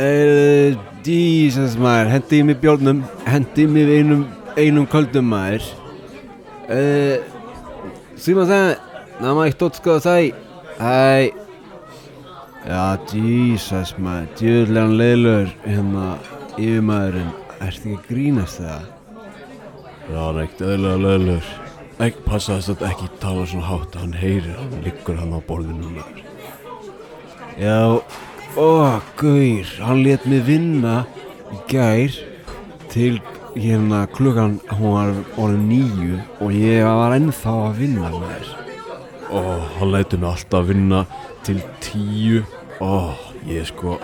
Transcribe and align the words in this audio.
Uh, 0.00 0.76
Jesus 1.04 1.74
maður, 1.80 2.12
hendi 2.14 2.38
í 2.40 2.44
mig 2.46 2.60
bjórnum, 2.62 3.02
hendi 3.26 3.66
í 3.66 3.68
mig 3.68 3.90
einum, 3.98 4.22
einum 4.56 4.86
köldum 4.88 5.26
maður. 5.32 5.66
Uh, 6.70 7.18
Símasen, 8.20 8.76
nama 9.20 9.48
ich 9.48 9.58
dort 9.60 9.80
sko 9.80 9.98
þæ. 10.00 10.30
Hæ. 10.78 11.32
Já, 12.68 12.84
Jesus 13.10 13.94
maður, 13.98 14.30
djúðlegan 14.38 14.96
leilur 15.00 15.50
hérna 15.64 16.06
yfirmaðurinn. 16.54 17.34
Ertu 17.60 17.90
ekki 17.90 17.98
að 17.98 18.06
grínast 18.08 18.62
það? 18.62 18.86
Já, 20.10 20.20
hann 20.20 20.38
er 20.38 20.44
ekkert 20.46 20.64
eðlega 20.68 21.02
leilur 21.04 21.50
Ekki 22.00 22.22
passa 22.24 22.56
þess 22.56 22.72
að 22.72 22.86
ekki 22.88 23.08
tala 23.20 23.42
svona 23.44 23.66
hátt 23.68 23.96
að 23.96 24.04
hann 24.06 24.16
heyrir, 24.16 24.54
hann 24.56 24.84
liggur 24.86 25.18
hann 25.20 25.34
á 25.36 25.40
borðinu 25.44 25.90
maður 25.92 26.22
Já, 27.60 28.00
ó, 28.56 28.68
gaur, 29.20 29.72
hann 29.84 30.00
let 30.06 30.24
mig 30.24 30.46
vinna 30.46 31.02
í 31.52 31.58
gær 31.68 32.14
til 32.88 33.18
hérna 33.52 34.06
klukkan, 34.14 34.56
hún 34.78 34.94
var 34.94 35.12
orðin 35.36 35.66
nýju 35.68 36.22
og 36.40 36.54
ég 36.56 36.86
var 36.86 37.16
ennþá 37.18 37.56
að 37.66 37.82
vinna 37.82 38.12
með 38.14 38.30
þér. 38.30 38.48
Ó, 39.28 39.40
hann 39.76 39.92
lætur 39.92 40.22
mig 40.22 40.30
alltaf 40.30 40.70
vinna 40.70 41.02
til 41.44 41.60
tíu, 41.84 42.40
ó, 42.80 43.12
ég 43.50 43.68
sko, 43.68 43.98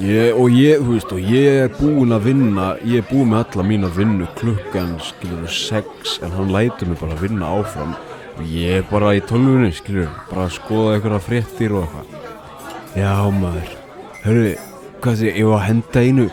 ég, 0.00 0.32
og 0.36 0.52
ég, 0.54 0.80
þú 0.80 0.94
veist, 0.94 1.12
og 1.12 1.20
ég 1.32 1.64
er 1.64 1.74
búinn 1.76 2.14
að 2.14 2.30
vinna, 2.30 2.70
ég 2.86 3.02
er 3.02 3.08
búinn 3.10 3.30
með 3.32 3.42
alla 3.44 3.66
mína 3.68 3.90
vinnu 3.92 4.28
klukkan, 4.38 4.96
skilur, 5.04 5.50
sex, 5.52 6.16
en 6.24 6.32
hann 6.36 6.52
lætur 6.54 6.88
mig 6.88 7.00
bara 7.00 7.16
að 7.16 7.26
vinna 7.26 7.50
áfram 7.60 7.94
og 8.40 8.42
ég 8.48 8.80
er 8.80 8.86
bara 8.88 9.12
í 9.18 9.22
tölvunni, 9.28 9.72
skilur, 9.76 10.08
bara 10.30 10.46
að 10.46 10.56
skoða 10.56 10.96
einhverja 10.96 11.22
fréttir 11.26 11.74
og 11.76 11.84
eitthvað. 11.84 12.28
Já 12.96 13.12
maður, 13.36 13.72
hörru, 14.24 14.52
hvað 15.04 15.18
sé, 15.20 15.32
ég 15.36 15.48
var 15.50 15.60
að 15.60 15.66
henda 15.68 16.04
einu, 16.04 16.28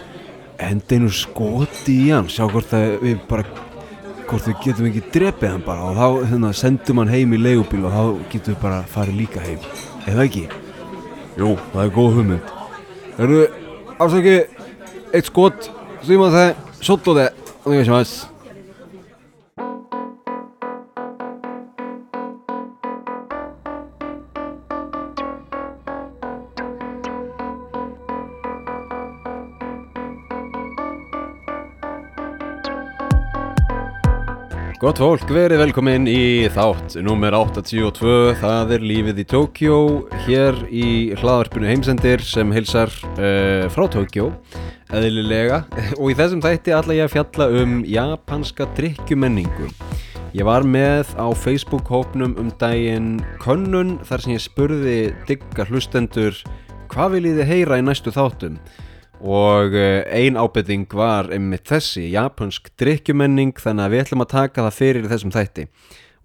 henda 0.62 1.00
einu 1.00 1.14
skoti 1.14 1.98
í 2.08 2.12
hann, 2.14 2.30
sjá 2.32 2.46
hvort 2.48 2.76
að 2.78 2.98
við 3.04 3.20
bara, 3.30 3.66
hvort 4.28 4.48
við 4.48 4.62
getum 4.64 4.88
ekki 4.90 5.04
drepið 5.14 5.54
hann 5.54 5.66
bara 5.68 5.90
og 5.92 6.00
þá 6.00 6.32
hérna, 6.32 6.54
sendum 6.56 7.04
hann 7.04 7.12
heim 7.12 7.36
í 7.36 7.42
leigubíl 7.42 7.84
og 7.88 7.94
þá 7.94 8.32
getum 8.32 8.56
við 8.56 8.62
bara 8.64 8.80
farið 8.96 9.22
líka 9.26 9.44
heim, 9.44 9.68
eða 10.08 10.26
ekki? 10.30 10.48
Jú, 11.38 11.54
það 11.74 11.84
er 11.84 11.94
góð 11.94 12.16
hugmynd. 12.18 12.54
Hörru, 13.18 13.44
afsaki, 14.00 14.38
eitt 15.14 15.30
skot, 15.30 15.70
síma 16.06 16.32
það, 16.34 16.50
sott 16.82 17.08
og 17.10 17.20
það, 17.20 17.46
og 17.64 17.70
það 17.72 17.80
er 17.80 17.88
sem 17.88 17.98
aðeins. 17.98 18.18
Gott 34.78 35.00
fólk, 35.02 35.24
verið 35.34 35.58
velkomin 35.58 36.04
í 36.06 36.46
þátt 36.54 37.00
nummer 37.02 37.34
82, 37.34 38.36
það 38.38 38.74
er 38.76 38.84
lífið 38.86 39.22
í 39.24 39.26
Tókjó, 39.32 39.78
hér 40.28 40.60
í 40.70 40.84
hlaðarpinu 41.18 41.66
heimsendir 41.66 42.22
sem 42.22 42.54
heilsar 42.54 42.94
uh, 43.16 43.66
frá 43.74 43.88
Tókjó, 43.96 44.28
eðlilega, 44.94 45.64
og 45.98 46.14
í 46.14 46.18
þessum 46.20 46.46
þætti 46.46 46.76
ætla 46.78 47.00
ég 47.00 47.08
að 47.08 47.16
fjalla 47.16 47.50
um 47.64 47.74
japanska 47.90 48.70
drikkjumenningu. 48.78 49.72
Ég 50.38 50.46
var 50.46 50.62
með 50.62 51.10
á 51.18 51.26
Facebook-hópnum 51.34 52.38
um 52.38 52.54
daginn 52.62 53.16
könnun 53.42 53.98
þar 54.06 54.28
sem 54.28 54.38
ég 54.38 54.46
spurði 54.46 55.00
digga 55.26 55.66
hlustendur 55.72 56.38
hvað 56.94 57.18
viljið 57.18 57.42
þið 57.42 57.56
heyra 57.56 57.82
í 57.82 57.88
næstu 57.90 58.14
þáttum 58.14 58.62
og 59.22 59.76
eh, 59.78 60.04
ein 60.14 60.38
ábyrðing 60.38 60.88
var 60.94 61.32
einmitt 61.34 61.68
þessi, 61.70 62.06
japansk 62.14 62.70
drikkjumenning 62.78 63.56
þannig 63.58 63.86
að 63.86 63.94
við 63.94 64.04
ætlum 64.04 64.24
að 64.26 64.34
taka 64.34 64.66
það 64.68 64.78
fyrir 64.78 65.10
þessum 65.12 65.34
þætti. 65.34 65.68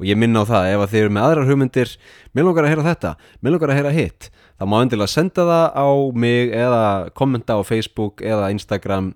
Og 0.00 0.08
ég 0.08 0.18
minna 0.18 0.42
á 0.42 0.50
það, 0.50 0.68
ef 0.72 0.82
að 0.82 0.92
þið 0.92 1.00
eru 1.00 1.14
með 1.14 1.26
aðrar 1.28 1.50
hugmyndir, 1.50 1.96
mér 2.32 2.48
langar 2.48 2.66
að 2.66 2.72
heyra 2.72 2.86
þetta 2.88 3.12
mér 3.40 3.54
langar 3.54 3.72
að 3.72 3.78
heyra 3.78 3.92
hitt, 3.96 4.30
þá 4.58 4.64
má 4.66 4.76
endilega 4.82 5.12
senda 5.12 5.44
það 5.48 5.66
á 5.78 5.88
mig 6.24 6.54
eða 6.62 6.86
kommenta 7.18 7.58
á 7.58 7.60
Facebook 7.62 8.24
eða 8.24 8.50
Instagram. 8.54 9.12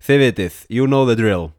Þið 0.00 0.26
vitið, 0.26 0.64
you 0.68 0.86
know 0.88 1.06
the 1.08 1.16
drill. 1.16 1.50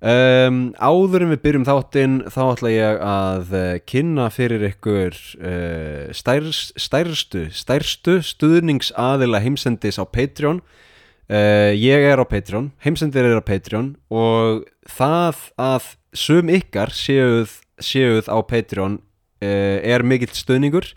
Um, 0.00 0.70
áður 0.80 1.26
en 1.26 1.34
við 1.34 1.42
byrjum 1.44 1.64
þáttinn 1.68 2.12
þá 2.32 2.40
ætla 2.46 2.70
ég 2.72 3.02
að 3.04 3.50
uh, 3.52 3.64
kynna 3.84 4.30
fyrir 4.32 4.62
ykkur 4.70 5.12
uh, 5.12 6.06
stærst, 6.16 6.72
stærstu 6.80 7.42
stærstu 7.52 8.14
stuðningsaðila 8.24 9.42
heimsendis 9.44 10.00
á 10.00 10.08
Patreon 10.08 10.62
Uh, 11.30 11.70
ég 11.78 12.02
er 12.02 12.18
á 12.18 12.26
Patreon, 12.26 12.72
heimsendir 12.82 13.22
er 13.22 13.38
á 13.38 13.44
Patreon 13.46 13.92
og 14.10 14.64
það 14.90 15.44
að 15.62 15.84
sum 16.10 16.50
ykkar 16.50 16.90
séuð, 16.90 17.52
séuð 17.78 18.26
á 18.26 18.42
Patreon 18.42 18.96
uh, 18.98 19.78
er 19.78 20.02
mikill 20.02 20.34
stuðningur. 20.34 20.88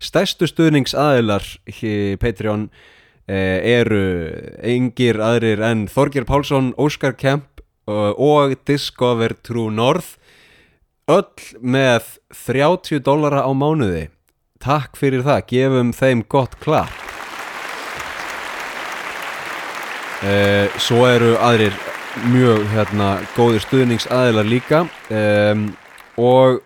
Stærstu 0.00 0.48
stuðningsaðilar 0.48 1.44
í 1.68 2.16
Patreon 2.24 2.70
uh, 2.72 3.58
eru 3.60 4.32
engir 4.64 5.20
aðrir 5.20 5.60
en 5.60 5.84
Þorgir 5.92 6.24
Pálsson, 6.24 6.72
Óskar 6.80 7.12
Kemp 7.12 7.60
og 7.84 8.56
Discover 8.64 9.34
True 9.44 9.68
North 9.74 10.14
öll 11.10 11.58
með 11.60 12.14
30 12.46 13.04
dólara 13.04 13.44
á 13.44 13.52
mánuði. 13.52 14.06
Takk 14.62 14.96
fyrir 14.96 15.26
það, 15.26 15.48
gefum 15.52 15.92
þeim 15.92 16.24
gott 16.32 16.56
klapp 16.64 17.21
Uh, 20.22 20.70
svo 20.78 21.02
eru 21.10 21.32
aðrir 21.42 21.74
mjög 22.30 22.66
hérna, 22.70 23.16
góðir 23.34 23.64
stuðningsaðilar 23.64 24.46
líka. 24.46 24.82
Um, 25.10 25.64
og 26.20 26.60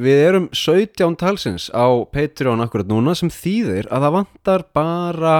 við 0.00 0.20
erum 0.28 0.46
17 0.54 1.18
talsins 1.20 1.68
á 1.74 2.06
Patreon 2.08 2.62
akkurat 2.64 2.88
núna 2.88 3.16
sem 3.18 3.28
þýðir 3.32 3.90
að 3.92 4.06
það 4.06 4.14
vantar 4.16 4.64
bara 4.76 5.34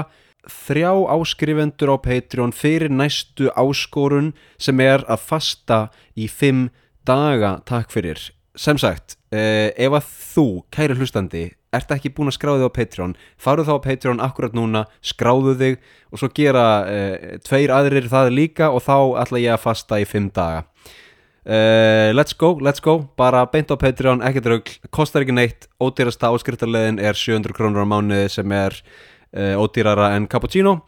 þrjá 0.48 0.92
áskrifendur 1.14 1.94
á 1.94 1.96
Patreon 2.02 2.52
fyrir 2.56 2.92
næstu 2.92 3.52
áskorun 3.54 4.34
sem 4.60 4.80
er 4.84 5.06
að 5.08 5.24
fasta 5.30 5.80
í 6.18 6.28
5 6.28 6.66
daga. 7.08 7.58
Takk 7.64 7.94
fyrir 7.94 8.28
sem 8.58 8.78
sagt, 8.80 9.16
uh, 9.32 9.70
ef 9.70 9.96
að 10.00 10.12
þú 10.34 10.46
kæri 10.74 10.96
hlustandi 10.98 11.44
ert 11.74 11.90
ekki 11.92 12.10
búin 12.16 12.30
að 12.30 12.38
skráða 12.38 12.62
þig 12.62 12.70
á 12.72 12.76
Patreon 12.78 13.12
faru 13.40 13.64
þá 13.66 13.74
á 13.76 13.84
Patreon 13.84 14.22
akkurat 14.24 14.54
núna 14.56 14.86
skráðu 15.04 15.54
þig 15.60 15.76
og 16.10 16.22
svo 16.22 16.30
gera 16.34 16.64
uh, 16.88 17.36
tveir 17.44 17.74
aðrir 17.76 18.08
það 18.10 18.32
líka 18.34 18.70
og 18.72 18.82
þá 18.86 18.96
ætla 19.22 19.42
ég 19.42 19.54
að 19.54 19.62
fasta 19.66 20.00
í 20.00 20.08
fimm 20.08 20.30
daga. 20.34 20.64
Uh, 21.48 22.10
let's 22.12 22.34
go, 22.36 22.56
let's 22.60 22.82
go 22.84 22.98
bara 23.16 23.44
beint 23.48 23.70
á 23.72 23.76
Patreon, 23.80 24.24
ekkert 24.26 24.50
raugl 24.50 24.90
kostar 24.92 25.24
ekki 25.24 25.36
neitt, 25.36 25.68
ódýrasta 25.80 26.32
áskriftarlegin 26.32 27.00
er 27.00 27.16
700 27.16 27.56
krónur 27.56 27.84
á 27.84 27.88
mánuði 27.88 28.26
sem 28.32 28.52
er 28.52 28.76
ódýrara 29.28 30.14
en 30.16 30.24
cappuccino. 30.28 30.78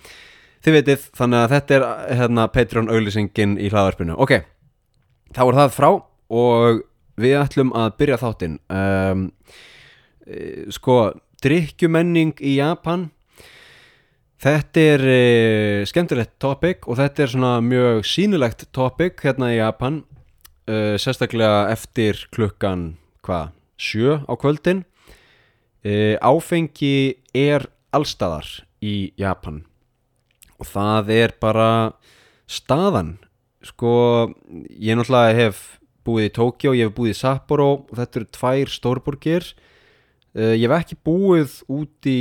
Þið 0.65 0.77
veitir, 0.77 1.03
þannig 1.17 1.43
að 1.43 1.53
þetta 1.55 1.75
er 1.77 1.85
hérna, 2.19 2.47
Patreon 2.53 2.89
auglýsingin 2.93 3.57
í 3.61 3.69
hlaðarpinu 3.73 4.17
ok, 4.21 4.39
þá 5.37 5.43
er 5.47 5.59
það 5.61 5.75
frá 5.77 5.89
og 5.91 6.81
við 7.21 7.39
ætlum 7.41 7.73
að 7.77 7.97
byrja 8.01 8.21
þáttinn. 8.21 8.59
Um, 8.73 9.25
sko, 10.73 10.99
drikkjumenning 11.43 12.37
í 12.45 12.59
Japan 12.59 13.09
þetta 14.41 14.85
er 14.95 15.03
e, 15.05 15.21
skemmtilegt 15.89 16.39
topic 16.41 16.87
og 16.89 16.99
þetta 17.01 17.25
er 17.25 17.33
svona 17.35 17.53
mjög 17.65 18.05
sínulegt 18.09 18.67
topic 18.77 19.21
hérna 19.25 19.51
í 19.53 19.59
Japan 19.59 20.01
e, 20.65 20.97
sérstaklega 21.01 21.69
eftir 21.73 22.25
klukkan 22.33 22.95
hvað, 23.27 23.53
sjö 23.77 24.21
á 24.25 24.33
kvöldin. 24.41 24.85
E, 25.85 26.17
áfengi 26.21 27.21
er 27.37 27.69
allstaðar 27.93 28.49
í 28.81 29.13
Japan 29.21 29.65
og 30.61 30.69
það 30.69 31.13
er 31.17 31.37
bara 31.41 31.71
staðan. 32.51 33.19
Sko, 33.65 34.33
ég 34.73 34.97
náttúrulega 34.97 35.37
hef 35.37 35.80
búið 36.11 36.29
í 36.29 36.35
Tókjó, 36.35 36.75
ég 36.75 36.91
hef 36.91 36.97
búið 36.97 37.15
í 37.15 37.19
Sapporo 37.21 37.69
og 37.87 37.99
þetta 37.99 38.21
eru 38.21 38.31
tvær 38.37 38.73
stórborgir. 38.75 39.51
Uh, 40.35 40.55
ég 40.59 40.67
hef 40.67 40.77
ekki 40.81 40.99
búið 41.07 41.61
út 41.71 42.11
í 42.11 42.21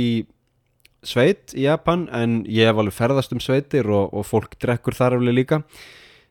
sveit 1.06 1.54
í 1.56 1.64
Japan 1.64 2.06
en 2.12 2.42
ég 2.48 2.68
hef 2.68 2.78
alveg 2.78 2.96
ferðast 2.96 3.32
um 3.34 3.40
sveitir 3.42 3.88
og, 3.88 4.12
og 4.12 4.26
fólk 4.28 4.58
drekkur 4.60 4.96
þar 4.96 5.18
alveg 5.18 5.38
líka. 5.40 5.60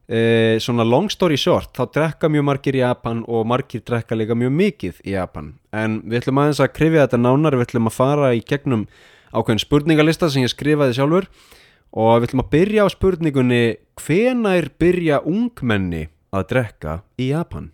Uh, 0.09 0.57
svona 0.57 0.85
long 0.87 1.09
story 1.13 1.37
short 1.37 1.75
þá 1.77 1.83
drekka 1.93 2.31
mjög 2.33 2.45
margir 2.47 2.79
í 2.79 2.81
Japan 2.81 3.21
og 3.29 3.45
margir 3.49 3.83
drekka 3.85 4.17
líka 4.17 4.37
mjög 4.37 4.55
mikið 4.57 5.01
í 5.05 5.13
Japan. 5.13 5.53
En 5.75 5.99
við 6.05 6.23
ætlum 6.23 6.41
aðeins 6.41 6.61
að 6.63 6.73
krifja 6.77 7.05
þetta 7.05 7.21
nánar 7.21 7.57
við 7.57 7.67
ætlum 7.67 7.91
að 7.91 7.97
fara 7.97 8.33
í 8.33 8.41
gegnum 8.41 8.87
ákveðin 9.29 9.61
spurningalista 9.61 10.29
sem 10.29 10.45
ég 10.45 10.53
skrifaði 10.53 10.97
sjálfur. 10.97 11.29
Og 11.89 12.15
við 12.19 12.29
ætlum 12.29 12.43
að 12.43 12.51
byrja 12.53 12.85
á 12.85 12.87
spurningunni 12.93 13.63
hvenær 14.01 14.71
byrja 14.81 15.21
ungmenni 15.25 16.07
að 16.35 16.47
drekka 16.53 16.99
í 17.17 17.31
Japan. 17.33 17.71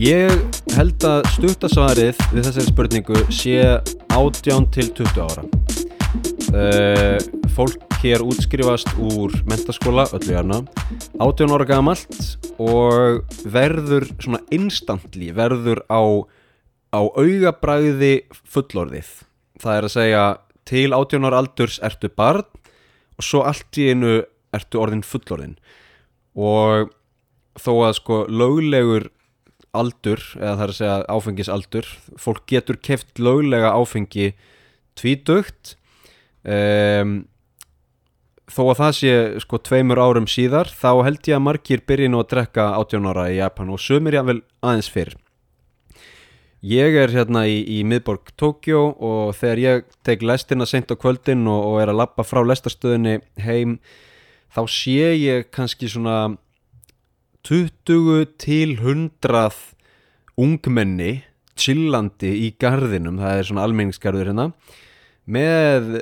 Ég 0.00 0.32
held 0.78 1.04
að 1.04 1.26
stuttasvarið 1.34 2.20
við 2.32 2.46
þessari 2.46 2.70
spurningu 2.70 3.24
sé 3.28 3.58
átján 4.16 4.64
til 4.72 4.88
20 4.96 5.20
ára. 5.26 5.44
Uh, 6.50 7.20
fólk 7.52 7.89
hér 8.00 8.22
útskrifast 8.24 8.88
úr 8.96 9.34
mentaskóla, 9.44 10.06
öllu 10.16 10.32
jarna, 10.32 10.62
18 11.20 11.52
ára 11.52 11.66
gamalt 11.68 12.14
og 12.56 13.26
verður 13.44 14.06
svona 14.16 14.40
instantly, 14.56 15.28
verður 15.36 15.82
á, 15.92 16.00
á 16.96 17.00
augabræði 17.04 18.22
fullorðið. 18.48 19.10
Það 19.60 19.76
er 19.76 19.86
að 19.88 19.92
segja 19.92 20.22
til 20.70 20.86
18 20.96 21.28
ára 21.28 21.42
aldurs 21.42 21.76
ertu 21.84 22.08
barn 22.08 22.46
og 23.20 23.26
svo 23.26 23.42
allt 23.44 23.76
í 23.76 23.90
einu 23.92 24.14
ertu 24.56 24.80
orðin 24.80 25.04
fullorðin 25.04 25.58
og 26.40 26.94
þó 27.60 27.72
að 27.84 27.98
sko 27.98 28.22
löglegur 28.32 29.10
aldur, 29.76 30.22
eða 30.40 30.54
það 30.54 30.64
er 30.64 30.72
að 30.72 30.78
segja 30.78 30.96
áfengisaldur, 31.18 31.90
fólk 32.16 32.48
getur 32.48 32.80
keft 32.80 33.20
löglega 33.20 33.74
áfengi 33.76 34.32
tvítugt 34.96 35.76
um, 36.48 37.20
þó 38.50 38.62
að 38.66 38.78
það 38.80 38.92
sé 38.98 39.14
sko 39.44 39.60
tveimur 39.62 40.00
árum 40.02 40.28
síðar 40.30 40.70
þá 40.70 40.90
held 41.06 41.28
ég 41.30 41.38
að 41.38 41.44
margir 41.46 41.82
byrji 41.86 42.10
nú 42.10 42.20
að 42.22 42.30
drekka 42.34 42.66
18 42.76 43.10
ára 43.12 43.26
í 43.30 43.38
Japan 43.38 43.72
og 43.74 43.82
sumir 43.82 44.18
ég 44.18 44.26
vel 44.26 44.40
aðeins 44.60 44.90
fyrr. 44.92 45.14
Ég 46.60 46.98
er 47.00 47.14
hérna 47.14 47.46
í, 47.48 47.62
í 47.64 47.80
miðborg 47.88 48.34
Tókjó 48.36 48.82
og 48.92 49.32
þegar 49.38 49.62
ég 49.62 49.86
tek 50.04 50.24
lestina 50.26 50.66
sent 50.68 50.92
á 50.92 50.96
kvöldin 51.00 51.46
og, 51.48 51.62
og 51.70 51.80
er 51.80 51.92
að 51.92 52.02
lappa 52.02 52.26
frá 52.26 52.42
lestastöðinni 52.44 53.22
heim 53.40 53.78
þá 54.52 54.62
sé 54.68 55.14
ég 55.16 55.48
kannski 55.54 55.88
svona 55.88 56.34
20 57.48 58.36
til 58.42 58.76
100 58.76 59.48
ungmenni 60.40 61.22
chillandi 61.60 62.34
í 62.46 62.52
gardinum, 62.60 63.18
það 63.20 63.38
er 63.38 63.48
svona 63.48 63.64
almenningsgarður 63.64 64.32
hérna 64.32 64.50
með 65.30 65.92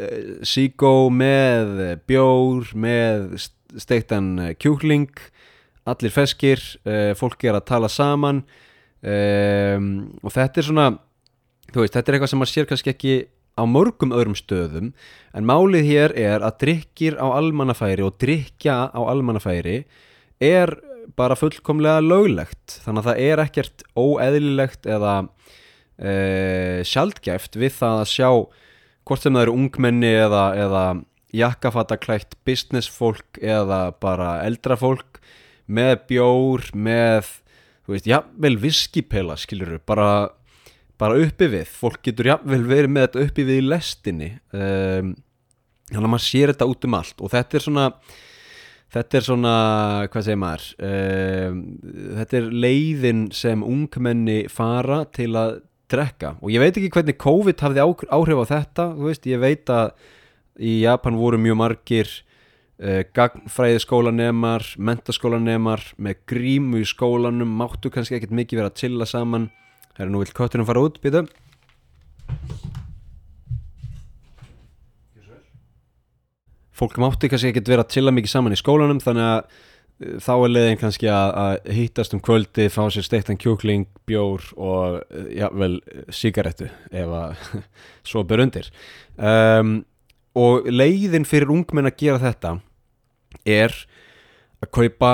síkó, 0.48 1.10
með 1.12 1.98
bjór, 2.08 2.70
með 2.74 3.36
steiktan 3.78 4.56
kjúkling 4.60 5.12
allir 5.88 6.12
feskir, 6.12 6.60
fólk 7.16 7.44
er 7.48 7.56
að 7.56 7.68
tala 7.70 7.88
saman 7.88 8.42
um, 9.00 9.86
og 10.20 10.34
þetta 10.34 10.60
er 10.60 10.66
svona 10.66 10.88
þú 11.72 11.84
veist, 11.84 11.94
þetta 11.94 12.10
er 12.10 12.16
eitthvað 12.16 12.32
sem 12.32 12.42
maður 12.42 12.52
sér 12.52 12.68
kannski 12.68 12.92
ekki 12.92 13.14
á 13.58 13.62
mörgum 13.68 14.14
öðrum 14.14 14.36
stöðum 14.38 14.92
en 15.36 15.48
málið 15.48 15.88
hér 15.88 16.14
er 16.18 16.44
að 16.46 16.60
drikkir 16.64 17.18
á 17.18 17.26
almannafæri 17.26 18.04
og 18.06 18.18
drikja 18.20 18.76
á 18.94 19.00
almannafæri 19.00 19.82
er 20.44 20.76
bara 21.18 21.36
fullkomlega 21.38 22.02
löglegt. 22.04 22.78
Þannig 22.84 23.02
að 23.02 23.08
það 23.08 23.20
er 23.24 23.42
ekkert 23.42 23.84
óeðlilegt 23.98 24.88
eða 24.88 25.14
e, 25.96 26.12
sjaldgæft 26.86 27.58
við 27.58 27.74
það 27.78 28.02
að 28.02 28.10
sjá 28.12 28.30
hvort 29.08 29.24
sem 29.24 29.34
það 29.34 29.46
eru 29.46 29.56
ungmenni 29.56 30.10
eða, 30.12 30.44
eða 30.60 30.84
jakkafattaklætt 31.34 32.36
businessfólk 32.46 33.40
eða 33.42 33.80
bara 34.00 34.38
eldra 34.46 34.78
fólk 34.80 35.20
með 35.68 35.94
bjór, 36.08 36.70
með 36.72 37.28
þú 37.84 37.94
veist, 37.94 38.08
jafnvel 38.08 38.54
viskipela 38.60 39.36
skiluru, 39.40 39.80
bara, 39.88 40.28
bara 41.00 41.18
uppi 41.20 41.50
við. 41.52 41.68
Fólk 41.68 42.00
getur 42.08 42.32
jafnvel 42.32 42.62
verið 42.68 42.94
með 42.94 43.08
þetta 43.08 43.26
uppi 43.26 43.44
við 43.48 43.60
í 43.60 43.66
lestinni. 43.66 44.30
Um, 44.52 45.12
þannig 45.90 46.08
að 46.08 46.14
maður 46.14 46.26
sér 46.28 46.52
þetta 46.52 46.70
út 46.72 46.88
um 46.88 46.98
allt 46.98 47.22
og 47.22 47.36
þetta 47.36 47.60
er 47.60 47.68
svona 47.68 47.92
Þetta 48.88 49.18
er 49.18 49.24
svona, 49.26 49.54
hvað 50.08 50.22
segir 50.24 50.38
maður, 50.40 50.62
uh, 50.88 51.56
þetta 52.16 52.36
er 52.38 52.46
leiðin 52.64 53.18
sem 53.36 53.60
ungmenni 53.60 54.36
fara 54.48 55.02
til 55.12 55.34
að 55.36 55.58
drekka. 55.90 56.36
Og 56.42 56.52
ég 56.52 56.62
veit 56.62 56.76
ekki 56.76 56.92
hvernig 56.94 57.18
COVID 57.20 57.64
hafði 57.64 57.84
áhrif 57.84 58.42
á 58.42 58.50
þetta, 58.52 58.88
þú 58.96 59.10
veist, 59.10 59.28
ég 59.28 59.42
veit 59.42 59.72
að 59.72 59.92
í 60.58 60.80
Japan 60.82 61.18
voru 61.20 61.40
mjög 61.40 61.60
margir 61.60 62.10
uh, 62.12 63.02
gagnfræði 63.16 63.82
skólanemar, 63.84 64.66
mentaskólanemar 64.78 65.84
með 65.96 66.24
grímu 66.30 66.82
í 66.82 66.88
skólanum, 66.88 67.52
máttu 67.60 67.92
kannski 67.94 68.18
ekkert 68.18 68.36
mikið 68.36 68.62
vera 68.62 68.72
að 68.72 68.80
chilla 68.82 69.08
saman, 69.08 69.50
það 69.94 70.06
er 70.06 70.12
nú 70.14 70.24
vilt 70.24 70.36
köttunum 70.36 70.68
fara 70.68 70.84
út, 70.86 71.00
býta. 71.04 71.26
fólk 76.78 76.98
mátti 77.02 77.30
kannski 77.30 77.50
ekkert 77.52 77.72
vera 77.72 77.84
að 77.84 77.96
chilla 77.96 78.14
mikið 78.14 78.30
saman 78.30 78.54
í 78.54 78.58
skólanum 78.58 79.00
þannig 79.02 79.26
að 79.26 79.64
þá 79.98 80.32
er 80.36 80.52
leiðin 80.52 80.80
kannski 80.80 81.08
að, 81.10 81.30
að 81.42 81.70
hýtast 81.74 82.14
um 82.14 82.22
kvöldi 82.22 82.68
fá 82.70 82.84
sér 82.94 83.06
steiktan 83.06 83.40
kjúkling, 83.40 83.86
bjór 84.08 84.44
og 84.54 85.00
uh, 85.02 85.30
jável 85.34 85.78
síkaretu 86.14 86.68
ef 86.90 87.14
að 87.20 87.42
svo 88.10 88.22
ber 88.28 88.44
undir. 88.44 88.70
Um, 89.16 89.80
og 90.38 90.68
leiðin 90.70 91.26
fyrir 91.26 91.50
ungmenn 91.50 91.90
að 91.90 91.98
gera 92.04 92.22
þetta 92.22 92.54
er 93.48 93.74
að 94.62 94.72
kaupa 94.74 95.12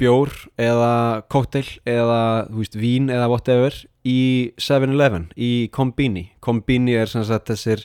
bjór 0.00 0.32
eða 0.60 1.22
kóttel 1.32 1.66
eða 1.88 2.48
veist, 2.52 2.76
vín 2.76 3.08
eða 3.12 3.28
whatever 3.32 3.76
í 4.06 4.52
7-Eleven, 4.60 5.30
í 5.36 5.68
Kombini 5.72 6.30
Kombini 6.44 6.96
er 6.96 7.08
sem 7.10 7.24
sagt 7.26 7.50
þessir 7.52 7.84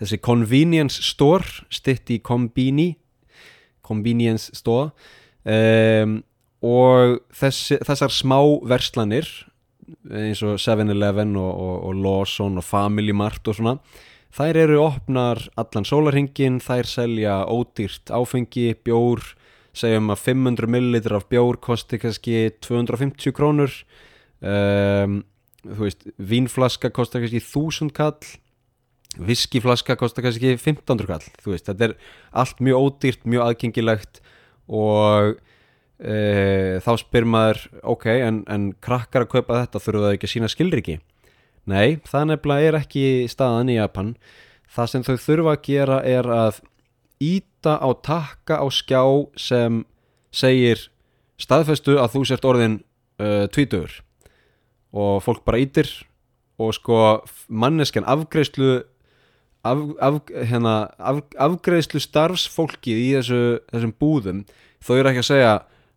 þessi 0.00 0.18
convenience 0.22 1.02
store 1.06 1.66
stitt 1.72 2.10
í 2.10 2.18
kombini 2.24 2.94
convenience 3.84 4.54
store 4.56 4.92
um, 5.44 6.16
og 6.64 7.18
þessi, 7.36 7.78
þessar 7.84 8.14
smá 8.14 8.38
verslanir 8.70 9.28
eins 10.08 10.40
og 10.44 10.56
7-Eleven 10.60 11.34
og, 11.36 11.52
og, 11.52 11.76
og 11.90 12.02
Lawson 12.04 12.60
og 12.60 12.64
Family 12.64 13.12
Mart 13.16 13.44
og 13.48 13.58
svona 13.58 13.76
þær 14.34 14.60
eru 14.64 14.78
opnar 14.82 15.42
allan 15.60 15.86
sólarhingin 15.86 16.58
þær 16.64 16.88
selja 16.90 17.34
ódýrt 17.46 18.10
áfengi 18.10 18.72
bjór, 18.86 19.22
segjum 19.76 20.10
að 20.14 20.24
500 20.24 20.72
millilitrar 20.74 21.20
af 21.20 21.28
bjór 21.30 21.60
kosti 21.62 22.00
kannski 22.02 22.48
250 22.64 23.34
krónur. 23.36 23.76
Um, 24.44 25.20
þú 25.62 25.86
veist, 25.86 26.02
vínflaska 26.18 26.90
kosti 26.92 27.22
kannski 27.22 27.40
1000 27.44 27.94
kall 27.94 28.34
viskiflaska 29.14 29.96
kostar 29.96 30.24
kannski 30.26 30.54
1500 30.56 31.06
kall 31.06 31.26
veist, 31.46 31.68
þetta 31.68 31.90
er 31.90 31.94
allt 32.34 32.60
mjög 32.64 32.88
ódýrt, 32.88 33.26
mjög 33.28 33.46
aðgengilegt 33.48 34.20
og 34.68 35.34
e, 35.98 36.78
þá 36.84 36.92
spyr 37.00 37.26
maður 37.28 37.64
ok, 37.82 38.06
en, 38.14 38.44
en 38.48 38.70
krakkar 38.84 39.26
að 39.26 39.34
kaupa 39.36 39.60
þetta 39.62 39.82
þurfa 39.82 40.06
það 40.06 40.16
ekki 40.16 40.30
að 40.30 40.34
sína 40.34 40.52
skilriki 40.52 41.00
nei, 41.70 41.98
það 42.08 42.30
nefnilega 42.30 42.68
er 42.68 42.78
ekki 42.80 43.04
staðan 43.30 43.72
í 43.72 43.78
Japan. 43.78 44.14
Það 44.74 44.90
sem 44.90 45.04
þau 45.06 45.16
þurfa 45.26 45.54
að 45.54 45.66
gera 45.68 45.98
er 46.06 46.30
að 46.32 46.60
íta 47.22 47.76
á 47.80 47.88
takka 48.04 48.60
á 48.60 48.66
skjá 48.72 49.02
sem 49.38 49.84
segir 50.34 50.88
staðfestu 51.40 51.98
að 52.00 52.16
þú 52.16 52.24
sért 52.28 52.48
orðin 52.48 52.80
uh, 53.22 53.46
tvítur 53.54 54.00
og 54.94 55.22
fólk 55.24 55.44
bara 55.46 55.60
ítir 55.62 55.88
og 56.60 56.74
sko 56.76 56.98
manneskjan 57.48 58.06
afgreyslu 58.06 58.84
af, 59.64 59.82
af, 60.04 60.20
hérna, 60.50 60.74
af, 60.98 61.22
afgreðslu 61.46 62.02
starfsfólkið 62.02 63.00
í 63.00 63.08
þessu, 63.16 63.40
þessum 63.72 63.94
búðum 64.00 64.44
þau 64.84 64.94
eru 64.98 65.12
ekki 65.12 65.24
að 65.24 65.30
segja 65.30 65.52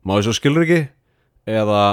má 0.07 0.15
þessu 0.17 0.37
skilur 0.37 0.65
ekki? 0.65 0.81
Eða 1.47 1.83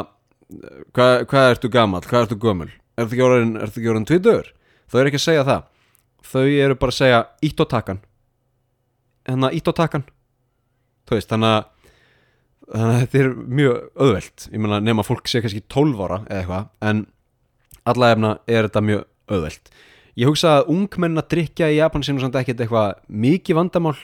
hvað 0.95 1.26
hva 1.31 1.45
ertu 1.50 1.71
gammal, 1.73 2.02
hvað 2.07 2.26
ertu 2.26 2.40
gömul? 2.43 2.71
Orðin, 2.99 3.57
ertu 3.59 3.81
ekki 3.81 3.90
orðin 3.90 4.09
tvítur 4.09 4.50
þau 4.90 4.99
eru 5.00 5.11
ekki 5.11 5.21
að 5.23 5.28
segja 5.28 5.47
það. 5.49 5.71
Þau 6.25 6.45
eru 6.49 6.81
bara 6.81 6.95
að 6.95 6.99
segja 6.99 7.23
ítt 7.45 7.61
á 7.61 7.66
takan. 7.69 8.02
Hérna 9.28 9.50
ítt 9.54 9.69
á 9.69 9.73
takan. 9.76 10.04
Veist, 11.11 11.28
þannig 11.28 11.59
að 11.59 11.64
þannig 12.64 12.95
að 12.95 13.02
þetta 13.02 13.21
er 13.21 13.33
mjög 13.59 13.75
öðvelt 14.07 14.47
ég 14.49 14.62
menna 14.62 14.78
nema 14.81 15.04
fólk 15.04 15.28
sé 15.28 15.43
kannski 15.45 15.64
12 15.73 16.04
ára 16.04 16.21
eða 16.25 16.38
eitthvað 16.38 16.88
en 16.88 17.02
allavegna 17.93 18.31
er 18.49 18.69
þetta 18.69 18.83
mjög 18.88 19.02
öðvelt 19.37 19.73
Ég 20.14 20.30
hugsa 20.30 20.61
að 20.61 20.71
ungmenn 20.75 21.18
að 21.18 21.30
drikja 21.35 21.71
í 21.73 21.80
Japan 21.80 22.04
sinu 22.06 22.23
samt 22.23 22.37
ekkert 22.38 22.62
eitthvað 22.62 23.00
mikið 23.11 23.59
vandamál. 23.59 23.97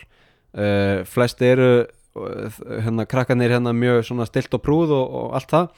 Uh, 0.50 1.06
flest 1.06 1.42
eru 1.46 1.70
uh, 1.84 2.58
hérna 2.82 3.06
krakkanir 3.06 3.54
hérna 3.54 3.70
mjög 3.76 4.02
stilt 4.26 4.56
og 4.56 4.64
prúð 4.64 4.96
og, 4.96 5.06
og 5.20 5.36
allt 5.38 5.54
það. 5.54 5.68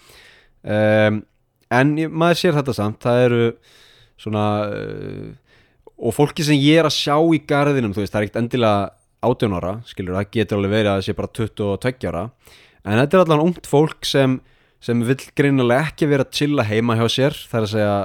Um, 0.63 1.21
en 1.73 1.93
maður 2.09 2.41
sér 2.41 2.57
þetta 2.57 2.75
samt 2.77 3.05
það 3.05 3.25
eru 3.27 3.43
svona 4.23 4.47
uh, 4.71 5.29
og 6.03 6.17
fólki 6.17 6.47
sem 6.47 6.57
ég 6.57 6.81
er 6.81 6.89
að 6.89 6.97
sjá 6.97 7.17
í 7.21 7.43
garðinum 7.47 7.93
veist 7.95 8.15
það 8.15 8.23
er 8.23 8.27
ekkert 8.27 8.41
endilega 8.41 8.81
18 9.23 9.57
ára 9.59 9.75
skilur 9.87 10.17
það 10.19 10.33
getur 10.35 10.59
alveg 10.59 10.73
verið 10.73 10.91
að 10.91 10.97
það 10.97 11.07
sé 11.07 11.17
bara 11.19 11.33
22 11.39 12.11
ára. 12.11 12.25
En 12.83 12.99
þetta 12.99 13.19
er 13.19 13.23
allavega 13.27 13.51
ungt 13.51 13.69
fólk 13.71 14.09
sem, 14.09 14.41
sem 14.83 15.05
vil 15.07 15.21
greinilega 15.39 15.93
ekki 15.93 16.09
vera 16.11 16.27
að 16.27 16.35
chilla 16.41 16.67
heima 16.67 16.97
hjá 16.99 17.05
sér 17.13 17.37
það 17.37 17.61
er 17.61 17.69
að 17.69 17.73
segja 17.77 17.97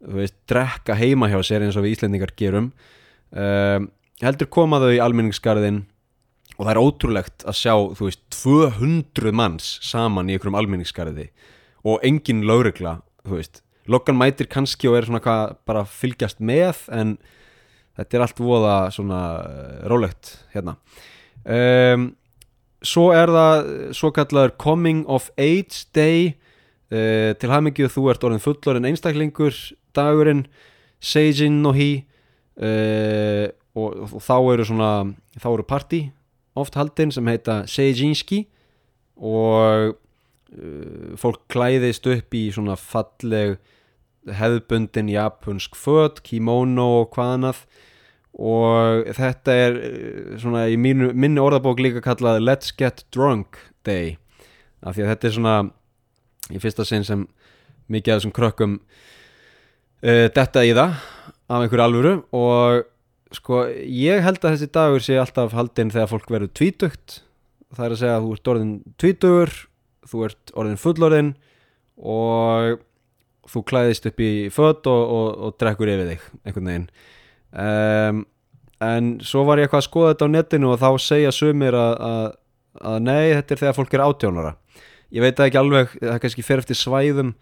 veist, 0.00 0.36
drekka 0.48 0.96
heima 0.98 1.28
hjá 1.32 1.38
sér 1.44 1.66
eins 1.66 1.76
og 1.78 1.86
við 1.86 1.96
Íslendingar 1.96 2.34
gerum. 2.38 2.70
Um, 3.30 3.90
heldur 4.22 4.48
koma 4.52 4.80
þau 4.80 4.92
í 4.94 5.02
almenningsgarðin 5.02 5.84
og 6.56 6.64
það 6.64 6.72
er 6.72 6.80
ótrúlegt 6.80 7.44
að 7.48 7.58
sjá 7.58 7.74
þú 7.98 8.08
veist 8.08 8.22
200 8.32 9.34
manns 9.36 9.76
saman 9.84 10.30
í 10.30 10.36
einhverjum 10.36 10.56
almenningsgarði 10.56 11.28
og 11.86 12.04
engin 12.06 12.44
laurugla 12.48 13.00
þú 13.26 13.40
veist. 13.40 13.62
Logan 13.86 14.18
mætir 14.18 14.48
kannski 14.50 14.88
og 14.90 14.96
er 14.98 15.06
svona 15.06 15.22
hvað 15.22 15.58
bara 15.68 15.84
fylgjast 15.86 16.40
með 16.42 16.86
en 16.94 17.16
þetta 17.96 18.16
er 18.16 18.24
allt 18.24 18.40
voða 18.42 18.78
svona 18.94 19.20
uh, 19.42 19.76
rólegt 19.90 20.32
hérna. 20.54 20.76
Um, 21.46 22.10
svo 22.82 23.10
er 23.14 23.30
það 23.30 23.70
svo 23.96 24.10
kallaður 24.14 24.56
Coming 24.62 25.04
of 25.06 25.30
Age 25.38 25.86
Day. 25.96 26.34
Uh, 26.86 27.34
til 27.38 27.50
hafmyggju 27.50 27.90
þú 27.90 28.08
ert 28.12 28.24
orðin 28.26 28.42
fullorinn 28.42 28.88
einstaklingur 28.90 29.54
dagurinn 29.96 30.46
Seijin 31.00 31.62
no 31.64 31.72
Hi 31.76 31.90
uh, 32.60 33.46
og, 33.76 34.06
og 34.06 34.20
þá 34.24 34.36
eru 34.54 34.66
svona 34.68 34.90
þá 35.36 35.48
eru 35.52 35.66
party 35.68 36.02
oft 36.56 36.76
haldinn 36.78 37.12
sem 37.12 37.28
heita 37.28 37.62
Seijinski 37.68 38.46
og 39.16 39.96
uh, 39.96 41.16
fólk 41.20 41.44
klæðist 41.52 42.08
upp 42.08 42.36
í 42.36 42.46
svona 42.54 42.76
falleg 42.80 43.58
hefðbundin 44.26 45.10
japunsk 45.12 45.76
föt, 45.78 46.22
kimono 46.26 46.86
og 47.02 47.12
hvað 47.14 47.34
annað. 47.36 47.60
Og 48.36 49.06
þetta 49.16 49.54
er 49.54 49.76
uh, 49.80 50.36
svona 50.40 50.66
í 50.72 50.78
mínu, 50.80 51.12
minni 51.14 51.42
orðabók 51.42 51.80
líka 51.80 52.04
kallað 52.04 52.42
Let's 52.44 52.72
Get 52.76 53.04
Drunk 53.14 53.60
Day 53.86 54.16
af 54.86 54.96
því 54.96 55.04
að 55.04 55.12
þetta 55.12 55.28
er 55.28 55.34
svona 55.36 55.56
í 56.52 56.60
fyrsta 56.62 56.84
sinn 56.86 57.04
sem 57.06 57.24
mikið 57.92 58.12
af 58.12 58.20
þessum 58.20 58.34
krökkum 58.36 58.74
uh, 60.04 60.26
detta 60.34 60.64
í 60.66 60.74
það 60.76 60.98
af 61.46 61.62
einhverju 61.62 61.84
alvöru 61.84 62.12
og 62.34 62.86
sko 63.36 63.64
ég 63.70 64.24
held 64.24 64.42
að 64.42 64.56
þessi 64.56 64.72
dagur 64.74 65.04
sé 65.04 65.18
alltaf 65.20 65.54
haldinn 65.54 65.92
þegar 65.94 66.10
fólk 66.10 66.30
verður 66.32 66.52
tvítugt. 66.56 67.20
Það 67.74 67.86
er 67.86 67.94
að 67.94 68.00
segja 68.02 68.16
að 68.16 68.26
þú 68.26 68.34
ert 68.36 68.50
orðin 68.52 68.74
tvítugur 69.02 69.54
þú 70.06 70.24
ert 70.28 70.54
orðin 70.54 70.80
fullorðin 70.80 71.32
og 71.96 72.80
þú 73.46 73.62
klæðist 73.70 74.08
upp 74.10 74.22
í 74.22 74.30
fött 74.54 74.88
og, 74.90 75.02
og, 75.16 75.28
og 75.46 75.58
drekkur 75.60 75.90
yfir 75.90 76.10
þig 76.10 76.24
einhvern 76.42 76.70
veginn. 76.70 76.88
Um, 77.56 78.24
en 78.82 79.10
svo 79.24 79.46
var 79.46 79.60
ég 79.60 79.66
eitthvað 79.66 79.84
að 79.84 79.88
skoða 79.88 80.12
þetta 80.12 80.28
á 80.28 80.34
netinu 80.34 80.72
og 80.72 80.80
þá 80.82 80.88
segja 81.00 81.32
sumir 81.32 81.76
að, 81.78 81.94
að, 82.06 82.26
að 82.90 82.98
nei, 83.06 83.24
þetta 83.32 83.54
er 83.54 83.62
þegar 83.62 83.76
fólk 83.78 83.94
er 83.96 84.04
átjónara 84.04 84.52
ég 85.14 85.22
veit 85.22 85.40
ekki 85.40 85.60
alveg, 85.60 85.94
það 86.00 86.20
kannski 86.22 86.44
fer 86.44 86.62
eftir 86.62 86.78
svæðum 86.78 87.32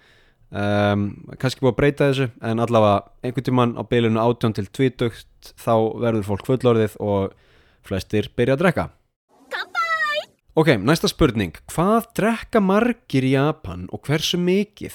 um, 0.50 1.06
kannski 1.40 1.62
búið 1.64 1.72
að 1.72 1.78
breyta 1.80 2.08
þessu 2.10 2.28
en 2.42 2.60
allavega 2.64 3.04
einhvern 3.24 3.46
tíman 3.48 3.76
á 3.78 3.82
bylunu 3.88 4.20
átjón 4.24 4.54
til 4.58 4.66
tvítugt 4.68 5.54
þá 5.60 5.74
verður 6.02 6.28
fólk 6.28 6.46
fullorðið 6.50 6.98
og 7.00 7.32
flestir 7.84 8.30
byrja 8.36 8.56
að 8.58 8.62
drekka 8.66 8.86
Ok, 10.54 10.68
næsta 10.78 11.08
spurning. 11.10 11.50
Hvað 11.66 12.04
drekka 12.14 12.60
margir 12.62 13.24
í 13.26 13.32
Japan 13.34 13.88
og 13.90 14.04
hversu 14.06 14.38
mikið? 14.38 14.94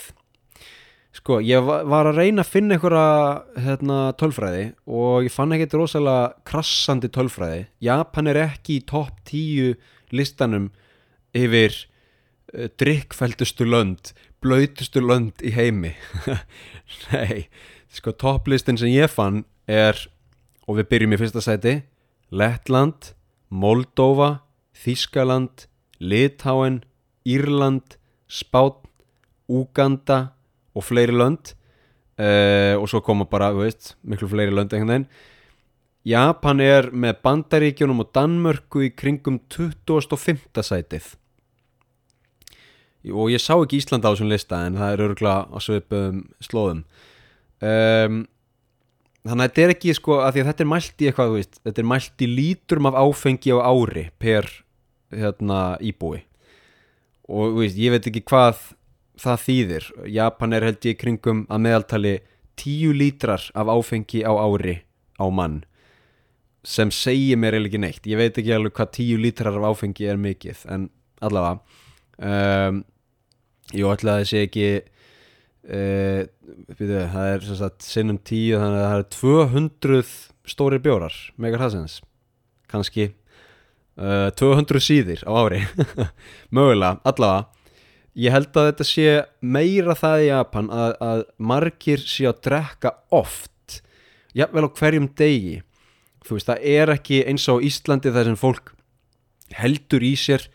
Sko, 1.12 1.41
ég 1.44 1.60
va- 1.68 1.82
var 1.84 2.08
að 2.08 2.15
reyna 2.22 2.46
að 2.46 2.51
finna 2.53 2.77
einhverja 2.77 3.44
hérna, 3.65 3.98
tölfræði 4.15 4.70
og 4.88 5.25
ég 5.27 5.34
fann 5.36 5.51
ekkert 5.51 5.74
rosalega 5.75 6.32
krassandi 6.48 7.10
tölfræði. 7.12 7.65
Japan 7.84 8.27
er 8.32 8.39
ekki 8.46 8.77
í 8.79 8.86
topp 8.88 9.12
10 9.27 9.75
listanum 10.15 10.70
yfir 11.36 11.75
uh, 12.56 12.70
drikkfældustu 12.79 13.68
lönd, 13.68 14.13
blöytustu 14.43 15.01
lönd 15.03 15.43
í 15.46 15.51
heimi. 15.55 15.93
Nei, 17.12 17.48
sko 17.91 18.13
topplistin 18.15 18.79
sem 18.79 18.91
ég 18.93 19.12
fann 19.12 19.43
er, 19.69 19.98
og 20.67 20.79
við 20.79 20.89
byrjum 20.93 21.15
í 21.15 21.19
fyrsta 21.22 21.43
sæti, 21.43 21.79
Lettland, 22.29 23.13
Moldóva, 23.50 24.43
Þískaland, 24.77 25.65
Litáen, 26.00 26.84
Írland, 27.27 27.98
Spán, 28.29 28.77
Úganda 29.50 30.36
og 30.77 30.86
fleiri 30.86 31.15
lönd 31.17 31.55
uh, 32.22 32.77
og 32.77 32.86
svo 32.91 33.01
koma 33.01 33.25
bara, 33.29 33.50
þú 33.55 33.65
veist, 33.65 33.96
miklu 34.05 34.29
fleiri 34.29 34.53
lönd 34.53 34.75
einhvern 34.75 34.93
veginn. 34.93 35.08
Japan 36.08 36.62
er 36.63 36.91
með 36.96 37.17
Bandaríkjunum 37.25 38.05
og 38.05 38.13
Danmörku 38.15 38.86
í 38.86 38.93
kringum 38.96 39.41
25. 39.51 40.62
sætið 40.63 41.10
og 43.08 43.32
ég 43.32 43.41
sá 43.41 43.53
ekki 43.56 43.79
Ísland 43.79 44.03
á 44.03 44.12
þessum 44.12 44.32
lista 44.32 44.60
en 44.68 44.79
það 44.79 44.94
er 44.94 45.03
örgulega 45.06 45.48
á 45.48 45.58
svipum 45.63 46.24
slóðum. 46.44 46.82
Um, 47.60 48.18
þannig 49.27 49.44
að 49.44 49.46
þetta 49.46 49.63
er 49.63 49.74
ekki 49.75 49.96
sko 49.96 50.18
að 50.20 50.41
að 50.41 50.50
þetta 50.50 50.65
er 50.65 50.72
mælt 50.74 51.03
í 51.03 51.08
eitthvað 51.10 51.36
veist, 51.38 51.62
þetta 51.63 51.84
er 51.84 51.89
mælt 51.94 52.25
í 52.25 52.29
lítrum 52.32 52.89
af 52.89 53.00
áfengi 53.00 53.56
á 53.56 53.60
ári 53.63 54.06
per 54.20 54.50
hérna 55.15 55.62
íbúi. 55.79 56.25
Og 57.29 57.62
veist, 57.62 57.79
ég 57.79 57.96
veit 57.96 58.10
ekki 58.10 58.25
hvað 58.27 58.62
það 59.20 59.41
þýðir. 59.46 59.89
Japan 60.12 60.56
er 60.56 60.68
held 60.68 60.86
ég 60.88 61.00
kringum 61.00 61.46
að 61.48 61.65
meðaltali 61.65 62.13
10 62.60 62.96
lítrar 63.00 63.44
af 63.56 63.72
áfengi 63.72 64.24
á 64.27 64.36
ári 64.36 64.82
á 65.20 65.25
mann 65.32 65.63
sem 66.68 66.91
segir 66.91 67.39
mér 67.39 67.56
eiginlega 67.56 67.70
ekki 67.72 67.79
neitt. 67.79 68.08
Ég 68.08 68.20
veit 68.20 68.38
ekki 68.38 68.51
alveg 68.51 68.75
hvað 68.75 68.96
10 68.98 69.22
lítrar 69.24 69.56
af 69.56 69.70
áfengi 69.72 70.10
er 70.12 70.20
mikið 70.20 70.65
en 70.68 70.89
allavega 71.24 71.63
um, 72.19 72.81
ég 73.73 73.91
ætla 73.93 74.15
að 74.15 74.21
það 74.21 74.29
sé 74.29 74.41
ekki 74.47 74.67
uh, 74.79 76.21
byrju, 76.75 77.05
það 77.13 77.31
er 77.35 77.47
sagt 77.59 77.85
sinnum 77.88 78.19
10 78.21 78.59
þannig 78.63 78.81
að 78.81 78.89
það 78.89 78.99
er 78.99 79.07
200 79.15 80.11
stórir 80.49 80.83
bjórar 80.83 81.15
megar 81.38 81.65
hasens 81.67 81.99
kannski. 82.69 83.13
Uh, 83.99 84.29
200 84.39 84.79
síðir 84.79 85.23
á 85.27 85.31
ári 85.35 85.63
mögulega, 86.55 87.01
allavega. 87.03 87.49
Ég 88.19 88.33
held 88.33 88.55
að 88.57 88.69
þetta 88.69 88.85
sé 88.88 89.07
meira 89.43 89.95
það 89.95 90.21
í 90.23 90.29
Japan 90.29 90.69
að, 90.73 90.93
að 91.03 91.23
margir 91.51 92.01
sé 92.03 92.25
að 92.27 92.39
drekka 92.47 92.93
oft 93.15 93.81
jafnvel 94.35 94.65
á 94.67 94.75
hverjum 94.79 95.09
degi. 95.19 95.59
Þú 96.25 96.38
veist, 96.38 96.49
það 96.49 96.65
er 96.71 96.93
ekki 96.95 97.21
eins 97.29 97.45
og 97.51 97.63
Íslandi 97.65 98.13
þar 98.15 98.31
sem 98.31 98.39
fólk 98.39 98.73
heldur 99.59 100.03
í 100.05 100.13
sér 100.19 100.47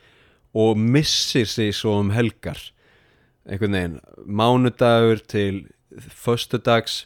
og 0.54 0.78
missir 0.78 1.48
sig 1.50 1.74
svo 1.74 1.98
um 2.00 2.12
helgar. 2.14 2.58
Einhvern 3.44 3.76
veginn, 3.76 4.00
mánudagur 4.24 5.20
til 5.28 5.66
föstudags 5.92 7.04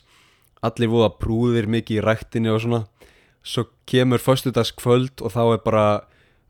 allir 0.62 0.90
voða 0.90 1.10
prúðir 1.18 1.68
mikið 1.70 2.00
í 2.00 2.04
rættinni 2.04 2.52
og 2.52 2.62
svona. 2.62 2.82
Svo 3.42 3.68
kemur 3.88 4.22
föstudags 4.22 4.74
kvöld 4.76 5.22
og 5.22 5.34
þá 5.34 5.42
er 5.46 5.62
bara 5.64 5.86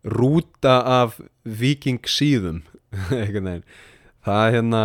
rúta 0.04 0.80
af 0.84 1.20
viking 1.44 2.02
síðum 2.04 2.64
einhvern 3.14 3.52
veginn. 3.52 3.68
Það 4.26 4.44
er 4.44 4.56
hérna 4.58 4.82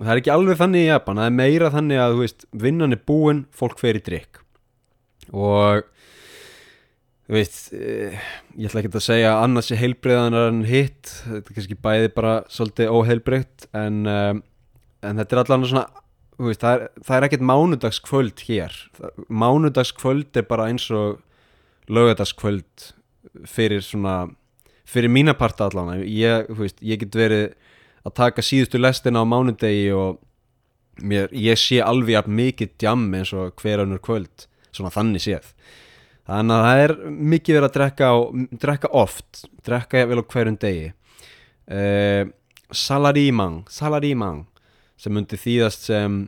það 0.00 0.12
er 0.12 0.20
ekki 0.22 0.32
alveg 0.34 0.60
þannig 0.60 0.84
í 0.84 0.90
Japan, 0.90 1.20
það 1.20 1.28
er 1.28 1.36
meira 1.36 1.72
þannig 1.74 2.00
að 2.00 2.14
þú 2.14 2.22
veist, 2.22 2.44
vinnan 2.64 2.96
er 2.96 3.02
búin, 3.10 3.42
fólk 3.52 3.80
fer 3.80 3.98
í 3.98 4.04
drikk 4.04 4.40
og 5.30 5.84
þú 7.30 7.36
veist 7.36 7.58
eh, 7.78 8.18
ég 8.58 8.66
ætla 8.66 8.82
ekki 8.82 8.90
að 8.90 9.04
segja 9.06 9.32
að 9.36 9.44
annars 9.44 9.70
er 9.70 9.78
heilbreyðanar 9.78 10.48
en 10.50 10.64
hitt, 10.66 11.12
þetta 11.22 11.52
er 11.52 11.56
kannski 11.60 11.76
bæði 11.78 12.08
bara 12.16 12.32
svolítið 12.50 12.94
óheilbreytt 12.96 13.66
en, 13.78 14.00
um, 14.10 14.40
en 15.06 15.22
þetta 15.22 15.36
er 15.36 15.42
allan 15.44 15.66
svona 15.70 15.84
veist, 16.40 16.64
það 16.64 16.74
er, 16.74 16.84
það 17.06 17.16
er 17.16 17.26
ekkert 17.28 17.44
mánudagskvöld 17.52 18.42
hér, 18.48 18.78
mánudagskvöld 19.30 20.40
er 20.40 20.48
bara 20.50 20.66
eins 20.72 20.88
og 20.90 21.20
lögadagskvöld 21.86 22.90
fyrir 23.46 23.84
svona 23.86 24.24
fyrir 24.90 25.12
mína 25.12 25.36
parta 25.38 25.68
allan. 25.68 26.00
Ég, 26.02 26.48
veist, 26.58 26.80
ég 26.82 26.98
get 27.04 27.14
verið 27.14 27.44
að 28.02 28.16
taka 28.16 28.42
síðustu 28.42 28.80
lestina 28.80 29.22
á 29.22 29.28
mánudegi 29.28 29.92
og 29.94 30.18
mér, 30.98 31.30
ég 31.30 31.60
sé 31.60 31.78
alveg 31.84 32.26
mikið 32.26 32.74
djam 32.80 33.06
eins 33.14 33.30
og 33.36 33.54
hver 33.60 33.84
önnur 33.84 34.02
kvöld 34.02 34.48
svona 34.74 34.90
þannig 34.90 35.22
séð 35.22 35.52
þannig 36.28 36.56
að 36.56 36.66
það 36.66 36.82
er 36.84 36.94
mikið 37.32 37.56
verið 37.56 37.68
að 37.68 37.76
drekka, 37.76 38.10
á, 38.10 38.16
drekka 38.64 38.90
oft 38.96 39.44
drekka 39.66 40.04
vel 40.10 40.20
á 40.22 40.24
hverjum 40.24 40.58
degi. 40.60 40.90
Uh, 41.70 42.24
salarímang 42.74 43.62
salarímang 43.70 44.44
sem 45.00 45.14
myndi 45.14 45.38
þýðast 45.38 45.86
sem 45.86 46.20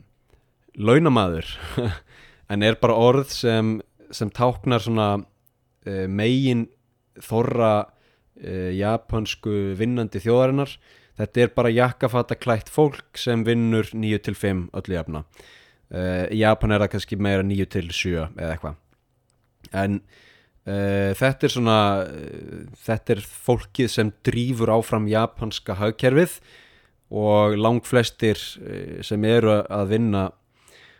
launamaður 0.79 1.49
en 2.51 2.63
er 2.63 2.79
bara 2.81 2.95
orð 2.95 3.33
sem, 3.35 3.75
sem 4.11 4.31
táknar 4.33 4.83
svona 4.83 5.09
uh, 5.19 6.05
megin 6.07 6.67
þorra 7.21 7.73
uh, 7.83 8.71
japansku 8.73 9.73
vinnandi 9.79 10.23
þjóðarinnar. 10.23 10.77
Þetta 11.19 11.43
er 11.43 11.51
bara 11.53 11.69
jakkafata 11.69 12.39
klætt 12.39 12.71
fólk 12.73 13.19
sem 13.21 13.43
vinnur 13.45 13.91
9 13.93 14.23
til 14.25 14.33
5 14.33 14.63
öllu 14.73 14.95
jafna. 14.97 15.27
Í 15.93 16.39
Japan 16.39 16.73
er 16.73 16.81
það 16.81 16.89
kannski 16.95 17.19
meira 17.21 17.43
9 17.45 17.67
til 17.69 17.91
7 17.93 18.15
eða 18.15 18.55
eitthvað 18.55 18.79
en 19.73 19.99
uh, 19.99 21.11
þetta 21.17 21.47
er 21.47 21.55
svona 21.55 21.79
uh, 22.05 22.61
þetta 22.85 23.17
er 23.17 23.23
fólkið 23.47 23.91
sem 23.91 24.13
drýfur 24.25 24.71
áfram 24.73 25.09
japanska 25.11 25.77
hagkerfið 25.81 26.39
og 27.13 27.57
lang 27.59 27.83
flestir 27.85 28.39
uh, 28.61 29.01
sem 29.05 29.25
eru 29.29 29.59
að 29.61 29.91
vinna 29.97 30.29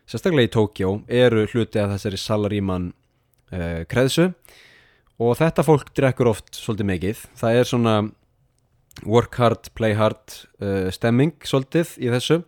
sérstaklega 0.09 0.49
í 0.49 0.53
Tókjó 0.53 0.91
eru 1.07 1.45
hluti 1.51 1.81
af 1.81 1.93
þessari 1.95 2.19
salaríman 2.19 2.91
uh, 3.53 3.83
kreðsu. 3.89 4.31
Og 5.21 5.37
þetta 5.39 5.65
fólk 5.65 5.93
drekkur 5.95 6.31
oft 6.31 6.57
svolítið 6.57 6.89
mikið. 6.89 7.23
Það 7.39 7.59
er 7.59 7.69
svona 7.69 7.95
work 9.07 9.37
hard, 9.39 9.69
play 9.77 9.95
hard 9.97 10.37
uh, 10.59 10.89
stemming 10.93 11.35
svolítið 11.47 11.95
í 12.01 12.11
þessu. 12.13 12.41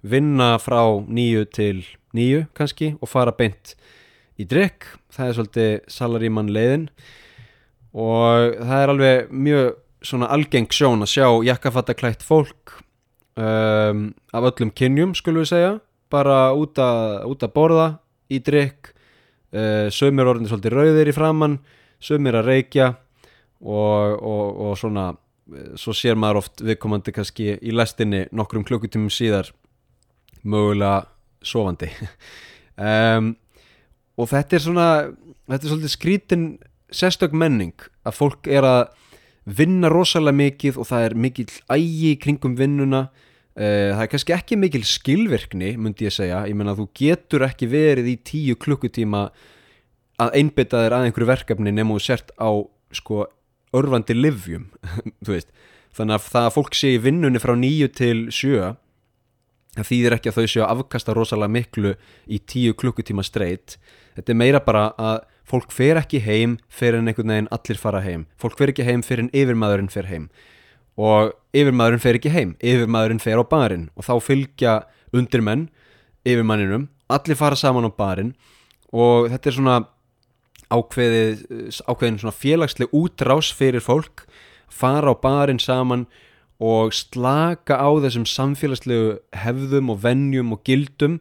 Vinna 0.00 0.54
frá 0.62 0.82
nýju 1.06 1.46
til 1.54 1.76
nýju 2.16 2.46
kannski 2.56 2.94
og 2.98 3.10
fara 3.10 3.34
beint 3.36 3.76
í 4.40 4.46
drikk 4.48 4.88
það 5.14 5.26
er 5.26 5.36
svolítið 5.36 5.72
salaríman 5.90 6.52
leiðin. 6.54 6.86
Og 7.90 8.60
það 8.60 8.82
er 8.82 8.92
alveg 8.94 9.32
mjög 9.34 9.70
svona 10.06 10.30
algeng 10.32 10.70
sjón 10.72 11.04
að 11.04 11.12
sjá 11.12 11.26
jakkafattaklætt 11.44 12.22
fólk 12.24 12.76
um, 13.36 14.10
af 14.32 14.46
öllum 14.52 14.70
kynjum 14.76 15.14
skulum 15.18 15.44
við 15.44 15.52
segja. 15.52 15.72
Bara 16.10 16.50
út 16.56 16.78
að, 16.82 17.50
borða 17.54 17.88
í 18.30 18.40
drikk 18.42 18.92
uh, 19.54 19.90
sömur 19.92 20.32
orðin 20.32 20.50
svolítið 20.50 20.76
rauðir 20.76 21.10
í 21.10 21.16
framann 21.16 21.58
sömur 22.02 22.40
að 22.40 22.52
reykja. 22.54 22.92
Og, 23.60 24.14
og, 24.24 24.60
og 24.64 24.78
svona 24.80 25.10
uh, 25.12 25.72
svo 25.78 25.92
sér 25.96 26.16
maður 26.16 26.44
oft 26.44 26.62
viðkomandi 26.64 27.12
kannski 27.12 27.56
í 27.58 27.74
lestinni 27.74 28.24
nokkrum 28.32 28.64
klukkutímum 28.64 29.12
síðar 29.12 29.50
mögulega 30.42 31.08
sofandi. 31.42 31.90
Um, 32.80 33.34
og 34.20 34.28
þetta 34.30 34.56
er 34.56 34.64
svona 34.64 34.88
þetta 35.50 35.64
er 35.64 35.72
svolítið 35.72 35.94
skrítin 35.94 36.44
sérstök 36.94 37.34
menning 37.36 37.74
að 38.06 38.18
fólk 38.18 38.50
er 38.50 38.66
að 38.66 38.82
vinna 39.48 39.90
rosalega 39.90 40.36
mikið 40.36 40.78
og 40.80 40.88
það 40.90 41.06
er 41.06 41.16
mikil 41.24 41.46
ægi 41.72 42.14
kringum 42.22 42.56
vinnuna. 42.58 43.08
Uh, 43.60 43.90
það 43.96 44.04
er 44.04 44.10
kannski 44.12 44.34
ekki 44.36 44.58
mikil 44.60 44.82
skilvirkni 44.86 45.72
myndi 45.80 46.06
ég 46.06 46.14
segja, 46.14 46.44
ég 46.46 46.54
menna 46.56 46.76
að 46.76 46.84
þú 46.84 46.86
getur 47.00 47.44
ekki 47.48 47.66
verið 47.68 48.12
í 48.12 48.14
tíu 48.24 48.54
klukkutíma 48.60 49.24
að 50.22 50.36
einbytta 50.38 50.84
þér 50.84 50.96
að 50.96 51.08
einhverju 51.08 51.28
verkefni 51.32 51.72
nema 51.74 51.96
þú 51.96 52.04
sért 52.04 52.30
á 52.38 52.50
sko 52.94 53.24
örfandi 53.76 54.14
livjum 54.16 54.68
þannig 55.26 56.14
að 56.14 56.28
það 56.30 56.46
að 56.46 56.54
fólk 56.54 56.78
sé 56.78 56.94
í 56.94 57.02
vinnunni 57.02 57.42
frá 57.42 57.56
nýju 57.58 57.90
til 57.98 58.16
sjö 58.34 58.72
það 59.74 59.88
þýðir 59.90 60.16
ekki 60.16 60.30
að 60.30 60.38
þau 60.38 60.46
séu 60.52 60.64
að 60.64 60.72
afkasta 60.74 61.16
rosalega 61.16 61.54
miklu 61.56 61.94
í 62.30 62.40
tíu 62.46 62.76
klukkutíma 62.78 63.24
streyt 63.26 63.78
þetta 64.20 64.34
er 64.34 64.38
meira 64.38 64.60
bara 64.60 64.90
að 65.00 65.22
fólk 65.48 65.72
fer 65.74 65.98
ekki 65.98 66.20
heim 66.22 66.58
fyrir 66.68 67.00
en 67.00 67.10
einhvern 67.10 67.32
veginn 67.32 67.50
allir 67.54 67.80
fara 67.80 68.02
heim. 68.04 68.26
Fólk 68.40 68.58
fer 68.60 68.70
ekki 68.70 68.86
heim 68.86 69.02
fyrir 69.06 69.26
en 69.26 69.32
yfirmaðurinn 69.34 69.90
fer 69.90 70.06
heim. 70.10 70.28
Og 71.00 71.32
yfirmaðurinn 71.56 72.02
fer 72.02 72.18
ekki 72.18 72.32
heim 72.34 72.54
yfirmaðurinn 72.60 73.22
fer 73.22 73.40
á 73.40 73.44
barinn. 73.48 73.88
Og 73.96 74.06
þá 74.06 74.14
fylgja 74.22 74.76
undirmenn 75.16 75.68
yfirmanninum 76.28 76.90
allir 77.10 77.38
fara 77.40 77.58
saman 77.58 77.88
á 77.88 77.90
barinn. 77.90 78.34
Og 78.92 79.30
þetta 79.32 79.50
er 79.50 79.56
svona 79.56 79.76
ákveðið, 80.70 81.44
ákveðin 81.88 82.20
svona 82.22 82.36
félagsleg 82.36 82.94
útrás 82.94 83.50
fyrir 83.56 83.82
fólk. 83.82 84.26
Fara 84.70 85.10
á 85.10 85.16
barinn 85.18 85.58
saman 85.62 86.06
og 86.60 86.92
slaka 86.92 87.80
á 87.80 87.88
þessum 88.04 88.28
samfélagslegu 88.28 89.16
hefðum 89.32 89.94
og 89.94 90.02
vennjum 90.04 90.52
og 90.54 90.62
gildum 90.68 91.18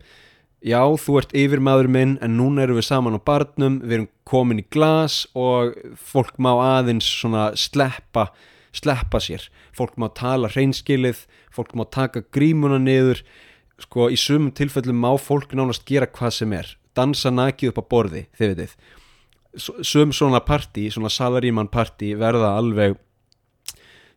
já, 0.66 0.82
þú 0.84 1.18
ert 1.22 1.36
yfir 1.38 1.64
maður 1.64 1.90
minn 1.96 2.16
en 2.26 2.38
núna 2.38 2.66
erum 2.66 2.80
við 2.80 2.88
saman 2.90 3.18
á 3.18 3.22
barnum 3.22 3.80
við 3.84 3.98
erum 3.98 4.10
komin 4.30 4.62
í 4.62 4.68
glas 4.72 5.24
og 5.38 5.76
fólk 5.96 6.40
má 6.42 6.52
aðeins 6.56 7.08
svona 7.08 7.52
sleppa 7.60 8.30
sleppa 8.76 9.18
sér, 9.24 9.48
fólk 9.74 9.96
má 9.98 10.12
tala 10.14 10.50
hreinskilið, 10.52 11.24
fólk 11.50 11.74
má 11.74 11.88
taka 11.90 12.22
grímuna 12.36 12.78
niður, 12.78 13.24
sko 13.82 14.12
í 14.14 14.18
sumum 14.20 14.52
tilfellum 14.54 15.00
má 15.02 15.10
fólk 15.18 15.56
nánast 15.58 15.88
gera 15.90 16.06
hvað 16.06 16.36
sem 16.36 16.54
er. 16.54 16.76
Dansa 16.94 17.32
nakið 17.34 17.72
upp 17.72 17.82
á 17.82 17.90
borði, 17.90 18.22
þið 18.38 18.54
veitir 18.54 18.76
sum 19.58 20.14
svona 20.14 20.42
parti, 20.46 20.90
svona 20.94 21.10
salaríman 21.12 21.70
parti 21.72 22.14
verða 22.18 22.54
alveg 22.60 22.98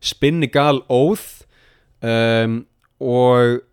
spinnigal 0.03 0.83
óð 0.91 1.23
um, 2.03 2.59
og 3.01 3.63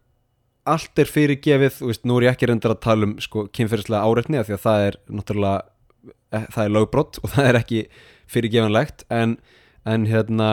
allt 0.68 1.00
er 1.00 1.08
fyrirgefið, 1.08 1.76
þú 1.78 1.90
veist, 1.90 2.02
nú 2.08 2.18
er 2.18 2.28
ég 2.28 2.34
ekki 2.34 2.48
reyndar 2.50 2.74
að 2.74 2.82
tala 2.84 3.08
um 3.08 3.14
sko 3.22 3.46
kynferðislega 3.54 4.02
áreitni 4.04 4.40
af 4.40 4.48
því 4.48 4.56
að 4.56 4.64
það 4.64 4.84
er 4.88 4.98
náttúrulega, 5.08 5.62
eh, 6.36 6.44
það 6.56 6.64
er 6.64 6.74
lögbrott 6.76 7.20
og 7.22 7.30
það 7.34 7.48
er 7.48 7.60
ekki 7.60 7.80
fyrirgefanlegt 8.30 9.06
en, 9.14 9.38
en 9.88 10.06
hérna 10.10 10.50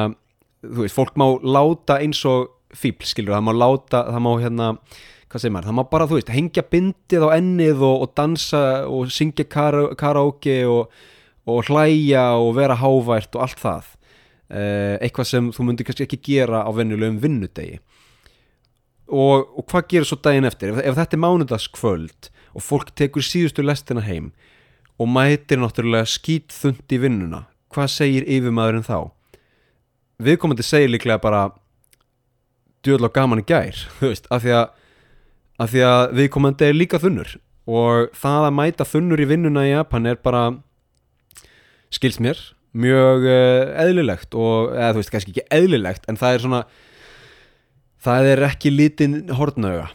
þú 0.63 0.85
veist, 0.85 0.97
fólk 0.97 1.19
má 1.19 1.27
láta 1.43 1.99
eins 2.01 2.23
og 2.27 2.53
fíbl, 2.77 3.07
skilur, 3.07 3.35
það 3.35 3.45
má 3.47 3.53
láta, 3.55 4.03
það 4.07 4.23
má 4.25 4.31
hérna, 4.41 4.71
hvað 5.27 5.43
segir 5.43 5.53
maður, 5.55 5.69
það 5.69 5.77
má 5.77 5.83
bara, 5.91 6.07
þú 6.07 6.17
veist 6.19 6.33
hengja 6.33 6.63
bindið 6.71 7.27
á 7.27 7.29
ennið 7.37 7.83
og, 7.87 8.01
og 8.05 8.15
dansa 8.17 8.63
og 8.91 9.13
syngja 9.13 9.47
karaoke 9.47 10.57
og, 10.67 10.97
og 11.47 11.69
hlæja 11.69 12.29
og 12.39 12.51
vera 12.57 12.79
hávært 12.79 13.37
og 13.37 13.45
allt 13.45 13.61
það. 13.61 13.93
Eh, 14.47 14.95
eitthvað 15.03 15.27
sem 15.27 15.47
þú 15.51 15.67
myndir 15.67 15.87
kannski 15.87 16.05
ekki 16.05 16.21
gera 16.23 16.61
á 16.63 16.71
venjulegum 16.71 17.17
vinnudegi 17.19 17.81
og, 19.07 19.47
og 19.57 19.67
hvað 19.71 19.91
gerir 19.91 20.07
svo 20.09 20.19
daginn 20.21 20.47
eftir? 20.47 20.73
Ef, 20.73 20.81
ef 20.83 20.97
þetta 20.99 21.17
er 21.17 21.23
mánudagskvöld 21.23 22.31
og 22.57 22.63
fólk 22.63 22.93
tekur 22.97 23.25
síðustu 23.25 23.65
lestina 23.65 24.03
heim 24.05 24.31
og 24.97 25.11
mætir 25.11 25.61
náttúrulega 25.61 26.09
skýt 26.09 26.55
þund 26.55 26.95
í 26.95 26.99
vinnuna 27.01 27.45
hvað 27.73 27.93
segir 27.93 28.27
yfirmaðurinn 28.27 28.85
þá? 28.85 29.11
Viðkomandi 30.23 30.65
segir 30.65 30.91
líklega 30.91 31.21
bara 31.21 31.43
djöðl 32.85 33.09
og 33.09 33.15
gaman 33.15 33.43
í 33.43 33.47
gær 33.47 33.83
veist, 34.01 34.29
af, 34.33 34.45
því 34.45 34.55
að, 34.57 34.69
því 35.73 35.83
að 35.89 36.03
viðkomandi 36.21 36.69
er 36.69 36.77
líka 36.77 37.01
þunnur. 37.01 37.37
Og 37.67 38.13
það 38.15 38.47
að 38.47 38.55
mæta 38.55 38.87
þunnur 38.87 39.21
í 39.21 39.27
vinnuna 39.27 39.65
í 39.67 39.73
Japan 39.73 40.07
er 40.07 40.21
bara 40.23 40.45
skils 41.93 42.19
mér 42.23 42.39
mjög 42.77 43.25
uh, 43.25 43.73
eðlilegt 43.81 44.35
og, 44.37 44.73
eða 44.75 44.93
þú 44.93 45.01
veist, 45.01 45.11
kannski 45.13 45.33
ekki 45.33 45.45
eðlilegt 45.55 46.07
en 46.07 46.19
það 46.19 46.35
er 46.35 46.43
svona 46.43 46.61
það 48.07 48.31
er 48.31 48.43
ekki 48.47 48.73
lítinn 48.73 49.19
hortnauga 49.35 49.89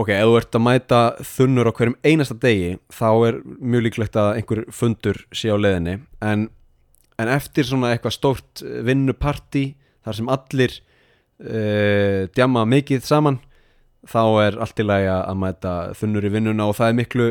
ok, 0.00 0.10
ef 0.10 0.26
þú 0.26 0.36
ert 0.40 0.58
að 0.58 0.66
mæta 0.66 1.00
þunnur 1.34 1.70
á 1.70 1.76
hverjum 1.76 1.96
einasta 2.02 2.36
degi 2.42 2.74
þá 2.92 3.08
er 3.28 3.40
mjög 3.44 3.86
líklegt 3.88 4.18
að 4.18 4.32
einhver 4.40 4.64
fundur 4.74 5.22
sé 5.30 5.54
á 5.54 5.56
leðinni 5.56 6.00
en, 6.18 6.48
en 7.18 7.32
eftir 7.38 7.68
svona 7.68 7.94
eitthvað 7.94 8.18
stórt 8.18 8.64
vinnuparti 8.86 9.68
þar 10.04 10.18
sem 10.18 10.30
allir 10.34 10.78
uh, 11.40 12.26
djama 12.34 12.64
mikið 12.68 13.04
saman 13.06 13.40
þá 14.08 14.22
er 14.44 14.60
allt 14.60 14.80
í 14.80 14.86
lagi 14.86 15.10
að 15.10 15.40
mæta 15.40 15.74
þunnur 15.98 16.28
í 16.28 16.32
vinnuna. 16.34 16.68
Og 16.68 16.78
það 16.78 16.90
er 16.90 16.98
miklu 17.00 17.28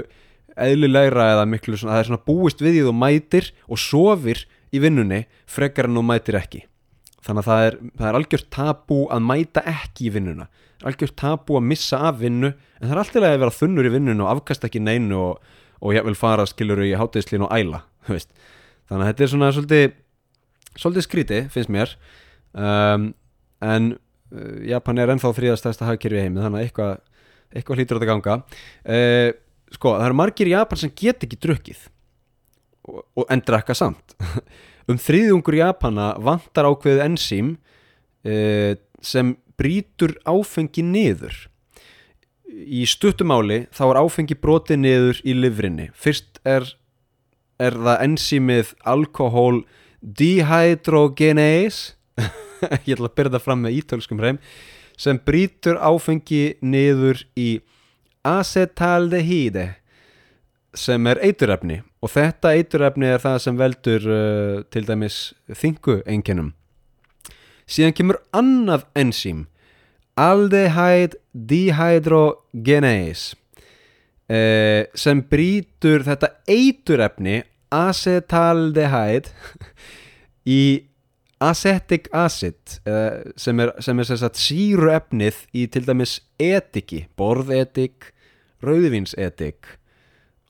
eðlilegra 0.67 1.29
eða 1.35 1.47
miklu 1.49 1.77
svona, 1.77 1.95
það 1.95 2.03
er 2.03 2.09
svona 2.11 2.25
búist 2.27 2.61
við 2.61 2.77
því 2.77 2.85
þú 2.87 2.93
mætir 2.97 3.49
og 3.67 3.81
sofir 3.81 4.43
í 4.73 4.81
vinnunni 4.81 5.23
frekar 5.49 5.89
en 5.89 5.97
þú 5.97 6.05
mætir 6.09 6.37
ekki 6.39 6.63
þannig 7.23 7.41
að 7.43 7.49
það 7.49 7.65
er, 7.67 7.77
það 7.97 8.09
er 8.09 8.17
algjört 8.19 8.49
tabú 8.53 8.99
að 9.13 9.25
mæta 9.29 9.63
ekki 9.69 10.07
í 10.09 10.13
vinnuna. 10.17 10.47
Algjört 10.83 11.15
tabú 11.19 11.57
að 11.59 11.67
missa 11.71 11.99
af 12.09 12.19
vinnu 12.19 12.51
en 12.51 12.85
það 12.85 12.95
er 12.95 13.01
alltaf 13.03 13.27
að 13.27 13.37
vera 13.43 13.57
þunnur 13.57 13.87
í 13.87 13.93
vinnunu 13.93 14.25
og 14.25 14.31
afkast 14.33 14.67
ekki 14.67 14.81
neinu 14.83 15.19
og, 15.19 15.53
og 15.79 15.95
ég 15.95 16.07
vil 16.07 16.17
fara 16.19 16.47
skiluru 16.49 16.87
í 16.89 16.95
hátegislín 16.99 17.45
og 17.47 17.53
æla 17.55 17.83
þannig 18.09 18.99
að 18.99 19.07
þetta 19.07 19.23
er 19.23 19.31
svona 19.31 19.51
svolítið, 19.55 19.85
svolítið 20.75 21.07
skríti 21.07 21.39
finnst 21.53 21.71
mér. 21.71 21.95
Um, 22.53 23.13
en 23.63 23.93
uh, 23.95 24.59
Japan 24.67 24.99
er 24.99 25.13
ennþá 25.13 25.31
þrýðastæðsta 25.37 25.87
hagkerfi 25.87 26.25
heimi 26.25 26.43
þannig 26.43 26.59
að 26.59 26.67
eitthvað, 26.67 26.93
eitthvað 27.55 27.79
hlýtur 27.79 28.01
þetta 28.01 28.11
ganga. 28.11 28.37
Uh, 28.83 29.31
sko 29.73 29.95
það 29.95 30.07
eru 30.09 30.19
margir 30.19 30.51
í 30.51 30.53
Japan 30.53 30.83
sem 30.83 30.93
get 30.99 31.23
ekki 31.25 31.39
drukkið 31.47 31.87
og, 32.89 33.01
og 33.17 33.31
en 33.31 33.43
drekka 33.45 33.75
samt 33.77 34.15
um 34.89 34.99
þriðjungur 34.99 35.57
Japana 35.59 36.13
vantar 36.21 36.67
ákveðið 36.69 37.05
enzím 37.05 37.55
eh, 38.25 38.75
sem 39.03 39.35
brítur 39.59 40.15
áfengi 40.27 40.83
niður. 40.85 41.35
Í 42.49 42.83
stuttumáli 42.89 43.65
þá 43.73 43.83
er 43.87 44.01
áfengi 44.03 44.37
brotið 44.37 44.81
niður 44.83 45.21
í 45.25 45.33
livrinni 45.37 45.89
fyrst 45.97 46.39
er, 46.45 46.67
er 47.57 47.73
það 47.79 48.03
enzímið 48.07 48.73
alkohól 48.93 49.63
dehydrogenase 50.03 51.95
ég 52.85 52.95
ætla 52.95 53.09
að 53.09 53.15
byrja 53.17 53.33
það 53.35 53.45
fram 53.45 53.63
með 53.65 53.77
ítölskum 53.79 54.19
hreim 54.21 54.39
sem 54.99 55.17
brítur 55.17 55.79
áfengi 55.81 56.59
niður 56.61 57.23
í 57.39 57.63
acetaldehíde 58.23 59.71
sem 60.77 61.09
er 61.09 61.21
eiturefni 61.25 61.81
og 62.03 62.11
þetta 62.11 62.51
eiturefni 62.57 63.07
er 63.13 63.21
það 63.23 63.37
sem 63.45 63.59
veldur 63.59 64.09
uh, 64.11 64.57
til 64.73 64.83
dæmis 64.87 65.17
þingu 65.47 66.01
enginum 66.09 66.51
síðan 67.69 67.95
kemur 67.95 68.19
annað 68.35 68.83
enzím 68.99 69.45
aldehyde 70.19 71.17
dehydrogenase 71.33 73.37
uh, 74.29 74.83
sem 74.93 75.23
brítur 75.31 76.03
þetta 76.05 76.29
eiturefni 76.49 77.41
acetaldehyde 77.73 79.29
í 80.59 80.83
acetic 81.43 82.07
acid 82.15 82.77
uh, 82.87 83.23
sem 83.39 83.59
er, 83.63 83.73
sem 83.83 83.99
er 83.99 84.11
sagt, 84.11 84.39
síruefnið 84.39 85.41
í 85.55 85.65
til 85.71 85.83
dæmis 85.87 86.19
etiki, 86.39 87.05
borðetik 87.19 88.11
rauðvinsetik 88.63 89.67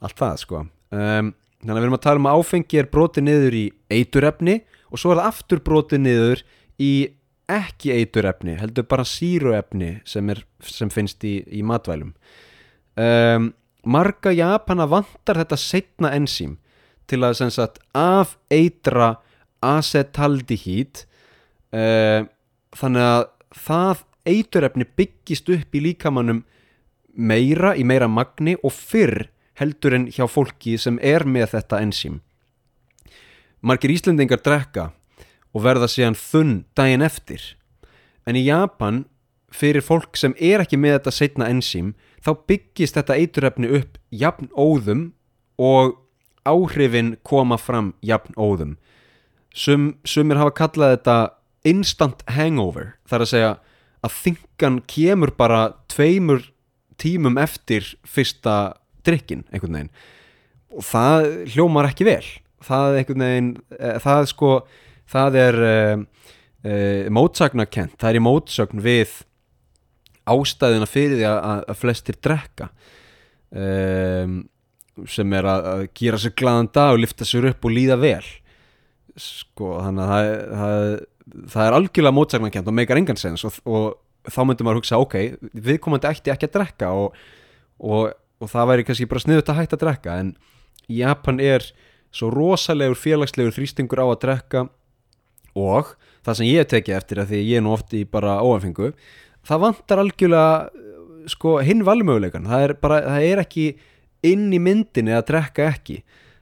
allt 0.03 0.19
það 0.19 0.41
sko. 0.41 0.65
Um, 0.93 1.31
þannig 1.63 1.77
að 1.77 1.79
við 1.79 1.85
erum 1.87 1.97
að 1.97 2.03
tala 2.03 2.19
um 2.19 2.27
að 2.27 2.39
áfengi 2.41 2.79
er 2.79 2.87
brotið 2.91 3.23
niður 3.23 3.55
í 3.55 3.65
eiturefni 3.87 4.55
og 4.91 4.99
svo 4.99 5.13
er 5.13 5.21
það 5.21 5.29
aftur 5.29 5.61
brotið 5.63 6.01
niður 6.03 6.41
í 6.83 6.93
ekki 7.53 7.93
eiturefni 7.95 8.57
heldur 8.59 8.87
bara 8.89 9.05
síruefni 9.07 9.93
sem, 10.07 10.27
er, 10.31 10.43
sem 10.59 10.91
finnst 10.91 11.23
í, 11.27 11.37
í 11.47 11.63
matvælum. 11.63 12.11
Um, 12.99 13.53
marga 13.87 14.33
Japana 14.35 14.87
vantar 14.91 15.39
þetta 15.39 15.59
setna 15.59 16.11
enzím 16.15 16.57
til 17.07 17.23
að 17.23 17.39
sagt 17.55 17.79
af 17.95 18.35
eitra 18.51 19.15
acetaldehyd 19.63 21.05
uh, 21.75 22.27
þannig 22.75 23.07
að 23.07 23.23
það 23.63 24.03
eiturefni 24.27 24.87
byggist 24.97 25.49
upp 25.51 25.75
í 25.75 25.83
líkamannum 25.87 26.43
meira 27.13 27.73
í 27.77 27.83
meira 27.87 28.09
magni 28.09 28.55
og 28.63 28.73
fyrr 28.75 29.27
heldur 29.59 29.95
en 29.95 30.07
hjá 30.11 30.25
fólki 30.29 30.77
sem 30.81 30.99
er 31.01 31.25
með 31.25 31.53
þetta 31.55 31.81
enzím. 31.83 32.21
Margir 33.61 33.93
Íslendingar 33.93 34.41
drekka 34.43 34.91
og 35.53 35.63
verða 35.63 35.87
síðan 35.87 36.17
þunn 36.17 36.53
daginn 36.75 37.05
eftir. 37.05 37.41
En 38.27 38.35
í 38.35 38.45
Japan 38.45 39.03
fyrir 39.53 39.85
fólk 39.85 40.17
sem 40.17 40.33
er 40.41 40.63
ekki 40.63 40.79
með 40.79 40.97
þetta 40.97 41.13
setna 41.13 41.49
enzím 41.51 41.93
þá 42.23 42.31
byggist 42.49 42.97
þetta 42.97 43.17
eiturefni 43.19 43.69
upp 43.79 43.99
jafn 44.11 44.49
óðum 44.55 45.11
og 45.61 45.99
áhrifin 46.49 47.15
koma 47.23 47.59
fram 47.61 47.93
jafn 48.01 48.35
óðum. 48.35 48.75
Sum, 49.53 49.93
sumir 50.03 50.39
hafa 50.41 50.55
kallað 50.57 50.95
þetta 50.97 51.17
instant 51.69 52.23
hangover 52.27 52.95
þar 53.07 53.23
að 53.23 53.31
segja 53.31 53.51
að 54.03 54.15
þingan 54.23 54.79
kemur 54.89 55.31
bara 55.37 55.61
tveimur 55.91 56.49
tímum 56.99 57.37
eftir 57.39 57.93
fyrsta 58.03 58.73
drikkin 59.07 59.43
einhvern 59.51 59.77
veginn. 59.79 59.91
Og 60.73 60.87
það 60.87 61.27
hljómar 61.53 61.89
ekki 61.89 62.07
vel. 62.07 62.23
Það 62.63 62.97
einhvern 63.01 63.25
veginn 63.27 63.51
eh, 63.77 63.99
það 64.03 64.29
sko, 64.31 64.53
það 65.13 65.37
er 65.41 65.59
uh, 65.67 66.03
uh, 66.63 67.11
mótsagnakent 67.13 67.97
það 67.99 68.09
er 68.09 68.19
í 68.19 68.23
mótsögn 68.23 68.83
við 68.83 69.19
ástæðina 70.29 70.87
fyrir 70.87 71.19
því 71.19 71.27
að, 71.27 71.63
að 71.67 71.79
flestir 71.81 72.19
drekka. 72.23 72.69
Um, 73.53 74.43
sem 75.09 75.35
er 75.35 75.47
að, 75.49 75.67
að 75.71 75.83
gera 75.97 76.19
sér 76.21 76.33
glaðan 76.37 76.69
dag 76.73 76.93
og 76.93 77.01
lifta 77.01 77.25
sér 77.27 77.49
upp 77.51 77.67
og 77.67 77.73
líða 77.73 77.97
vel. 78.01 78.23
Sko 79.19 79.75
þannig 79.81 80.03
að 80.03 80.13
það, 80.13 80.31
það, 80.61 80.87
það 81.53 81.67
er 81.67 81.77
algjörlega 81.77 82.17
mótsagnakent 82.17 82.69
og 82.69 82.77
meikar 82.77 83.01
engan 83.01 83.19
sens. 83.19 83.43
Og, 83.47 83.59
og 83.67 84.31
þá 84.31 84.41
myndur 84.47 84.67
maður 84.67 84.81
hugsa 84.81 84.99
ok, 85.01 85.17
viðkomandi 85.65 86.09
ætti 86.09 86.33
ekki 86.33 86.49
að 86.49 86.55
drekka 86.57 86.91
og, 86.95 87.17
og, 87.83 88.13
og 88.43 88.51
það 88.51 88.69
væri 88.71 88.87
kannski 88.87 89.09
bara 89.09 89.23
sniðut 89.23 89.51
að 89.51 89.59
hætta 89.61 89.79
að 89.79 89.83
drekka 89.85 90.19
en 90.19 90.33
Japan 90.91 91.39
er 91.43 91.65
svo 92.13 92.29
rosalegur 92.33 92.99
félagslegur 92.99 93.55
þrýstingur 93.55 94.03
á 94.03 94.07
að 94.09 94.19
drekka 94.25 94.65
og 95.57 95.95
það 96.25 96.39
sem 96.39 96.49
ég 96.49 96.69
teki 96.69 96.95
eftir 96.97 97.23
að 97.23 97.33
því 97.33 97.41
ég 97.47 97.61
er 97.61 97.65
nú 97.65 97.73
oft 97.77 97.95
í 97.95 98.03
bara 98.09 98.41
óanfingu 98.43 98.91
það 99.47 99.63
vantar 99.67 100.03
algjörlega 100.03 100.83
sko 101.31 101.57
hinn 101.63 101.85
valmöguleikan 101.87 102.47
það 102.49 102.67
er, 102.67 102.75
bara, 102.83 102.99
það 103.07 103.31
er 103.31 103.43
ekki 103.45 103.67
inn 104.23 104.51
í 104.55 104.59
myndinni 104.61 105.13
að 105.15 105.27
drekka 105.31 105.67
ekki. 105.73 106.01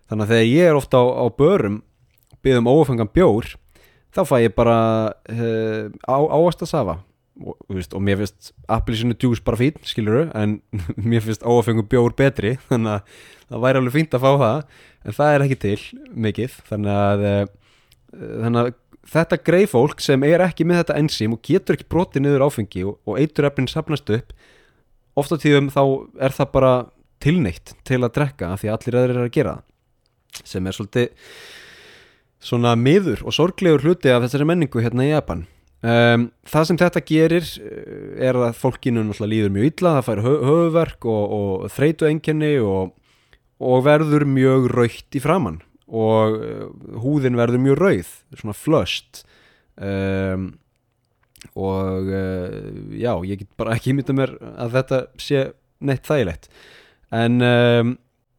Þannig 0.09 0.25
að 0.25 0.33
þegar 0.33 0.49
ég 0.49 0.69
er 0.69 0.77
ofta 0.77 1.01
á, 1.01 1.05
á 1.23 1.25
börum 1.33 1.81
byggðum 2.41 2.69
ófangan 2.71 3.11
bjór 3.13 3.47
þá 4.11 4.21
fæ 4.27 4.35
ég 4.43 4.55
bara 4.57 4.77
uh, 5.13 5.85
á, 6.03 6.17
ávast 6.19 6.65
að 6.65 6.71
safa 6.73 6.97
og, 7.45 7.57
veist, 7.71 7.95
og 7.97 8.03
mér 8.05 8.19
finnst 8.21 8.51
appilsinu 8.71 9.15
djús 9.17 9.41
bara 9.43 9.59
fín 9.59 9.79
skiluru, 9.87 10.27
en 10.37 10.59
mér 11.11 11.23
finnst 11.25 11.45
ófangan 11.45 11.89
bjór 11.91 12.15
betri 12.17 12.57
þannig 12.69 12.99
að 12.99 13.17
það 13.47 13.65
væri 13.65 13.81
alveg 13.81 13.97
fínt 13.97 14.15
að 14.17 14.25
fá 14.25 14.31
það 14.31 14.61
en 15.01 15.17
það 15.17 15.33
er 15.33 15.45
ekki 15.47 15.59
til 15.65 15.79
mikið 16.27 16.57
þannig 16.69 17.01
að, 17.01 17.25
uh, 17.31 17.43
þannig 18.45 18.61
að 18.61 18.73
þetta 19.11 19.41
greið 19.49 19.69
fólk 19.71 20.03
sem 20.03 20.23
er 20.27 20.43
ekki 20.45 20.67
með 20.67 20.83
þetta 20.83 20.99
enzím 21.01 21.35
og 21.35 21.43
getur 21.45 21.77
ekki 21.77 21.89
brotið 21.89 22.25
niður 22.25 22.45
áfengi 22.47 22.85
og, 22.87 22.99
og 23.09 23.17
eitur 23.21 23.49
efnin 23.49 23.69
sapnast 23.71 24.11
upp 24.13 24.35
ofta 25.17 25.39
tíðum 25.41 25.71
þá 25.73 25.81
er 26.21 26.35
það 26.35 26.51
bara 26.53 26.73
tilneitt 27.21 27.73
til 27.87 28.01
að 28.01 28.13
drekka 28.17 28.53
því 28.59 28.69
að 28.69 28.77
allir 28.77 28.99
öðru 29.01 29.17
er 29.17 29.25
að 29.25 29.33
gera 29.35 29.55
sem 30.47 30.67
er 30.67 30.77
svolítið 30.77 31.09
svona 32.41 32.75
miður 32.79 33.25
og 33.27 33.35
sorglegur 33.35 33.83
hluti 33.85 34.11
af 34.13 34.23
þessari 34.25 34.47
menningu 34.49 34.81
hérna 34.81 35.05
í 35.05 35.11
Japan 35.11 35.45
um, 35.81 36.27
það 36.47 36.67
sem 36.69 36.79
þetta 36.81 37.03
gerir 37.07 37.49
eh, 37.61 38.29
er 38.29 38.39
að 38.39 38.57
fólkinu 38.59 39.03
náttúrulega 39.05 39.33
líður 39.33 39.53
mjög 39.55 39.69
illa 39.71 39.95
það 39.97 40.07
fær 40.07 40.23
höfuverk 40.27 41.09
og, 41.09 41.35
og 41.37 41.67
þreitu 41.75 42.09
enginni 42.09 42.53
og, 42.63 42.93
og 43.61 43.85
verður 43.87 44.25
mjög 44.29 44.69
raukt 44.73 45.17
í 45.17 45.23
framann 45.23 45.61
og 45.91 46.37
uh, 46.39 46.65
húðin 47.03 47.39
verður 47.39 47.65
mjög 47.65 47.81
rauð 47.81 48.11
svona 48.39 48.55
flöst 48.55 49.25
um, 49.75 50.53
og 51.57 52.07
uh, 52.07 52.69
já, 52.95 53.11
ég 53.27 53.41
get 53.41 53.51
bara 53.59 53.75
ekki 53.75 53.95
mynda 53.97 54.15
mér 54.15 54.37
að 54.55 54.77
þetta 54.77 54.99
sé 55.19 55.41
neitt 55.81 56.05
þægilegt. 56.05 56.47
En 57.11 57.41
um, 57.43 57.95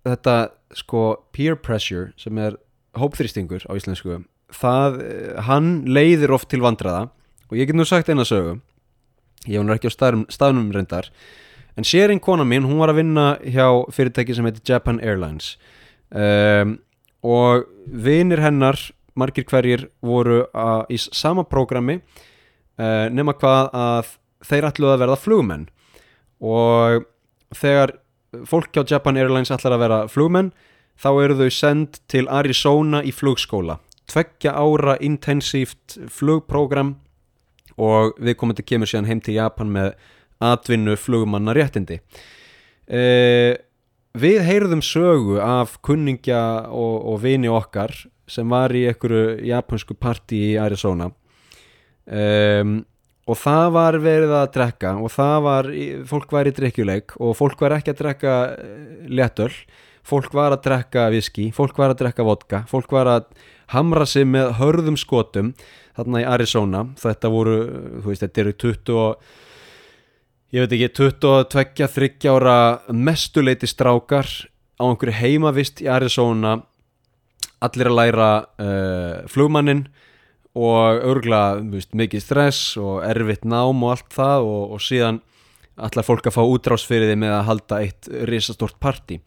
þetta 0.06 0.36
sko 0.78 1.02
peer 1.34 1.58
pressure 1.60 2.12
sem 2.16 2.38
er 2.40 2.56
hópþrýstingur 2.96 3.66
á 3.68 3.72
íslensku 3.76 4.22
það, 4.52 5.00
hann 5.48 5.72
leiðir 5.88 6.32
oft 6.34 6.50
til 6.52 6.62
vandraða 6.64 7.10
og 7.52 7.58
ég 7.60 7.68
get 7.68 7.76
nú 7.76 7.84
sagt 7.84 8.08
eina 8.08 8.24
sögu. 8.24 8.56
Ég 9.44 9.60
hún 9.60 9.68
er 9.68 9.76
ekki 9.76 9.90
á 9.90 9.92
staðnum, 9.92 10.24
staðnum 10.32 10.70
reyndar. 10.72 11.10
En 11.76 11.84
sérinn 11.84 12.20
kona 12.20 12.46
mín, 12.48 12.64
hún 12.64 12.80
var 12.80 12.92
að 12.92 13.02
vinna 13.02 13.26
hjá 13.44 13.66
fyrirtæki 13.92 14.36
sem 14.36 14.48
heitir 14.48 14.64
Japan 14.72 15.00
Airlines. 15.04 15.58
Um, 16.08 16.78
og 17.20 17.68
vinir 17.84 18.40
hennar 18.40 18.80
margir 19.18 19.44
hverjir 19.48 19.90
voru 20.00 20.46
að, 20.56 20.88
í 20.96 20.98
sama 21.04 21.44
prógrami 21.44 21.98
uh, 22.00 23.08
nema 23.12 23.36
hvað 23.36 23.70
að 23.76 24.12
þeir 24.48 24.68
ætluði 24.70 24.96
að 24.96 25.04
verða 25.04 25.20
flugmenn. 25.20 25.68
Og 26.40 27.04
þegar 27.56 27.98
fólk 28.48 28.72
hjá 28.72 28.96
Japan 28.96 29.20
Airlines 29.20 29.52
ætlar 29.52 29.76
að 29.76 29.84
vera 29.84 30.02
flugmenn 30.08 30.52
þá 30.96 31.10
eru 31.12 31.38
þau 31.40 31.52
send 31.52 32.00
til 32.08 32.24
Arizona 32.32 33.04
í 33.04 33.12
flugskóla. 33.12 33.76
Tveggja 34.08 34.56
ára 34.56 34.96
intensíft 35.04 35.98
flugprogram 36.12 36.96
og 37.82 38.16
við 38.22 38.38
komum 38.38 38.56
til 38.56 38.64
að 38.64 38.70
kemur 38.72 38.90
síðan 38.90 39.10
heim 39.10 39.22
til 39.24 39.36
Japan 39.38 39.72
með 39.74 39.92
atvinnu 40.42 40.96
flugmanna 40.98 41.54
réttindi. 41.56 42.00
E, 42.86 43.02
við 44.18 44.40
heyrðum 44.46 44.82
sögu 44.84 45.38
af 45.42 45.78
kunningja 45.86 46.42
og, 46.70 46.96
og 47.12 47.20
vini 47.24 47.50
okkar 47.50 47.94
sem 48.30 48.48
var 48.48 48.72
í 48.74 48.86
einhverju 48.90 49.42
japansku 49.48 49.96
parti 49.98 50.40
í 50.52 50.56
Arizona. 50.60 51.10
Um, 52.02 52.80
og 53.30 53.38
það 53.38 53.68
var 53.76 53.96
verið 54.02 54.32
að 54.34 54.48
drekka 54.56 54.96
og 54.98 55.12
það 55.14 55.36
var, 55.44 55.68
fólk 56.10 56.32
var 56.34 56.48
í 56.50 56.54
drikkjuleik 56.56 57.14
og 57.22 57.36
fólk 57.38 57.60
var 57.62 57.76
ekki 57.76 57.92
að 57.92 58.00
drekka 58.00 58.34
léttöl 59.06 59.52
fólk 60.06 60.34
var 60.34 60.54
að 60.54 60.64
drekka 60.66 61.06
viski, 61.14 61.50
fólk 61.54 61.78
var 61.78 61.92
að 61.92 62.02
drekka 62.02 62.26
vodka 62.26 62.64
fólk 62.70 62.90
var 62.94 63.10
að 63.10 63.28
hamra 63.72 64.06
sig 64.08 64.26
með 64.28 64.56
hörðum 64.58 64.98
skotum 65.00 65.52
þarna 65.96 66.22
í 66.22 66.28
Arizona. 66.28 66.84
Þetta 67.00 67.30
voru, 67.32 67.56
þú 68.00 68.10
veist, 68.10 68.24
þetta 68.24 68.44
eru 68.44 68.54
20 68.64 69.00
og 69.02 69.32
ég 70.52 70.64
veit 70.64 70.76
ekki 70.76 70.90
22-30 71.00 72.28
ára 72.32 72.56
mestuleiti 72.92 73.68
strákar 73.70 74.28
á 74.80 74.82
einhverju 74.88 75.16
heimavist 75.20 75.82
í 75.84 75.88
Arizona. 75.92 76.58
Allir 77.62 77.92
að 77.92 77.98
læra 77.98 78.30
uh, 78.42 79.18
flugmannin 79.30 79.86
og 80.58 81.04
örgla 81.08 81.60
veist, 81.72 81.94
mikið 81.96 82.24
stress 82.24 82.74
og 82.80 83.04
erfitt 83.06 83.46
nám 83.48 83.84
og 83.86 83.94
allt 83.94 84.10
það 84.12 84.48
og, 84.48 84.64
og 84.76 84.82
síðan 84.84 85.22
allar 85.80 86.04
fólk 86.04 86.26
að 86.28 86.36
fá 86.36 86.42
útrásfyrir 86.44 87.08
því 87.08 87.20
með 87.22 87.34
að 87.38 87.46
halda 87.48 87.78
eitt 87.86 88.10
risastort 88.28 88.76
parti 88.82 89.22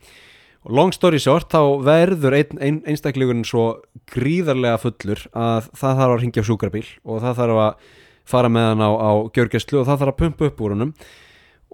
og 0.66 0.74
long 0.74 0.94
story 0.96 1.20
short 1.22 1.52
þá 1.54 1.62
verður 1.86 2.38
ein, 2.40 2.58
ein, 2.60 2.80
einstaklegurinn 2.90 3.46
svo 3.48 3.68
gríðarlega 4.12 4.80
fullur 4.82 5.22
að 5.32 5.70
það 5.78 6.00
þarf 6.00 6.16
að 6.16 6.22
ringja 6.24 6.46
á 6.46 6.48
sjúkrabíl 6.50 6.88
og 7.06 7.22
það 7.24 7.38
þarf 7.42 7.62
að 7.66 7.92
fara 8.26 8.50
með 8.50 8.72
hann 8.72 8.82
á, 8.82 8.92
á 8.98 9.12
gjörgjastlu 9.36 9.82
og 9.82 9.88
það 9.90 10.02
þarf 10.02 10.14
að 10.14 10.20
pumpa 10.24 10.50
upp 10.50 10.64
úr 10.66 10.74
hannum 10.74 10.96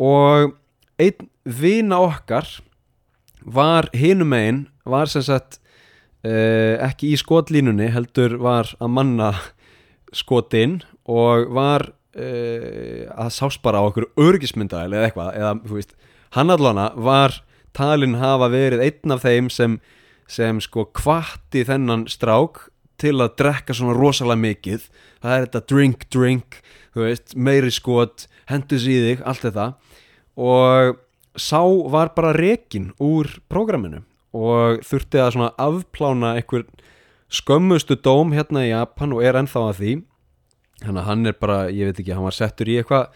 og 0.01 0.57
einn 1.01 1.29
vina 1.61 2.01
okkar 2.03 2.49
var 3.41 3.87
hinum 3.97 4.35
einn 4.35 4.65
var 4.85 5.09
sem 5.11 5.23
sagt 5.25 5.61
eh, 6.27 6.75
ekki 6.83 7.13
í 7.13 7.19
skotlínunni 7.19 7.89
heldur 7.93 8.35
var 8.41 8.73
að 8.79 8.93
manna 8.97 9.31
skotinn 10.11 10.81
og 11.09 11.47
var 11.55 11.87
eh, 12.13 13.07
að 13.15 13.31
sáspara 13.37 13.79
á 13.79 13.87
okkur 13.87 14.09
örgismynda 14.19 14.83
eða 14.85 15.07
eitthvað 15.07 15.39
eða 15.39 15.55
veist 15.71 15.95
hann 16.35 16.51
allana 16.53 16.91
var 16.95 17.39
talin 17.77 18.19
hafa 18.21 18.49
verið 18.51 18.83
einn 18.85 19.15
af 19.15 19.23
þeim 19.25 19.49
sem, 19.53 19.79
sem 20.27 20.59
sko 20.63 20.87
kvatti 20.97 21.63
þennan 21.67 22.07
strák 22.11 22.67
til 23.01 23.17
að 23.23 23.35
drekka 23.39 23.75
svona 23.75 23.97
rosalega 23.97 24.41
mikið. 24.41 24.85
Það 25.23 25.35
er 25.35 25.47
þetta 25.47 25.63
drink 25.71 26.05
drink 26.13 26.61
veist, 26.97 27.35
meiri 27.35 27.71
skot, 27.73 28.27
hendus 28.51 28.85
í 28.89 28.99
þig 29.05 29.25
allt 29.25 29.45
þetta. 29.47 29.67
Og 30.37 30.99
sá 31.39 31.61
var 31.91 32.13
bara 32.15 32.35
rekin 32.35 32.91
úr 33.01 33.29
prógraminu 33.51 34.03
og 34.35 34.83
þurfti 34.87 35.19
að 35.19 35.33
svona 35.35 35.51
afplána 35.59 36.35
einhver 36.39 36.65
skömmustu 37.31 37.97
dóm 37.99 38.33
hérna 38.35 38.65
í 38.67 38.71
Japan 38.71 39.15
og 39.15 39.23
er 39.23 39.39
ennþá 39.39 39.67
að 39.69 39.77
því. 39.79 39.93
Hann 40.81 41.29
er 41.29 41.35
bara, 41.37 41.65
ég 41.69 41.91
veit 41.91 41.99
ekki, 42.01 42.13
hann 42.15 42.25
var 42.25 42.35
settur 42.35 42.69
í 42.71 42.79
eitthvað 42.79 43.11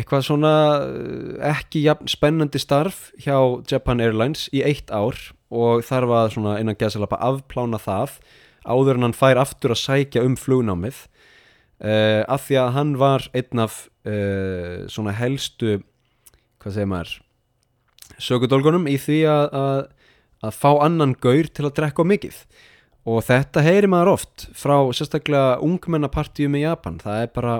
eitthvað 0.00 0.26
svona 0.26 0.54
eh, 0.82 1.50
ekki 1.52 1.84
spennandi 2.10 2.60
starf 2.62 3.10
hjá 3.20 3.36
Japan 3.70 4.02
Airlines 4.02 4.48
í 4.52 4.64
eitt 4.66 4.90
ár 4.90 5.18
og 5.50 5.84
þarf 5.86 6.14
að 6.16 6.32
svona 6.36 6.58
innan 6.62 6.78
geðsalapa 6.78 7.20
afplána 7.22 7.80
það 7.82 8.18
áður 8.64 8.98
en 8.98 9.08
hann 9.08 9.16
fær 9.16 9.40
aftur 9.40 9.74
að 9.74 9.82
sækja 9.82 10.24
um 10.26 10.36
flugnámið. 10.38 11.06
Uh, 11.80 12.20
af 12.28 12.44
því 12.44 12.56
að 12.60 12.74
hann 12.74 12.90
var 13.00 13.24
einn 13.32 13.60
af 13.62 13.76
uh, 14.04 14.84
svona 14.92 15.14
helstu 15.16 15.78
hvað 16.60 16.74
segir 16.74 16.90
maður 16.90 17.14
sögudólgunum 18.20 18.84
í 18.90 18.98
því 19.00 19.20
að, 19.32 19.46
að, 19.56 19.78
að 20.44 20.58
fá 20.60 20.70
annan 20.84 21.14
gaur 21.16 21.48
til 21.48 21.64
að 21.64 21.74
drekka 21.78 22.04
mikið. 22.04 22.42
Og 23.08 23.24
þetta 23.24 23.64
heyri 23.64 23.88
maður 23.88 24.12
oft 24.18 24.44
frá 24.52 24.76
sérstaklega 24.92 25.56
ungmennapartíum 25.64 26.58
í 26.58 26.66
Japan. 26.66 27.00
Það 27.00 27.22
er 27.24 27.32
bara 27.32 27.54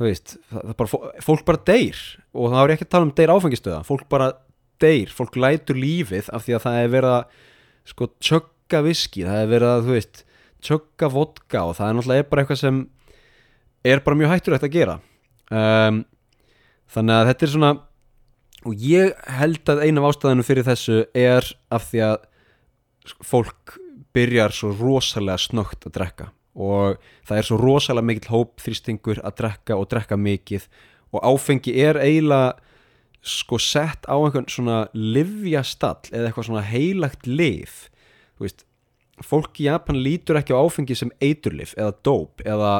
þú 0.00 0.06
veist, 0.08 0.38
bara, 0.78 1.10
fólk 1.20 1.44
bara 1.48 1.60
deyr. 1.68 1.98
Og 2.32 2.54
það 2.54 2.62
er 2.62 2.72
ekki 2.74 2.86
að 2.86 2.92
tala 2.94 3.06
um 3.06 3.12
deyr 3.18 3.32
áfengistöða 3.34 3.82
fólk 3.84 4.06
bara 4.12 4.30
deyr, 4.80 5.12
fólk 5.12 5.36
lætur 5.36 5.76
lífið 5.76 6.30
af 6.32 6.46
því 6.46 6.56
að 6.56 6.64
það 6.64 6.78
er 6.80 6.94
verið 6.94 7.16
að 7.18 7.44
sko 7.90 8.08
tjögga 8.22 8.80
viski, 8.86 9.26
það 9.28 9.42
er 9.42 9.50
verið 9.50 9.74
að 9.74 9.84
þú 9.84 9.96
veist, 9.98 10.24
tjögga 10.64 11.10
vodka 11.12 11.66
og 11.66 11.76
það 11.76 11.90
er 11.90 11.98
náttúrulega 11.98 12.28
bara 12.30 12.44
eitthvað 12.44 12.62
sem 12.62 12.80
er 13.90 14.02
bara 14.06 14.20
mjög 14.20 14.34
hættur 14.34 14.56
að 14.56 14.72
gera. 14.72 14.96
Um, 15.50 16.02
þannig 16.94 17.16
að 17.16 17.30
þetta 17.30 17.46
er 17.46 17.52
svona 17.54 17.70
og 18.60 18.82
ég 18.84 19.22
held 19.40 19.72
að 19.72 19.84
eina 19.86 20.02
af 20.02 20.10
ástæðinu 20.10 20.44
fyrir 20.46 20.66
þessu 20.66 20.98
er 21.16 21.46
af 21.72 21.88
því 21.90 22.02
að 22.08 22.18
fólk 23.24 23.78
byrjar 24.14 24.54
svo 24.54 24.72
rosalega 24.76 25.40
snögt 25.40 25.88
að 25.88 25.96
drekka 25.96 26.28
og 26.54 26.98
það 27.28 27.38
er 27.38 27.46
svo 27.46 27.60
rosalega 27.60 28.08
mikill 28.08 28.32
hópþrýstingur 28.32 29.22
að 29.22 29.36
drekka 29.42 29.78
og 29.78 29.88
drekka 29.92 30.18
mikið. 30.18 30.66
Og 31.14 31.22
áfengi 31.26 31.76
er 31.82 31.98
eiginlega 32.00 32.58
sko 33.20 33.58
sett 33.60 34.06
á 34.08 34.16
einhvern 34.16 34.48
svona 34.48 34.86
livjastall 34.96 36.08
eða 36.08 36.30
eitthvað 36.30 36.46
svona 36.48 36.64
heilagt 36.64 37.26
liv 37.28 37.90
þú 38.40 38.46
veist, 38.46 38.64
fólk 39.20 39.60
í 39.60 39.68
Japan 39.68 40.00
lítur 40.00 40.40
ekki 40.40 40.56
á 40.56 40.64
áfengi 40.64 40.96
sem 40.96 41.12
eiturlif 41.20 41.74
eða 41.76 41.92
dóp 42.06 42.40
eða 42.40 42.72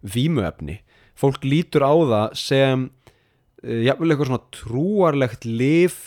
vímuefni. 0.00 0.80
Fólk 1.12 1.44
lítur 1.44 1.84
á 1.84 1.92
það 1.92 2.36
sem 2.40 2.86
uh, 2.88 3.80
jafnvel 3.84 4.14
eitthvað 4.14 4.30
svona 4.30 4.46
trúarlegt 4.56 5.44
liv 5.44 5.98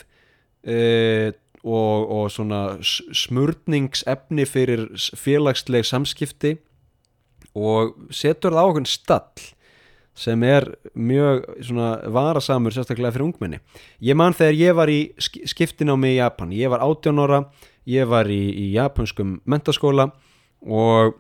uh, 0.66 1.30
og, 1.62 2.10
og 2.18 2.26
svona 2.34 2.62
smurningsefni 2.82 4.48
fyrir 4.50 4.88
félagsleg 4.98 5.86
samskipti 5.86 6.56
og 7.56 7.96
setur 8.12 8.56
það 8.56 8.68
á 8.68 8.70
okkur 8.70 8.90
stall 8.90 9.46
sem 10.16 10.44
er 10.48 10.70
mjög 10.96 11.44
varasamur 12.16 12.72
sérstaklega 12.72 13.12
fyrir 13.12 13.26
ungmenni. 13.26 13.60
Ég 14.00 14.16
man 14.16 14.36
þegar 14.36 14.60
ég 14.60 14.76
var 14.78 14.92
í 14.92 15.00
skiptin 15.20 15.92
á 15.92 15.96
mig 16.00 16.16
í 16.16 16.20
Japan, 16.22 16.54
ég 16.56 16.72
var 16.72 16.86
18 16.86 17.20
ára 17.20 17.42
ég 17.90 18.10
var 18.10 18.30
í, 18.32 18.42
í 18.50 18.66
japanskum 18.74 19.40
mentaskóla 19.46 20.10
og 20.66 21.16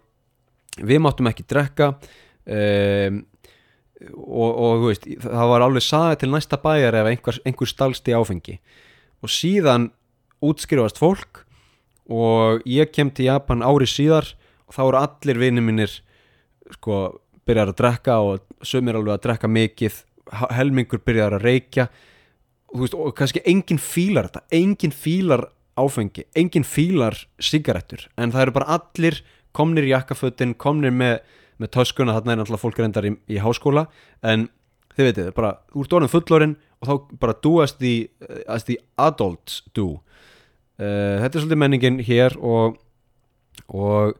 við 0.81 1.01
máttum 1.03 1.29
ekki 1.29 1.45
drekka 1.47 1.91
um, 1.93 3.21
og, 4.11 4.49
og 4.49 4.87
veist 4.89 5.05
það 5.23 5.51
var 5.53 5.65
alveg 5.65 5.85
saði 5.85 6.21
til 6.23 6.31
næsta 6.33 6.59
bæjar 6.61 6.97
ef 6.99 7.11
einhver, 7.11 7.39
einhver 7.45 7.69
stalst 7.69 8.09
í 8.09 8.17
áfengi. 8.17 8.57
Og 9.23 9.31
síðan 9.31 9.91
útskrifast 10.43 10.99
fólk 11.01 11.45
og 12.11 12.65
ég 12.69 12.91
kem 12.93 13.13
til 13.13 13.29
Japan 13.29 13.63
ári 13.65 13.87
síðar 13.89 14.33
og 14.65 14.75
þá 14.75 14.81
eru 14.87 15.01
allir 15.01 15.41
vinið 15.41 15.65
mínir 15.69 15.95
sko 16.73 17.21
byrjar 17.45 17.71
að 17.71 17.79
drekka 17.81 18.19
og 18.25 18.65
sömur 18.65 18.97
alveg 18.99 19.17
að 19.17 19.23
drekka 19.27 19.49
mikið 19.51 20.01
helmingur 20.55 21.03
byrjar 21.05 21.37
að 21.37 21.45
reykja. 21.45 21.87
Og, 22.73 22.79
veist, 22.81 22.97
og 22.97 23.13
kannski 23.17 23.43
enginn 23.45 23.79
fílar 23.79 24.31
þetta 24.31 24.57
enginn 24.57 24.95
fílar 24.95 25.45
áfengi 25.79 26.25
enginn 26.39 26.65
fílar 26.67 27.17
sigarettur 27.43 28.07
en 28.15 28.31
það 28.31 28.45
eru 28.45 28.53
bara 28.55 28.77
allir 28.77 29.19
komnir 29.55 29.87
í 29.87 29.91
jakkafötin 29.91 30.55
komnir 30.59 30.93
með, 30.95 31.19
með 31.59 31.71
töskuna 31.75 32.15
þarna 32.15 32.33
er 32.33 32.39
náttúrulega 32.41 32.63
fólk 32.63 32.79
reyndar 32.79 33.07
í, 33.07 33.11
í 33.31 33.39
háskóla 33.43 33.85
en 34.23 34.47
þið 34.95 35.09
veitir, 35.09 35.33
bara 35.35 35.57
úr 35.75 35.89
dórnum 35.91 36.11
fullorinn 36.11 36.55
og 36.79 36.89
þá 36.89 37.19
bara 37.19 37.35
the, 37.79 37.93
as 38.47 38.63
the 38.63 38.77
adults 38.97 39.63
do. 39.73 39.99
Uh, 40.79 41.19
þetta 41.23 41.31
er 41.31 41.43
svolítið 41.43 41.61
menningin 41.61 41.99
hér 42.03 42.35
og, 42.39 42.77
og 43.67 44.15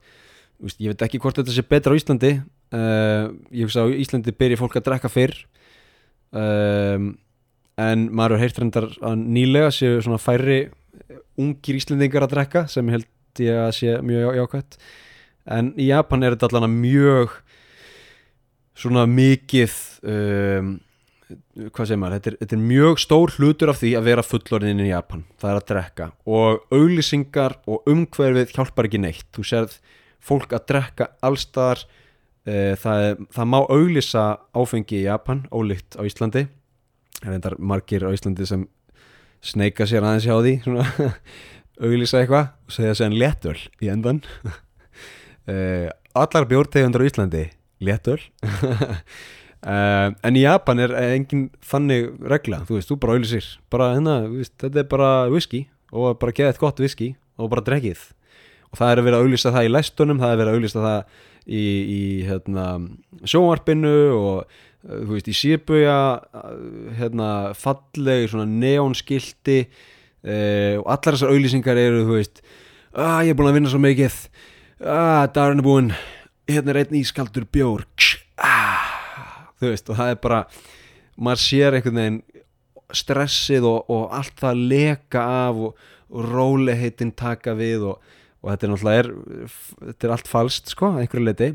veist, 0.63 0.79
ég 0.79 0.93
veit 0.93 1.05
ekki 1.07 1.21
hvort 1.23 1.39
þetta 1.39 1.55
sé 1.55 1.65
betra 1.67 1.95
á 1.95 1.97
Íslandi. 1.99 2.31
Uh, 2.75 3.33
ég 3.51 3.67
hugsa 3.67 3.85
að 3.85 3.97
Íslandi 4.03 4.35
byrji 4.35 4.59
fólk 4.59 4.79
að 4.79 4.87
drekka 4.89 5.11
fyrr. 5.11 5.37
Um, 6.35 7.13
en 7.79 8.07
maður 8.15 8.41
heilt 8.41 8.59
reyndar 8.59 8.89
að 9.03 9.19
nýlega 9.19 9.71
séu 9.75 9.99
svona 10.03 10.19
færri 10.21 10.65
ungir 11.39 11.79
Íslandingar 11.79 12.25
að 12.25 12.35
drekka 12.35 12.65
sem 12.71 12.87
ég 12.87 12.97
held 12.99 13.43
ég 13.43 13.59
að 13.59 13.73
sé 13.75 13.97
mjög 14.03 14.37
jákvæmt 14.39 14.77
en 15.45 15.73
í 15.77 15.89
Japan 15.89 16.23
er 16.23 16.35
þetta 16.35 16.49
allan 16.49 16.77
mjög 16.79 17.35
svona 18.75 19.05
mikið 19.09 19.75
um, 20.07 20.71
hvað 21.73 21.89
segir 21.89 21.99
maður, 22.01 22.17
þetta 22.17 22.31
er, 22.31 22.37
þetta 22.41 22.57
er 22.57 22.63
mjög 22.69 23.01
stór 23.01 23.35
hlutur 23.35 23.71
af 23.71 23.81
því 23.81 23.91
að 23.97 24.07
vera 24.09 24.25
fullorinn 24.25 24.83
í 24.83 24.89
Japan. 24.91 25.23
Það 25.41 25.51
er 25.51 25.59
að 25.59 25.67
drekka. 25.71 26.07
Og 26.29 26.75
auglýsingar 26.75 27.55
og 27.65 27.87
umhverfið 27.89 28.53
hjálpar 28.53 28.89
ekki 28.89 29.01
neitt. 29.01 29.25
Þú 29.33 29.45
serð 29.49 29.77
fólk 30.25 30.55
að 30.55 30.67
drekka 30.71 31.09
allstaðar 31.25 31.83
e, 32.45 32.75
það, 32.81 33.25
það 33.35 33.49
má 33.51 33.59
auglýsa 33.63 34.25
áfengi 34.55 35.01
í 35.01 35.07
Japan 35.07 35.45
ólíkt 35.53 35.97
á 35.99 36.01
Íslandi. 36.07 36.47
Það 37.19 37.29
er 37.29 37.37
endar 37.39 37.57
margir 37.59 38.05
á 38.05 38.09
Íslandi 38.13 38.47
sem 38.49 38.65
sneika 39.45 39.85
sér 39.89 40.05
aðeins 40.05 40.25
hjá 40.25 40.35
því 40.41 40.55
auglýsa 41.85 42.21
eitthvað 42.21 42.49
og 42.65 42.73
segja 42.73 42.97
sér 42.97 43.11
en 43.11 43.19
léttöl 43.19 43.57
í 43.83 43.91
endan 43.91 44.23
e, 45.51 45.55
allar 46.15 46.49
bjórtegundur 46.49 47.05
á 47.05 47.09
Íslandi 47.09 47.45
léttöl. 47.85 48.21
Uh, 49.65 50.09
en 50.25 50.37
í 50.37 50.45
Japan 50.45 50.81
er 50.81 50.93
engin 51.03 51.49
þannig 51.65 52.13
regla, 52.31 52.63
þú 52.65 52.79
veist, 52.79 52.91
þú 52.91 52.99
bara 53.03 53.17
auðlisir 53.17 53.47
bara 53.73 53.93
hérna, 53.97 54.19
þetta 54.61 54.81
er 54.81 54.89
bara 54.89 55.09
whisky 55.33 55.65
og 55.91 56.17
bara 56.21 56.35
geða 56.35 56.53
eitt 56.53 56.61
gott 56.61 56.79
whisky 56.81 57.13
og 57.37 57.51
bara 57.51 57.65
drekkið. 57.65 58.05
og 58.05 58.24
það 58.79 58.91
er 58.91 59.01
að 59.01 59.07
vera 59.09 59.19
að 59.19 59.25
auðlisa 59.25 59.53
það 59.55 59.67
í 59.67 59.73
læstunum, 59.73 60.21
það 60.21 60.29
er 60.29 60.35
að 60.35 60.41
vera 60.41 60.53
að 60.53 60.59
auðlisa 60.59 60.85
það 60.85 61.19
í, 61.45 61.63
í 61.95 62.01
hérna, 62.27 62.65
sjónvarpinu 63.23 63.95
og 64.15 64.37
uh, 64.43 64.99
þú 65.01 65.09
veist, 65.13 65.31
í 65.31 65.37
síbuja 65.39 65.97
hérna, 66.99 67.29
falleg 67.59 68.35
neónskildi 68.35 69.59
uh, 69.65 70.75
og 70.81 70.91
allar 70.91 71.17
þessar 71.17 71.33
auðlisingar 71.33 71.81
eru, 71.81 72.05
þú 72.09 72.19
veist 72.19 72.45
að 72.95 73.25
ég 73.27 73.33
er 73.33 73.39
búin 73.39 73.49
að 73.49 73.57
vinna 73.57 73.71
svo 73.71 73.81
mikið. 73.83 74.19
Að 74.79 75.25
dagurinn 75.35 75.61
er 75.61 75.65
búin 75.65 75.89
hérna 76.47 76.73
er 76.73 76.81
einn 76.83 76.99
ískaldur 76.99 77.47
bjór 77.51 77.85
að 78.43 78.95
þú 79.59 79.71
veist 79.71 79.89
og 79.89 79.99
það 79.99 80.11
er 80.11 80.19
bara 80.21 80.39
maður 81.15 81.41
sér 81.41 81.77
einhvern 81.77 81.99
veginn 82.01 82.21
stressið 82.95 83.65
og, 83.65 83.89
og 83.89 84.13
allt 84.13 84.35
það 84.39 84.63
leka 84.71 85.23
af 85.47 85.61
og, 85.67 85.85
og 86.11 86.27
róliheitin 86.29 87.15
taka 87.17 87.55
við 87.57 87.87
og, 87.93 88.11
og 88.45 88.51
þetta 88.51 88.67
er 88.67 88.71
náttúrulega 88.71 89.03
er, 89.03 89.11
þetta 89.89 90.07
er 90.07 90.15
allt 90.15 90.29
falskt 90.29 90.71
sko 90.71 90.91
að 90.93 91.03
einhverju 91.03 91.25
leiti 91.25 91.51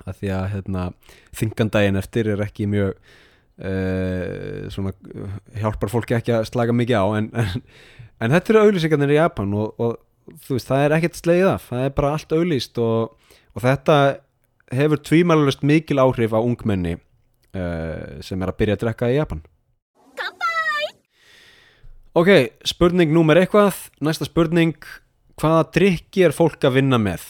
að 0.00 0.20
því 0.20 0.30
að 0.34 0.44
hérna, 0.54 0.84
þingandaginn 1.36 2.00
eftir 2.00 2.30
er 2.32 2.42
ekki 2.44 2.66
mjög 2.70 2.92
uh, 2.96 4.68
svona 4.72 4.94
hjálpar 5.60 5.92
fólki 5.92 6.16
ekki 6.16 6.34
að 6.34 6.46
slaga 6.50 6.74
mikið 6.74 6.98
á 6.98 7.06
en, 7.20 7.28
en, 7.42 7.66
en 8.18 8.34
þetta 8.34 8.54
eru 8.54 8.64
auðlýsingarnir 8.64 9.14
í 9.14 9.20
Japan 9.20 9.54
og 9.60 9.98
þú 10.46 10.56
veist 10.56 10.70
það 10.70 10.84
er 10.84 10.96
ekkert 10.96 11.20
sleið 11.20 11.46
af. 11.50 11.68
Það 11.70 11.84
er 11.84 11.94
bara 11.96 12.12
allt 12.16 12.34
auðlýst 12.34 12.80
og 12.82 13.62
þetta 13.64 13.96
hefur 14.74 15.02
tvímælulust 15.02 15.64
mikil 15.66 16.02
áhrif 16.02 16.34
á 16.34 16.40
ungmenni 16.40 16.96
uh, 16.96 18.20
sem 18.24 18.40
er 18.40 18.52
að 18.52 18.58
byrja 18.60 18.78
að 18.78 18.84
drekka 18.84 19.10
í 19.10 19.18
Japan! 19.18 19.44
Ok, 22.18 22.28
spurning 22.66 23.12
númer 23.14 23.38
eitthvað. 23.38 23.76
Næsta 24.02 24.26
spurning 24.26 24.74
hvaða 25.40 25.68
drikki 25.72 26.24
er 26.26 26.36
fólk 26.36 26.64
að 26.68 26.76
vinna 26.80 26.98
með? 27.00 27.22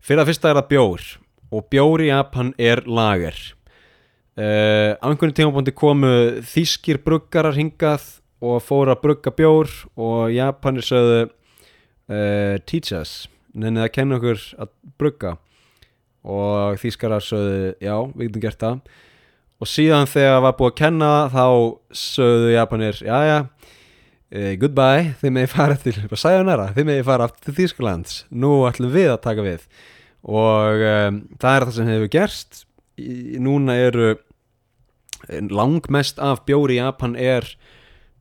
Fyrir 0.00 0.22
að 0.22 0.30
fyrsta 0.30 0.50
er 0.50 0.60
það 0.60 0.70
bjór 0.70 1.08
og 1.50 1.66
bjór 1.72 2.04
í 2.04 2.08
Japan 2.08 2.52
er 2.56 2.82
lager. 2.88 3.36
Uh, 4.40 4.96
á 4.96 5.04
einhvern 5.10 5.34
tímapunkti 5.36 5.74
komu 5.76 6.12
þýskir 6.46 7.02
bruggarar 7.04 7.58
hingað 7.58 8.06
og 8.40 8.62
fóru 8.64 8.94
að 8.94 9.02
brugga 9.02 9.32
bjór 9.36 9.68
og 10.00 10.30
Japanir 10.32 10.86
sögðu 10.86 11.20
uh, 11.26 12.56
teach 12.64 12.94
us, 12.96 13.26
nefnið 13.52 13.84
að 13.84 13.94
kenna 13.98 14.20
okkur 14.20 14.46
að 14.56 14.72
brugga. 15.00 15.36
Og 16.24 16.80
þýskarar 16.80 17.24
sögðu 17.24 17.74
já, 17.80 17.94
við 18.14 18.28
getum 18.28 18.44
gert 18.46 18.64
það. 18.64 18.80
Og 19.60 19.68
síðan 19.68 20.08
þegar 20.08 20.38
það 20.38 20.44
var 20.46 20.56
búið 20.56 20.70
að 20.70 20.78
kenna 20.80 21.12
þá 21.34 21.44
sögðu 22.00 22.52
Japanir 22.54 23.02
já 23.04 23.18
já, 23.28 23.38
uh, 24.34 24.52
goodbye 24.60 25.14
þið 25.20 25.34
meði 25.36 25.50
fara 25.52 25.76
til, 25.80 25.94
sayonara 26.14 26.70
þið 26.76 26.88
meði 26.92 27.06
fara 27.06 27.28
til 27.34 27.56
Þýskalands, 27.58 28.24
nú 28.30 28.62
ætlum 28.68 28.94
við 28.94 29.12
að 29.14 29.22
taka 29.26 29.46
við. 29.46 29.68
Og 30.20 30.86
um, 30.86 31.22
það 31.40 31.56
er 31.56 31.66
það 31.66 31.76
sem 31.78 31.92
hefur 31.94 32.12
gerst. 32.12 32.64
Í, 33.00 33.12
núna 33.40 33.78
eru 33.80 34.14
langmest 35.50 36.18
af 36.20 36.44
bjóri 36.48 36.78
í 36.78 36.80
Japan 36.80 37.14
er 37.16 37.46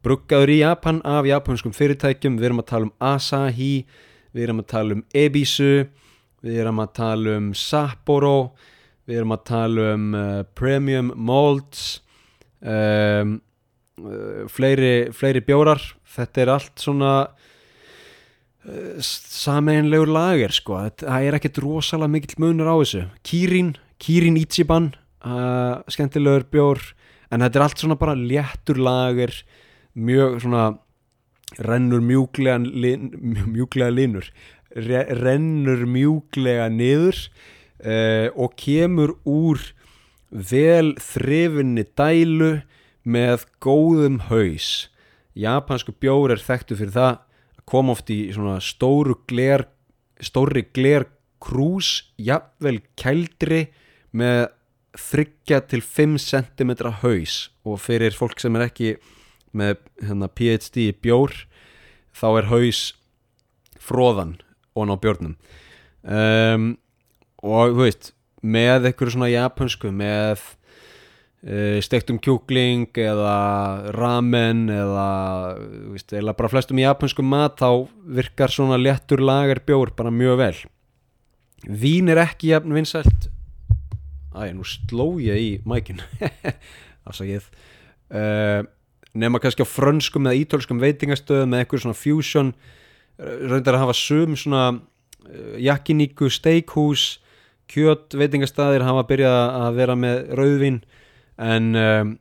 bruggaður 0.04 0.52
í 0.54 0.60
Japan 0.62 1.02
af 1.08 1.28
japanskum 1.28 1.74
fyrirtækjum. 1.76 2.38
Við 2.40 2.50
erum 2.50 2.62
að 2.64 2.70
tala 2.72 2.88
um 2.88 2.96
Asahi 3.04 3.74
við 4.34 4.46
erum 4.46 4.62
að 4.62 4.70
tala 4.74 4.98
um 4.98 5.04
Ebisu 5.16 5.74
við 6.46 6.62
erum 6.62 6.82
að 6.84 6.94
tala 7.00 7.36
um 7.40 7.52
Sapporo 7.58 8.52
við 9.10 9.22
erum 9.22 9.36
að 9.36 9.46
tala 9.50 9.88
um 9.96 10.10
uh, 10.16 10.42
Premium 10.56 11.12
Malts 11.18 12.02
um, 12.62 13.40
uh, 14.04 14.46
fleiri, 14.52 15.10
fleiri 15.16 15.44
bjórar 15.46 15.82
þetta 16.16 16.44
er 16.44 16.52
allt 16.56 16.82
svona 16.82 17.14
uh, 17.30 18.98
sameinlegur 19.04 20.12
lager 20.12 20.56
sko, 20.56 20.80
það 21.02 21.28
er 21.28 21.38
ekkert 21.40 21.62
rosalega 21.64 22.16
mikill 22.16 22.42
munur 22.46 22.72
á 22.72 22.76
þessu. 22.82 23.06
Kirin, 23.26 23.76
Kirin 24.02 24.40
Ichiban 24.40 24.94
uh, 25.26 25.80
skemmtilegur 25.92 26.48
bjór 26.52 26.84
en 27.30 27.44
þetta 27.46 27.60
er 27.60 27.66
allt 27.66 27.82
svona 27.82 28.00
bara 28.00 28.18
léttur 28.18 28.80
lager 28.82 29.34
mjög 30.00 30.40
svona 30.44 30.70
rennur 31.66 32.02
mjúglega 32.06 32.60
lin, 32.62 33.10
mjúglega 33.50 33.94
linur 33.94 34.30
Re, 34.70 35.02
rennur 35.18 35.88
mjúglega 35.90 36.68
niður 36.70 37.18
uh, 37.82 38.30
og 38.38 38.54
kemur 38.60 39.16
úr 39.26 39.64
vel 40.30 40.94
þrifinni 41.02 41.88
dælu 41.98 42.60
með 43.02 43.48
góðum 43.66 44.20
haus 44.30 44.90
japansku 45.38 45.94
bjór 46.00 46.34
er 46.36 46.44
þekktu 46.44 46.78
fyrir 46.80 46.96
það 46.96 47.12
að 47.12 47.66
koma 47.70 47.94
oft 47.94 48.10
í 48.14 48.22
svona 48.34 48.58
stóru 48.64 49.18
gler 49.30 49.68
stóri 50.24 50.66
gler 50.74 51.08
krús 51.40 52.10
jafnvel 52.20 52.80
kældri 53.00 53.68
með 54.12 54.50
þryggja 55.00 55.62
til 55.70 55.82
5 55.86 56.18
cm 56.24 56.74
haus. 57.04 57.50
Og 57.64 57.80
fyrir 57.82 58.16
fólk 58.16 58.42
sem 58.42 58.56
er 58.58 58.68
ekki 58.68 58.96
með 59.56 59.80
hérna, 60.04 60.30
PhD 60.30 60.90
í 60.90 60.94
bjór 60.94 61.34
þá 62.16 62.28
er 62.42 62.50
haus 62.52 62.82
fróðan 63.80 64.38
og 64.76 64.90
ná 64.90 64.96
bjórnum. 65.00 65.36
Um, 66.04 66.74
og 67.44 67.76
þú 67.76 67.86
veist 67.86 68.12
með 68.42 68.90
einhverju 68.90 69.16
svona 69.16 69.32
japansku 69.32 69.92
með 69.94 70.44
stektum 71.40 72.18
kjúkling 72.20 72.90
eða 73.00 73.92
ramen 73.96 74.66
eða 74.74 75.06
veist, 75.94 76.12
eða 76.12 76.34
bara 76.36 76.50
flestum 76.52 76.82
japansku 76.82 77.24
mat 77.24 77.62
þá 77.62 77.88
virkar 78.18 78.52
svona 78.52 78.76
léttur 78.76 79.24
lagar 79.24 79.62
bjór 79.64 79.94
bara 79.96 80.12
mjög 80.12 80.36
vel. 80.42 80.58
Vín 81.64 82.12
er 82.12 82.20
ekki 82.26 82.52
jafn 82.52 82.76
vinsælt. 82.76 83.30
Æ, 84.36 84.52
nú 84.52 84.68
sló 84.68 85.16
ég 85.20 85.40
í 85.40 85.50
mækin. 85.68 86.04
Afsakið 87.08 87.48
uh, 88.12 88.68
nema 89.16 89.40
kannski 89.40 89.64
á 89.64 89.68
frönskum 89.68 90.28
eða 90.28 90.44
ítölskum 90.44 90.84
veitingastöðum 90.84 91.56
með 91.56 91.64
eitthvað 91.64 91.86
svona 91.86 92.00
fusion. 92.00 92.54
Reyndar 93.20 93.80
að 93.80 93.86
hafa 93.88 93.98
sum 93.98 94.36
svona 94.40 94.64
uh, 94.76 95.56
jakkiníku 95.60 96.30
steakhús 96.32 97.18
kjöt 97.70 98.16
veitingastæðir 98.18 98.86
hafa 98.86 99.06
byrjað 99.10 99.42
að 99.60 99.76
vera 99.78 99.96
með 100.00 100.22
rauðvin 100.40 100.80
en 101.40 101.70
um, 101.80 102.16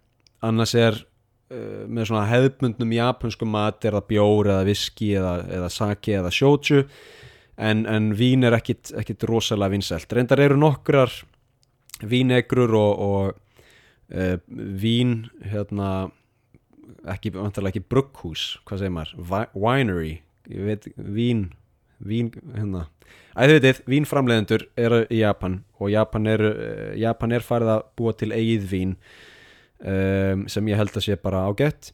annars 0.47 0.75
er 0.79 0.99
uh, 0.99 1.85
með 1.87 2.11
svona 2.11 2.27
hefðbundnum 2.31 2.95
japanskum 2.95 3.51
mat 3.53 3.85
er 3.85 3.97
það 3.99 4.11
bjór 4.13 4.53
eða 4.55 4.69
viski 4.69 5.13
eða, 5.19 5.35
eða 5.59 5.73
sake 5.75 6.19
eða 6.21 6.35
shochu 6.35 6.85
en, 7.59 7.83
en 7.91 8.13
vín 8.19 8.47
er 8.47 8.55
ekkit, 8.59 8.93
ekkit 8.99 9.27
rosalega 9.29 9.75
vinsælt. 9.75 10.13
Reyndar 10.15 10.43
eru 10.45 10.59
nokkrar 10.61 11.11
vínegrur 12.07 12.77
og, 12.79 13.03
og 13.09 14.15
uh, 14.15 14.39
vín 14.49 15.25
hérna 15.43 16.09
ekki, 17.09 17.33
ekki 17.35 17.85
brugghús, 17.91 18.59
hvað 18.67 18.85
segir 18.85 18.95
maður? 18.95 19.49
Winery, 19.59 20.15
ég 20.51 20.69
veit 20.69 20.89
vín, 20.97 21.49
vín 22.05 22.31
hérna. 22.55 22.87
Æðu 23.39 23.59
veitir, 23.59 23.83
vínframleðendur 23.89 24.67
eru 24.79 25.05
í 25.11 25.23
Japan 25.23 25.61
og 25.79 25.93
Japan 25.93 26.27
er, 26.31 26.45
Japan 26.99 27.35
er 27.37 27.45
farið 27.47 27.75
að 27.77 27.85
búa 27.99 28.15
til 28.19 28.33
eigið 28.35 28.67
vín 28.73 28.97
um, 29.79 30.45
sem 30.51 30.69
ég 30.69 30.81
held 30.81 30.97
að 30.97 31.07
sé 31.07 31.17
bara 31.23 31.47
ágætt. 31.49 31.93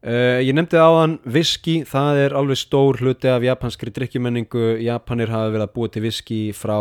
Uh, 0.00 0.40
ég 0.40 0.54
nefndi 0.56 0.80
á 0.80 0.88
hann 0.96 1.18
viski, 1.28 1.82
það 1.84 2.22
er 2.22 2.34
alveg 2.38 2.56
stór 2.56 2.96
hluti 3.02 3.28
af 3.28 3.44
japanskri 3.44 3.92
drikkjumenningu 3.92 4.78
Japanir 4.80 5.28
hafa 5.28 5.50
verið 5.52 5.66
að 5.66 5.74
búa 5.74 5.90
til 5.92 6.02
viski 6.06 6.38
frá, 6.56 6.78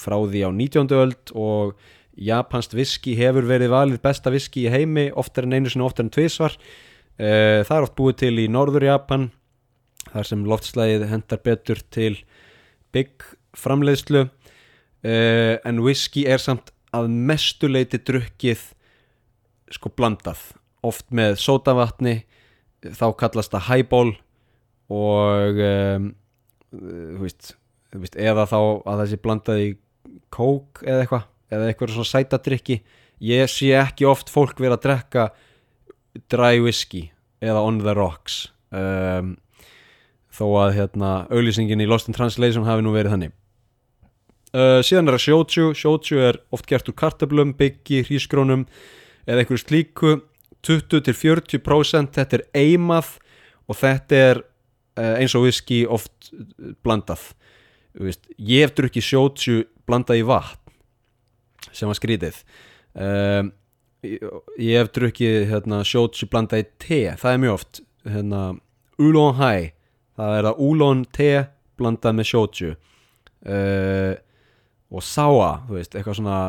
frá 0.00 0.16
því 0.22 0.46
á 0.48 0.50
19. 0.54 0.94
öld 1.02 1.34
og 1.36 1.74
japansk 2.16 2.78
viski 2.78 3.12
hefur 3.18 3.44
verið 3.44 3.74
valið 3.74 4.00
besta 4.06 4.32
viski 4.32 4.64
í 4.64 4.72
heimi 4.72 5.10
oftar 5.12 5.44
en 5.44 5.58
einu 5.58 5.68
sinni, 5.68 5.84
oftar 5.84 6.06
en 6.06 6.14
tvísvar 6.16 6.56
uh, 6.56 7.60
það 7.60 7.76
er 7.76 7.88
oft 7.90 7.98
búið 7.98 8.16
til 8.22 8.34
í 8.40 8.48
norður 8.48 8.88
Japan 8.88 9.28
þar 10.12 10.28
sem 10.28 10.44
loftslægið 10.48 11.06
hendar 11.10 11.42
betur 11.44 11.80
til 11.94 12.14
bygg 12.94 13.24
framleiðslu. 13.58 14.26
Uh, 15.04 15.60
en 15.66 15.82
whisky 15.84 16.24
er 16.26 16.40
samt 16.42 16.72
að 16.94 17.10
mestuleiti 17.12 18.00
drukkið 18.00 18.70
sko 19.74 19.90
blandað. 19.96 20.40
Oft 20.84 21.08
með 21.14 21.38
sótavatni 21.42 22.22
þá 22.84 23.06
kallast 23.18 23.54
það 23.54 23.68
highball 23.70 24.10
og 24.92 25.60
um, 25.64 26.10
þú 26.70 27.22
veist, 27.22 27.54
veist 27.96 28.18
eða 28.20 28.44
þá 28.50 28.58
að 28.60 28.98
það 29.00 29.08
sé 29.10 29.20
blandað 29.24 29.62
í 29.62 29.70
kók 30.34 30.82
eða 30.84 31.04
eitthvað 31.04 31.30
eða 31.54 31.70
eitthvað 31.70 31.94
svona 31.94 32.10
sætadrykki 32.10 32.78
ég 33.24 33.50
sé 33.50 33.70
ekki 33.78 34.06
oft 34.08 34.32
fólk 34.32 34.60
vera 34.60 34.78
að 34.78 34.86
drekka 34.88 35.28
dry 36.30 36.60
whisky 36.62 37.08
eða 37.44 37.64
on 37.66 37.80
the 37.82 37.94
rocks. 37.96 38.48
Um, 38.74 39.36
þó 40.34 40.44
að 40.64 40.74
hérna 40.78 41.14
auðlýsingin 41.30 41.82
í 41.84 41.88
Lost 41.88 42.10
in 42.10 42.16
Translation 42.16 42.66
hafi 42.66 42.84
nú 42.84 42.94
verið 42.94 43.14
þannig. 43.14 43.34
Uh, 44.54 44.78
síðan 44.86 45.10
er 45.10 45.16
það 45.16 45.24
shochu 45.24 45.68
shochu 45.74 46.20
er 46.22 46.38
oft 46.54 46.68
gert 46.70 46.88
úr 46.90 46.94
kartablum, 46.98 47.54
byggi, 47.58 48.04
hrískrónum 48.06 48.66
eða 49.26 49.42
einhverju 49.42 49.64
slíku. 49.64 50.16
20-40% 50.64 52.14
þetta 52.16 52.38
er 52.38 52.44
eimað 52.56 53.16
og 53.68 53.76
þetta 53.76 54.20
er 54.30 54.40
uh, 54.40 55.16
eins 55.18 55.34
og 55.36 55.44
whisky 55.46 55.82
oft 55.84 56.30
blandað. 56.86 57.32
Ég 57.94 58.64
hef 58.64 58.74
drukkið 58.78 59.06
shochu 59.06 59.58
blandað 59.86 60.22
í 60.22 60.28
vatn 60.28 60.60
sem 61.74 61.90
var 61.90 61.98
skrítið. 61.98 62.40
Um, 62.94 63.50
ég 64.04 64.78
hef 64.78 64.92
drukkið 64.94 65.48
hérna, 65.50 65.82
shochu 65.86 66.28
blanda 66.30 66.60
í 66.60 66.66
te 66.78 67.00
það 67.18 67.30
er 67.32 67.40
mjög 67.42 67.56
oft 67.58 67.80
hérna, 68.06 68.42
Oolong 69.00 69.34
Hai 69.40 69.73
það 70.18 70.38
er 70.38 70.48
að 70.50 70.60
Oolong 70.66 71.04
te 71.14 71.30
blandað 71.78 72.18
með 72.18 72.30
shochu 72.30 72.70
uh, 72.74 74.14
og 74.94 75.02
Sawa 75.02 75.50
veist, 75.70 75.94
eitthvað 75.94 76.18
svona 76.20 76.40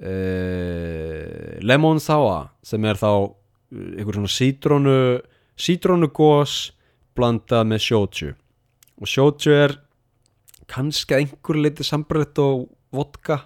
uh, 0.00 1.56
Lemon 1.66 2.00
Sawa 2.02 2.46
sem 2.64 2.84
er 2.88 2.96
þá 3.00 3.10
eitthvað 3.76 4.14
svona 4.20 4.36
sítrónu 4.36 4.98
sítrónugós 5.56 6.54
blandað 7.16 7.68
með 7.68 7.84
shochu 7.84 8.30
og 8.96 9.10
shochu 9.10 9.52
er 9.52 9.76
kannski 10.70 11.16
einhver 11.20 11.58
litið 11.60 11.86
sambreytt 11.86 12.38
og 12.42 12.66
vodka. 12.94 13.40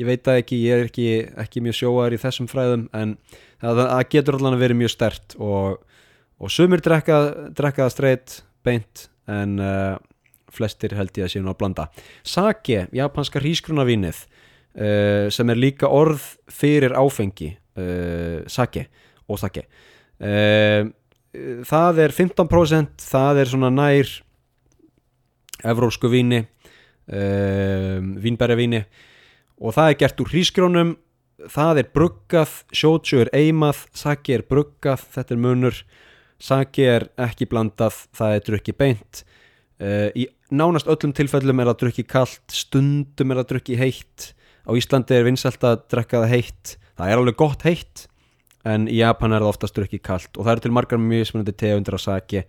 Ég 0.00 0.08
veit 0.08 0.22
það 0.24 0.40
ekki, 0.40 0.58
ég 0.64 0.72
er 0.74 0.88
ekki, 0.88 1.08
ekki 1.44 1.62
mjög 1.64 1.78
sjóar 1.82 2.14
í 2.14 2.20
þessum 2.20 2.48
fræðum 2.48 2.86
en 2.96 3.16
það, 3.60 3.82
það 3.82 4.04
getur 4.14 4.38
allavega 4.38 4.62
verið 4.62 4.80
mjög 4.80 4.92
stert 4.94 5.36
og, 5.36 5.82
og 6.40 6.52
sumir 6.52 6.82
drekka, 6.84 7.18
það 7.58 7.92
streyt 7.92 8.38
beint 8.66 9.06
en 9.30 9.58
uh, 9.62 9.96
flestir 10.52 10.94
held 10.96 11.16
ég 11.16 11.26
að 11.26 11.34
séu 11.34 11.44
nú 11.44 11.52
að 11.52 11.60
blanda. 11.62 11.88
Sake, 12.26 12.86
japanska 12.94 13.42
hrísgrunavínið 13.42 14.24
uh, 14.24 15.28
sem 15.32 15.52
er 15.52 15.60
líka 15.60 15.90
orð 15.90 16.24
fyrir 16.52 16.96
áfengi 16.98 17.52
uh, 17.52 18.42
sake 18.50 18.88
og 19.28 19.40
sake. 19.42 19.66
Uh, 20.22 20.90
það 21.66 22.02
er 22.04 22.12
15% 22.14 23.06
það 23.08 23.40
er 23.42 23.50
svona 23.50 23.72
nær 23.72 24.10
evrósku 25.72 26.10
víni 26.12 26.42
uh, 26.42 27.98
vínberjavíni 28.22 28.82
og 29.62 29.76
það 29.76 29.92
er 29.92 29.98
gert 30.02 30.22
úr 30.22 30.32
hrísgrónum 30.34 30.94
það 31.50 31.82
er 31.82 31.90
bruggað, 31.94 32.52
sjótsjö 32.74 33.24
er 33.24 33.30
eimað 33.34 33.86
saki 33.96 34.36
er 34.36 34.44
bruggað, 34.46 35.06
þetta 35.14 35.34
er 35.34 35.40
munur 35.42 35.80
saki 36.42 36.86
er 36.88 37.08
ekki 37.20 37.48
blandað 37.50 38.04
það 38.16 38.36
er 38.36 38.46
drukki 38.48 38.74
beint. 38.76 39.22
Uh, 39.82 40.08
í 40.18 40.28
nánast 40.54 40.90
öllum 40.90 41.14
tilfellum 41.16 41.62
er 41.62 41.72
það 41.72 41.80
drukki 41.84 42.06
kallt, 42.10 42.44
stundum 42.54 43.32
er 43.32 43.42
það 43.42 43.50
drukki 43.54 43.78
heitt. 43.80 44.32
Á 44.62 44.70
Íslandi 44.78 45.16
er 45.16 45.26
vinsalt 45.26 45.64
að 45.66 45.80
drekka 45.90 46.22
það 46.22 46.34
heitt, 46.36 46.74
það 46.98 47.12
er 47.12 47.22
alveg 47.22 47.38
gott 47.40 47.64
heitt 47.66 48.06
en 48.68 48.86
í 48.86 49.00
Japan 49.00 49.34
er 49.34 49.42
það 49.42 49.50
oftast 49.50 49.74
drukki 49.74 49.98
kallt 49.98 50.36
og 50.36 50.44
það 50.44 50.52
eru 50.52 50.62
til 50.62 50.74
margar 50.76 51.00
mjög 51.02 51.24
smunandi 51.32 51.54
tegundir 51.58 51.96
á 51.98 52.00
saki. 52.02 52.44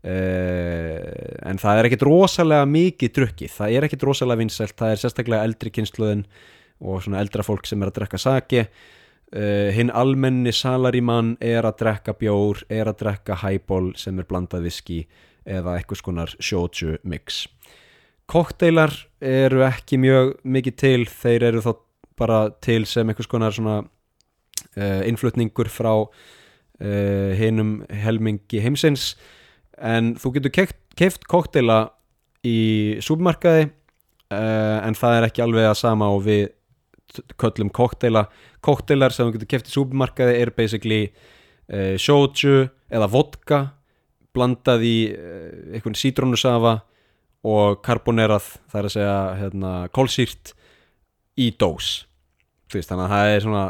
Uh, 0.00 0.96
en 1.44 1.60
það 1.60 1.78
er 1.78 1.88
ekkit 1.90 2.06
rosalega 2.08 2.68
mikið 2.68 3.12
drukkið, 3.18 3.52
það 3.52 3.74
er 3.76 3.86
ekkit 3.88 4.06
rosalega 4.08 4.40
vinsælt, 4.40 4.76
það 4.78 4.94
er 4.94 5.02
sérstaklega 5.02 5.48
eldri 5.48 5.72
kynsluðin 5.76 6.24
og 6.80 7.02
svona 7.04 7.20
eldra 7.20 7.44
fólk 7.44 7.68
sem 7.68 7.82
er 7.82 7.90
að 7.90 7.98
drekka 7.98 8.20
sake 8.20 8.64
uh, 9.36 9.70
hinn 9.74 9.92
almenni 9.94 10.52
salarimann 10.54 11.36
er 11.40 11.66
að 11.68 11.78
drekka 11.84 12.16
bjór 12.18 12.64
er 12.68 12.90
að 12.90 13.00
drekka 13.04 13.40
highball 13.44 13.92
sem 13.98 14.18
er 14.18 14.28
blandað 14.28 14.66
viski 14.68 15.04
eða 15.46 15.78
eitthvað 15.78 16.00
skonar 16.02 16.34
shoju 16.42 16.98
mix. 17.08 17.46
Kokteilar 18.30 18.92
eru 19.20 19.64
ekki 19.66 19.98
mjög 19.98 20.36
mikið 20.46 20.76
til 20.78 21.06
þeir 21.10 21.48
eru 21.50 21.64
þá 21.64 21.72
bara 22.20 22.40
til 22.62 22.84
sem 22.86 23.08
eitthvað 23.08 23.26
skonar 23.26 23.56
svona 23.56 23.80
uh, 23.80 25.02
innflutningur 25.08 25.70
frá 25.72 25.92
uh, 26.04 27.30
hinum 27.38 27.80
helmingi 27.90 28.62
heimsins. 28.62 29.14
En 29.80 30.14
þú 30.20 30.36
getur 30.36 30.54
keift, 30.54 30.78
keift 30.98 31.26
kokteila 31.30 31.86
í 32.46 33.00
súpmarkaði 33.04 33.66
uh, 33.66 34.78
en 34.84 34.96
það 34.96 35.16
er 35.16 35.28
ekki 35.28 35.44
alveg 35.44 35.70
að 35.70 35.78
sama 35.80 36.10
og 36.14 36.24
við 36.28 36.48
köllum 37.40 37.72
kokteila 37.74 38.26
kokteilar 38.64 39.14
sem 39.14 39.26
þú 39.28 39.36
getur 39.36 39.50
keift 39.54 39.70
í 39.70 39.74
súpmarkaði 39.74 40.38
er 40.38 40.52
basically 40.56 41.02
uh, 41.08 41.96
shoju 42.00 42.68
eða 42.90 43.10
vodka 43.10 43.60
blandað 44.36 44.86
í 44.86 44.96
uh, 45.10 45.74
einhvern 45.74 45.98
sítrónusafa 45.98 46.78
og 47.46 47.80
karbonerað 47.84 48.46
það 48.68 48.80
er 48.80 48.88
að 48.88 48.94
segja 48.94 49.18
hérna, 49.40 49.74
kólsýrt 49.96 50.52
í 51.40 51.48
dós. 51.56 52.04
Veist, 52.70 52.90
þannig 52.90 53.06
að 53.06 53.14
það 53.14 53.34
er 53.34 53.46
svona 53.46 53.64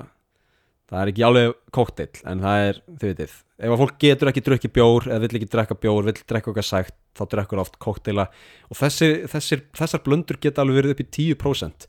það 0.90 1.02
er 1.02 1.12
ekki 1.12 1.26
alveg 1.26 1.52
kokteil 1.74 2.22
en 2.26 2.42
það 2.42 2.64
er, 2.66 2.80
þið 2.88 3.12
veitir, 3.12 3.34
ef 3.60 3.74
að 3.74 3.82
fólk 3.82 3.98
getur 4.02 4.30
ekki 4.30 4.42
drukkið 4.46 4.72
bjór 4.74 5.06
eða 5.08 5.22
vill 5.24 5.38
ekki 5.38 5.50
drekka 5.52 5.76
bjór, 5.84 6.08
vill 6.08 6.16
drekka 6.32 6.50
okkar 6.52 6.66
sækt 6.66 6.96
þá 7.18 7.22
drekkur 7.34 7.62
oft 7.62 7.78
kokteila 7.82 8.26
og 8.66 8.78
þessir, 8.78 9.20
þessir, 9.30 9.62
þessar 9.78 10.02
blöndur 10.06 10.40
geta 10.42 10.64
alveg 10.64 10.80
verið 10.80 10.96
upp 10.96 11.04
í 11.04 11.08
10% 11.36 11.86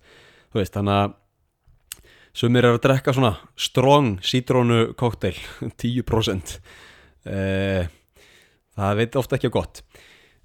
þú 0.54 0.62
veist, 0.62 0.76
þannig 0.78 1.00
að 1.00 1.18
sumir 2.38 2.66
eru 2.66 2.80
að 2.80 2.86
drekka 2.86 3.14
svona 3.16 3.34
strong 3.60 4.20
sítrónu 4.24 4.94
kokteil 5.00 5.38
10% 5.62 6.56
eh, 7.32 7.92
það 8.78 9.02
veit 9.02 9.20
ofta 9.20 9.38
ekki 9.38 9.52
á 9.52 9.58
gott. 9.58 9.84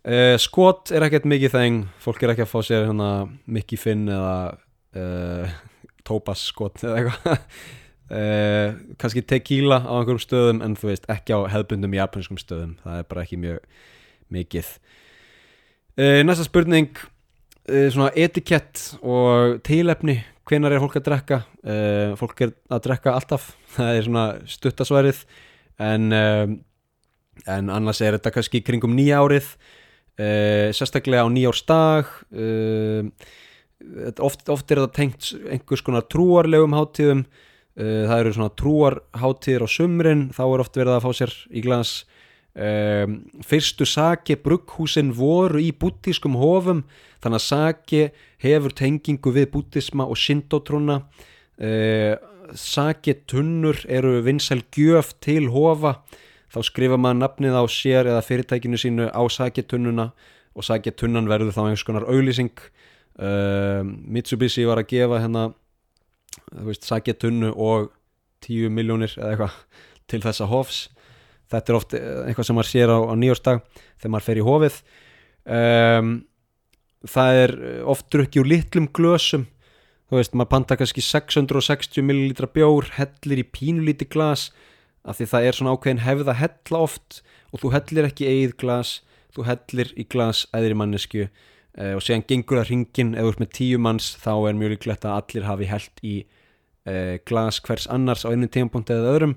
Eh, 0.06 0.36
skot 0.38 0.92
er 0.94 1.06
ekkert 1.06 1.26
mikið 1.26 1.56
þeng 1.56 1.88
fólk 2.02 2.22
er 2.22 2.34
ekki 2.34 2.44
að 2.46 2.52
fá 2.52 2.58
sér 2.66 2.86
hérna 2.86 3.10
Mickey 3.46 3.78
Finn 3.80 4.06
eða 4.06 4.36
eh, 4.94 5.56
Tobas 6.06 6.44
skot 6.52 6.84
eða 6.86 7.00
eitthvað. 7.00 7.40
Uh, 8.06 8.76
kannski 9.02 9.24
tequila 9.26 9.80
á 9.82 9.98
einhverjum 9.98 10.22
stöðum 10.22 10.60
en 10.62 10.76
þú 10.78 10.92
veist 10.92 11.08
ekki 11.10 11.34
á 11.34 11.50
hefðbundum 11.50 11.96
japanskum 11.96 12.38
stöðum. 12.38 12.76
Það 12.84 13.00
er 13.00 13.08
bara 13.10 13.24
ekki 13.26 13.38
mjög 13.42 13.64
mikið. 14.36 14.68
Uh, 15.98 16.20
næsta 16.22 16.46
spurning 16.46 17.00
svona 17.66 18.12
etikett 18.14 18.82
og 19.02 19.58
tilefni 19.66 20.20
hvenar 20.46 20.74
er 20.74 20.82
fólk 20.82 21.00
að 21.00 21.08
drekka? 21.08 21.40
Uh, 21.66 22.14
fólk 22.20 22.44
er 22.46 22.52
að 22.70 22.84
drekka 22.86 23.16
alltaf 23.16 23.50
það 23.76 23.92
er 23.92 24.06
svona 24.06 24.26
stuttasværið 24.50 25.24
en 25.82 26.14
uh, 26.14 26.54
en 27.44 27.72
annars 27.72 28.00
er 28.00 28.16
þetta 28.16 28.32
kannski 28.34 28.62
kringum 28.64 28.94
nýja 28.96 29.20
árið 29.20 29.50
uh, 29.50 30.72
sérstaklega 30.76 31.26
á 31.26 31.28
nýjársdag 31.32 32.12
uh, 32.32 33.10
oft, 34.24 34.46
oft 34.48 34.70
er 34.70 34.80
þetta 34.82 34.96
tengt 34.96 35.32
einhvers 35.52 35.84
konar 35.84 36.06
trúarlegum 36.08 36.74
hátíðum. 36.76 37.26
Uh, 37.76 38.06
það 38.08 38.20
eru 38.22 38.34
svona 38.38 38.54
trúarhátíðir 38.56 39.66
á 39.66 39.68
sumrin 39.68 40.28
þá 40.32 40.44
er 40.46 40.62
oft 40.64 40.78
verið 40.78 40.94
að 40.96 41.04
fá 41.04 41.10
sér 41.18 41.34
í 41.52 41.64
glas 41.66 41.96
um, 42.56 43.18
fyrstu 43.44 43.86
sake 43.88 44.38
brugghúsin 44.42 45.12
voru 45.16 45.60
í 45.60 45.72
búttískum 45.76 46.38
hofum 46.40 46.84
þannig 47.22 47.40
að 47.40 47.46
sake 47.46 48.02
hefur 48.42 48.74
tengingu 48.76 49.32
við 49.34 49.50
búttisma 49.52 50.06
og 50.08 50.18
shindotrúna 50.20 51.02
uh, 51.02 52.14
sake 52.54 53.16
tunnur 53.28 53.78
eru 53.88 54.20
vinsæl 54.22 54.62
gjöf 54.74 55.14
til 55.20 55.50
hofa. 55.50 56.00
Þá 56.52 56.60
skrifa 56.62 56.96
maður 57.00 57.20
nafnið 57.24 57.58
á 57.58 57.64
sér 57.68 58.08
eða 58.12 58.22
fyrirtækinu 58.24 58.78
sínu 58.80 59.08
á 59.10 59.22
sake 59.32 59.66
tunnuna 59.66 60.12
og 60.56 60.64
sake 60.64 60.94
tunnan 60.96 61.28
verður 61.28 61.52
þá 61.52 61.62
einhvers 61.66 61.84
konar 61.84 62.06
auglýsing. 62.08 62.54
Uh, 63.16 63.82
Mitsubishi 63.84 64.64
var 64.68 64.80
að 64.80 64.92
gefa 64.92 65.20
hérna 65.24 65.50
sake 66.80 67.16
tunnu 67.16 67.50
og 67.52 67.90
10 68.44 68.70
miljónir 68.70 69.12
eða 69.16 69.32
eitthvað 69.32 69.56
til 70.06 70.20
þessa 70.22 70.48
hofs 70.50 70.86
þetta 71.52 71.72
er 71.72 71.78
oft 71.78 71.96
eh, 71.96 72.06
eitthvað 72.26 72.48
sem 72.48 72.58
maður 72.58 72.72
sér 72.72 72.94
á, 72.94 72.98
á 73.06 73.14
nýjórsdag 73.18 73.60
þegar 73.96 74.14
maður 74.14 74.28
fer 74.28 74.40
í 74.40 74.46
hofið. 74.46 74.78
Um, 75.46 76.14
það 77.06 77.42
er 77.42 77.52
oft 77.86 78.08
drukki 78.10 78.42
úr 78.42 78.50
litlum 78.50 78.88
glösum. 78.96 79.46
Þú 80.06 80.20
veist, 80.20 80.34
maður 80.38 80.52
panta 80.54 80.78
kannski 80.78 81.02
660 81.02 82.06
millilitra 82.06 82.48
bjór 82.50 82.92
hellir 82.98 83.42
í 83.42 83.46
pínulíti 83.46 84.06
glas 84.10 84.50
af 85.06 85.18
því 85.18 85.26
það 85.30 85.46
er 85.46 85.56
svona 85.56 85.74
ákveðin 85.74 86.02
hefð 86.02 86.30
að 86.30 86.40
hella 86.42 86.80
oft 86.82 87.20
og 87.52 87.62
þú 87.62 87.72
hellir 87.74 88.08
ekki 88.08 88.30
eigið 88.30 88.56
glas 88.62 88.94
þú 89.34 89.46
hellir 89.46 89.92
í 89.94 90.06
glas 90.10 90.44
eðri 90.56 90.78
mannesku 90.78 91.26
uh, 91.26 91.92
og 91.94 92.02
séðan 92.04 92.26
gengur 92.28 92.60
það 92.60 92.70
ringin 92.72 93.14
eða 93.14 93.30
úr 93.30 93.38
með 93.42 93.52
tíu 93.58 93.82
manns 93.82 94.10
þá 94.22 94.32
er 94.34 94.58
mjög 94.58 94.74
líklegt 94.74 95.06
að 95.06 95.18
allir 95.20 95.48
hafi 95.50 95.70
held 95.70 96.02
í 96.02 96.16
uh, 96.24 97.14
glas 97.28 97.60
hvers 97.66 97.88
annars 97.92 98.26
á 98.26 98.32
einu 98.32 98.50
tímapunkti 98.50 98.96
eða 98.96 99.14
öðrum 99.14 99.36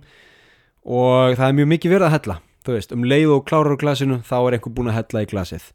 og 0.85 1.37
það 1.39 1.47
er 1.47 1.57
mjög 1.59 1.71
mikið 1.73 1.95
verið 1.95 2.07
að 2.09 2.15
hella 2.17 2.39
þú 2.65 2.75
veist, 2.75 2.93
um 2.95 3.05
leið 3.07 3.35
og 3.35 3.45
klárar 3.49 3.75
á 3.75 3.81
glasinu 3.81 4.19
þá 4.27 4.35
er 4.39 4.57
einhver 4.57 4.75
búin 4.75 4.91
að 4.91 4.99
hella 4.99 5.23
í 5.23 5.29
glasið 5.31 5.69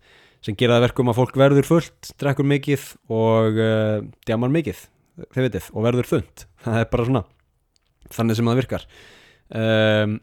sem 0.44 0.56
gera 0.60 0.76
það 0.76 0.86
verkum 0.88 1.10
að 1.10 1.18
fólk 1.20 1.38
verður 1.40 1.68
fullt 1.68 2.10
drekkur 2.20 2.48
mikið 2.48 2.84
og 3.14 3.56
uh, 3.56 4.02
djamar 4.28 4.52
mikið, 4.52 4.84
þið 5.32 5.46
veitir 5.46 5.70
og 5.72 5.86
verður 5.86 6.10
þund, 6.10 6.44
það 6.66 6.80
er 6.82 6.90
bara 6.92 7.08
svona 7.08 7.24
þannig 8.14 8.38
sem 8.38 8.50
það 8.50 8.60
virkar. 8.60 8.84
Um, 9.54 10.18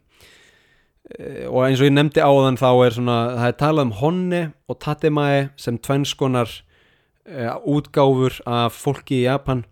og 1.50 1.64
eins 1.66 1.82
og 1.82 1.88
ég 1.90 1.96
nefndi 1.96 2.24
áðan 2.24 2.60
þá 2.62 2.70
er 2.72 2.96
svona, 2.96 3.18
það 3.40 3.50
er 3.50 3.58
talað 3.60 3.88
um 3.88 3.96
honni 4.00 4.42
og 4.70 4.80
tatemae 4.86 5.42
sem 5.60 5.80
tvennskonar 5.82 6.54
uh, 6.54 7.58
útgáfur 7.68 8.38
af 8.48 8.78
fólki 8.78 9.24
í 9.24 9.26
Japan. 9.26 9.66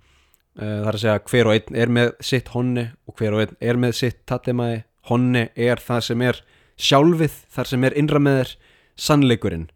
Uh, 0.58 0.82
það 0.82 0.90
er 0.90 0.98
að 0.98 1.04
segja 1.06 1.24
hver 1.30 1.52
og 1.52 1.56
einn 1.56 1.80
er 1.86 1.94
með 2.00 2.12
sitt 2.26 2.52
honni 2.56 2.90
og 3.08 3.22
hver 3.22 3.38
og 3.38 3.46
einn 3.46 3.58
er 3.62 3.80
með 3.86 3.96
sitt 4.02 4.24
tatemae 4.28 4.82
honni 5.10 5.48
er 5.56 5.82
það 5.84 6.06
sem 6.08 6.24
er 6.26 6.42
sjálfið, 6.80 7.36
þar 7.52 7.70
sem 7.74 7.84
er 7.84 7.98
innra 8.00 8.22
með 8.24 8.40
þér 8.40 8.54
sannleikurinn, 9.00 9.68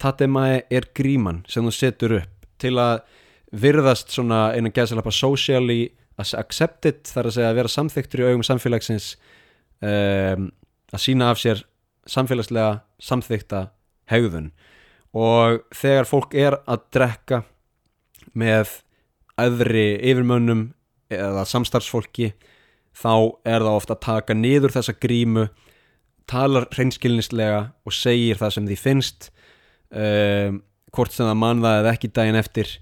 tatemae 0.00 0.62
er 0.72 0.88
gríman 0.96 1.42
sem 1.48 1.64
þú 1.66 1.72
setur 1.76 2.16
upp 2.20 2.46
til 2.60 2.76
að 2.80 3.00
virðast 3.50 4.12
svona 4.14 4.50
einan 4.54 4.74
gæðsalapa 4.74 5.12
socially 5.14 5.90
accepted 6.20 7.06
þar 7.08 7.30
að 7.30 7.36
segja 7.36 7.50
að 7.50 7.58
vera 7.60 7.72
samþyktur 7.72 8.22
í 8.22 8.26
augum 8.28 8.44
samfélagsins 8.46 9.14
um, 9.80 10.50
að 10.92 11.02
sína 11.04 11.30
af 11.32 11.40
sér 11.40 11.62
samfélagslega 12.10 12.82
samþykta 13.02 13.64
hegðun. 14.10 14.50
Og 15.16 15.64
þegar 15.74 16.08
fólk 16.08 16.36
er 16.38 16.58
að 16.70 16.84
drekka 16.94 17.42
með 18.38 18.76
öðri 19.40 19.88
yfirmönnum 20.10 20.68
eða 21.10 21.46
samstarfsfólki 21.48 22.32
þá 23.00 23.14
er 23.48 23.64
það 23.64 23.76
ofta 23.76 23.96
að 23.96 24.04
taka 24.06 24.36
niður 24.36 24.74
þessa 24.76 24.96
grímu 25.00 25.46
talar 26.30 26.68
hreinskilnislega 26.74 27.62
og 27.86 27.96
segir 27.96 28.38
það 28.40 28.54
sem 28.56 28.68
því 28.68 28.78
finnst 28.78 29.30
um, 29.90 30.60
hvort 30.94 31.14
sem 31.14 31.26
það 31.28 31.40
mann 31.40 31.64
það 31.64 31.80
eða 31.80 31.94
ekki 31.94 32.12
daginn 32.14 32.40
eftir 32.40 32.72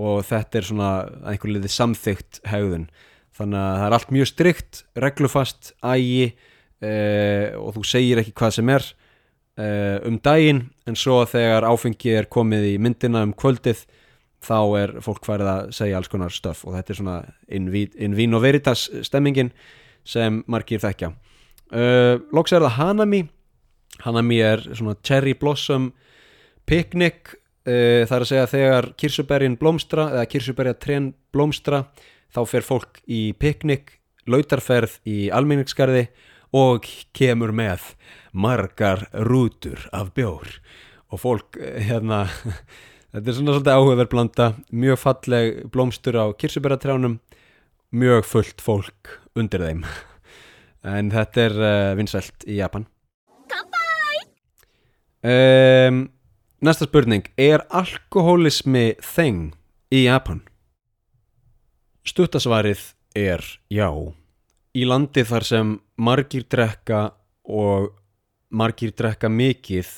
og 0.00 0.24
þetta 0.26 0.58
er 0.58 0.68
svona 0.68 0.90
einhver 1.30 1.52
liði 1.54 1.70
samþygt 1.70 2.40
hegðun. 2.50 2.88
Þannig 3.34 3.60
að 3.60 3.76
það 3.78 3.86
er 3.86 3.96
allt 3.96 4.12
mjög 4.14 4.30
strikt 4.30 4.80
reglufast, 5.04 5.72
ægi 5.82 6.26
uh, 6.30 7.48
og 7.60 7.74
þú 7.76 7.84
segir 7.88 8.22
ekki 8.22 8.34
hvað 8.38 8.56
sem 8.58 8.72
er 8.74 8.88
uh, 8.88 9.98
um 10.08 10.18
daginn 10.22 10.64
en 10.88 10.98
svo 10.98 11.20
þegar 11.30 11.66
áfengi 11.68 12.14
er 12.18 12.30
komið 12.30 12.70
í 12.72 12.74
myndina 12.82 13.24
um 13.26 13.34
kvöldið 13.36 13.84
þá 14.46 14.58
er 14.82 14.92
fólk 15.04 15.24
farið 15.26 15.50
að 15.50 15.70
segja 15.76 15.98
alls 15.98 16.10
konar 16.12 16.32
stöf 16.34 16.64
og 16.68 16.76
þetta 16.76 16.92
er 16.94 16.98
svona 17.00 17.16
in, 17.48 17.70
vi- 17.72 17.90
in 17.96 18.14
vino 18.18 18.40
veritas 18.42 18.86
stemmingin 19.06 19.50
sem 20.04 20.42
margir 20.52 20.82
þekkja. 20.82 21.12
Uh, 21.74 22.20
loks 22.36 22.52
er 22.52 22.60
það 22.66 22.76
Hanami. 22.78 23.22
Hanami 24.04 24.40
er 24.44 24.62
svona 24.74 24.96
cherry 25.06 25.32
blossom 25.38 25.92
picnic 26.68 27.32
uh, 27.34 28.04
það 28.06 28.14
er 28.18 28.24
að 28.24 28.30
segja 28.30 28.50
þegar 28.52 28.88
kirsuberjin 29.00 29.56
blómstra 29.60 30.08
eða 30.12 30.28
kirsuberja 30.32 30.76
trén 30.80 31.12
blómstra 31.34 31.84
þá 32.34 32.40
fer 32.50 32.66
fólk 32.66 33.00
í 33.06 33.32
picnic 33.38 33.96
lautarferð 34.30 34.98
í 35.08 35.28
almenningskarði 35.34 36.06
og 36.56 36.86
kemur 37.16 37.52
með 37.54 37.82
margar 38.32 39.06
rútur 39.26 39.82
af 39.94 40.12
bjór. 40.16 40.48
Og 41.14 41.20
fólk 41.22 41.58
eh, 41.60 41.80
hérna 41.86 42.24
þetta 43.14 43.30
er 43.30 43.36
svona 43.36 43.54
svolítið 43.54 43.76
áhugaverð 43.78 44.10
blanda 44.10 44.48
mjög 44.74 44.98
falleg 44.98 45.60
blómstur 45.70 46.18
á 46.18 46.26
kirsuberjatrjánum 46.34 47.20
mjög 47.94 48.26
fullt 48.26 48.64
fólk 48.64 49.12
undir 49.38 49.62
þeim 49.62 49.84
en 50.96 51.12
þetta 51.14 51.46
er 51.46 51.54
uh, 51.60 51.92
vinsælt 51.98 52.48
í 52.50 52.58
Japan 52.58 52.88
um, 55.22 56.04
Næsta 56.64 56.88
spurning 56.88 57.26
Er 57.36 57.66
alkohólismi 57.68 58.94
þeng 59.04 59.52
í 59.92 60.06
Japan? 60.06 60.38
Stuttasvarið 62.08 62.80
er 63.14 63.44
já. 63.68 63.88
Í 64.74 64.86
landi 64.88 65.26
þar 65.28 65.44
sem 65.44 65.74
margir 66.00 66.46
drekka 66.48 67.02
og 67.44 67.92
margir 68.48 68.94
drekka 68.96 69.28
mikið 69.28 69.90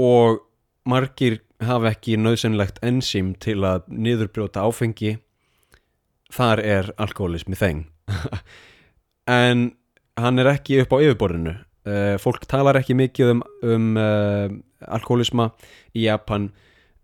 og 0.00 0.40
margir 0.88 1.42
hafa 1.64 1.92
ekki 1.94 2.16
nöðsynlegt 2.20 2.80
ensím 2.84 3.34
til 3.40 3.60
að 3.64 3.86
niðurbrjóta 3.88 4.64
áfengi 4.66 5.16
þar 6.32 6.62
er 6.64 6.90
alkoholismi 7.00 7.58
þeng. 7.58 7.86
En 9.26 9.72
hann 10.14 10.38
er 10.38 10.46
ekki 10.52 10.76
upp 10.84 10.92
á 10.94 11.02
yfirborðinu. 11.02 11.56
Uh, 11.86 12.14
fólk 12.22 12.44
talar 12.46 12.78
ekki 12.78 12.94
mikið 12.94 13.32
um, 13.32 13.40
um 13.66 13.88
uh, 13.98 14.46
alkoholisma 14.86 15.48
í 15.94 16.04
Japan 16.04 16.48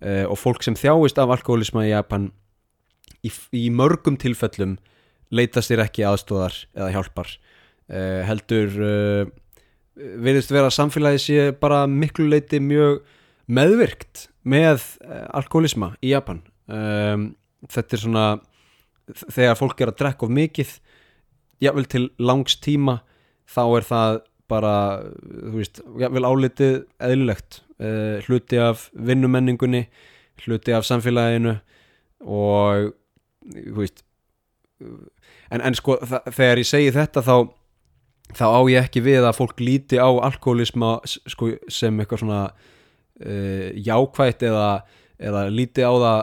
uh, 0.02 0.30
og 0.30 0.38
fólk 0.38 0.62
sem 0.62 0.76
þjáist 0.78 1.18
af 1.18 1.32
alkoholisma 1.34 1.82
í 1.86 1.90
Japan 1.90 2.28
í, 3.26 3.32
í 3.58 3.64
mörgum 3.74 4.14
tilfellum 4.22 4.76
leita 5.34 5.62
sér 5.66 5.82
ekki 5.82 6.06
aðstóðar 6.06 6.54
eða 6.76 6.90
hjálpar. 6.94 7.30
Heldur 7.92 8.70
verðist 9.96 10.52
vera 10.54 10.70
samfélagi 10.72 11.20
sé 11.20 11.46
bara 11.58 11.82
miklu 11.90 12.28
leiti 12.30 12.60
mjög 12.62 13.00
meðvirkt 13.50 14.28
með 14.48 14.84
alkoholisma 15.34 15.92
í 16.02 16.12
Japan. 16.12 16.42
Um, 16.66 17.32
þetta 17.70 17.96
er 17.96 18.02
svona 18.02 18.26
þegar 19.34 19.58
fólk 19.58 19.80
er 19.82 19.92
að 19.92 19.98
drekka 20.00 20.26
of 20.26 20.34
mikið 20.34 20.76
jável 21.62 21.86
til 21.90 22.04
langs 22.22 22.56
tíma 22.62 23.00
þá 23.50 23.62
er 23.66 23.86
það 23.86 24.20
bara 24.52 24.74
þú 25.24 25.54
veist, 25.56 25.82
jável 26.00 26.24
álitið 26.26 26.74
eðlilegt. 27.02 27.62
Uh, 27.82 28.18
hluti 28.26 28.60
af 28.62 28.88
vinnumenningunni 28.94 29.86
hluti 30.44 30.74
af 30.74 30.86
samfélaginu 30.86 31.56
og 32.22 32.92
þú 33.52 33.78
veist 33.80 34.04
en, 35.50 35.60
en 35.60 35.74
sko 35.74 35.98
þegar 36.02 36.62
ég 36.62 36.68
segi 36.68 36.92
þetta 36.94 37.24
þá 37.26 37.34
þá 38.32 38.44
á 38.48 38.60
ég 38.72 38.86
ekki 38.86 39.02
við 39.04 39.26
að 39.26 39.38
fólk 39.38 39.60
líti 39.60 39.98
á 40.00 40.08
alkoholisma 40.08 41.00
sko, 41.04 41.52
sem 41.68 41.98
eitthvað 42.00 42.22
svona 42.22 42.42
uh, 43.22 43.68
jákvægt 43.86 44.44
eða, 44.48 44.68
eða 45.22 45.46
líti 45.52 45.86
á 45.86 45.92
það 45.92 46.20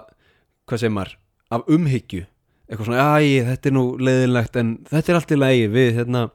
hvað 0.70 0.84
sem 0.84 1.02
er 1.02 1.16
af 1.50 1.72
umhyggju. 1.72 2.26
Eitthvað 2.70 2.92
svona, 2.92 3.06
æg, 3.18 3.48
þetta 3.48 3.70
er 3.70 3.74
nú 3.74 3.86
leiðinlegt 3.98 4.60
en 4.62 4.74
þetta 4.90 5.12
er 5.12 5.18
allt 5.18 5.32
í 5.34 5.40
lagi 5.40 5.70
við 5.74 5.96
hérna, 5.98 6.28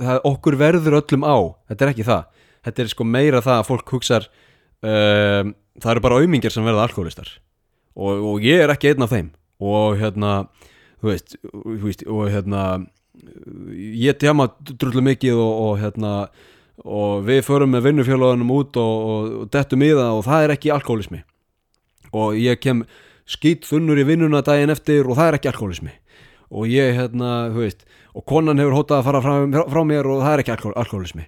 það, 0.00 0.22
okkur 0.30 0.56
verður 0.60 1.00
öllum 1.02 1.26
á. 1.28 1.36
Þetta 1.68 1.84
er 1.84 1.92
ekki 1.92 2.06
það, 2.08 2.46
þetta 2.68 2.82
er 2.82 2.92
sko 2.94 3.08
meira 3.08 3.42
það 3.44 3.58
að 3.58 3.68
fólk 3.68 3.92
hugsa 3.96 4.22
um, 4.24 5.52
það 5.80 5.92
eru 5.92 6.04
bara 6.06 6.20
auðmingir 6.20 6.54
sem 6.54 6.66
verða 6.66 6.86
alkoholistar 6.88 7.28
og, 7.96 8.24
og 8.32 8.44
ég 8.44 8.64
er 8.64 8.72
ekki 8.72 8.92
einn 8.92 9.04
af 9.04 9.12
þeim. 9.12 9.30
Og 9.60 9.98
hérna 10.00 10.32
þú 11.00 11.10
veist, 11.10 11.36
þú 11.42 11.84
veist 11.84 12.06
og 12.08 12.30
hérna 12.32 12.64
ég 14.00 14.16
tjama 14.20 14.48
drullu 14.70 15.02
mikið 15.04 15.36
og, 15.36 15.52
og 15.66 15.74
hérna 15.82 16.12
og 16.84 17.24
við 17.26 17.42
förum 17.44 17.74
með 17.74 17.88
vinnufélagunum 17.88 18.52
út 18.54 18.78
og, 18.80 18.94
og, 19.12 19.30
og 19.42 19.50
dettum 19.52 19.84
í 19.84 19.90
það 19.92 20.12
og 20.16 20.24
það 20.26 20.44
er 20.44 20.54
ekki 20.54 20.72
alkoholismi 20.74 21.22
og 22.16 22.38
ég 22.40 22.60
kem 22.62 22.84
skýt 23.30 23.68
þunnur 23.68 24.00
í 24.00 24.06
vinnuna 24.08 24.42
daginn 24.46 24.72
eftir 24.72 25.06
og 25.06 25.18
það 25.18 25.28
er 25.28 25.38
ekki 25.38 25.50
alkoholismi 25.52 25.92
og 26.50 26.70
ég 26.70 26.96
hérna, 26.96 27.50
þú 27.52 27.64
veist 27.66 27.84
og 28.16 28.24
konan 28.26 28.58
hefur 28.58 28.80
hótað 28.80 29.00
að 29.00 29.06
fara 29.06 29.22
frá, 29.22 29.34
frá 29.70 29.82
mér 29.86 30.08
og 30.10 30.24
það 30.24 30.32
er 30.32 30.42
ekki 30.42 30.54
alkohol, 30.56 30.76
alkoholismi 30.82 31.26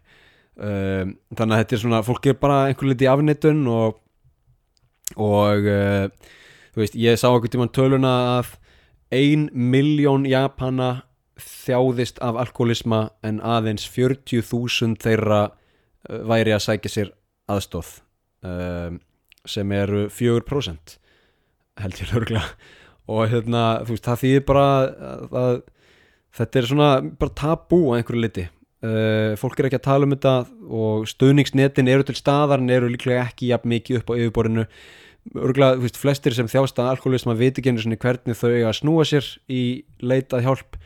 um, 0.56 1.12
þannig 1.36 1.54
að 1.54 1.62
þetta 1.62 1.76
er 1.76 1.82
svona, 1.84 2.02
fólk 2.06 2.26
er 2.26 2.40
bara 2.40 2.62
einhver 2.70 2.90
liti 2.90 3.10
afnittun 3.10 3.62
og 3.70 4.00
og 5.20 5.68
uh, 5.68 6.08
þú 6.72 6.82
veist, 6.82 6.96
ég 6.96 7.20
sá 7.20 7.28
okkur 7.28 7.52
tíman 7.52 7.72
töluna 7.74 8.12
að 8.38 8.56
ein 9.12 9.48
miljón 9.52 10.24
Japana 10.26 11.02
þjáðist 11.42 12.20
af 12.24 12.38
alkoholisma 12.42 13.02
en 13.26 13.40
aðeins 13.44 13.86
40.000 13.90 14.98
þeirra 15.02 15.42
uh, 15.50 16.22
væri 16.30 16.54
að 16.54 16.64
sækja 16.66 16.94
sér 16.96 17.12
aðstóð 17.50 17.98
um, 18.46 19.00
sem 19.48 19.74
eru 19.74 20.06
4% 20.12 20.96
held 21.82 22.00
ég 22.02 22.16
örgla 22.16 22.46
og 23.10 23.26
hérna, 23.32 23.82
þú 23.82 23.96
veist, 23.96 24.06
það 24.06 24.20
þýðir 24.22 24.42
bara 24.46 24.66
að, 24.86 25.22
að 25.42 25.54
þetta 26.38 26.60
er 26.60 26.68
svona 26.70 26.90
bara 27.18 27.38
tabú 27.42 27.80
á 27.90 27.96
einhverju 27.98 28.22
liti 28.22 28.44
uh, 28.46 29.34
fólk 29.40 29.58
er 29.58 29.68
ekki 29.68 29.80
að 29.80 29.88
tala 29.88 30.08
um 30.08 30.14
þetta 30.14 30.34
og 30.82 31.06
stöðningsnetin 31.10 31.90
eru 31.92 32.06
til 32.06 32.18
staðar 32.18 32.62
en 32.62 32.72
eru 32.72 32.90
líklega 32.92 33.26
ekki 33.26 33.50
jafn 33.52 33.72
mikið 33.72 34.02
upp 34.02 34.12
á 34.14 34.18
yfirborinu 34.18 34.66
örgla, 35.38 35.74
þú 35.76 35.86
veist, 35.86 36.00
flestir 36.00 36.34
sem 36.36 36.50
þjást 36.50 36.80
að 36.82 36.92
alkoholism 36.96 37.32
að 37.32 37.44
viti 37.44 37.62
ekki 37.62 37.98
hvernig 38.02 38.38
þau 38.38 38.50
eiga 38.50 38.70
að 38.70 38.78
snúa 38.80 39.06
sér 39.06 39.28
í 39.46 39.62
leitað 40.02 40.46
hjálp 40.48 40.78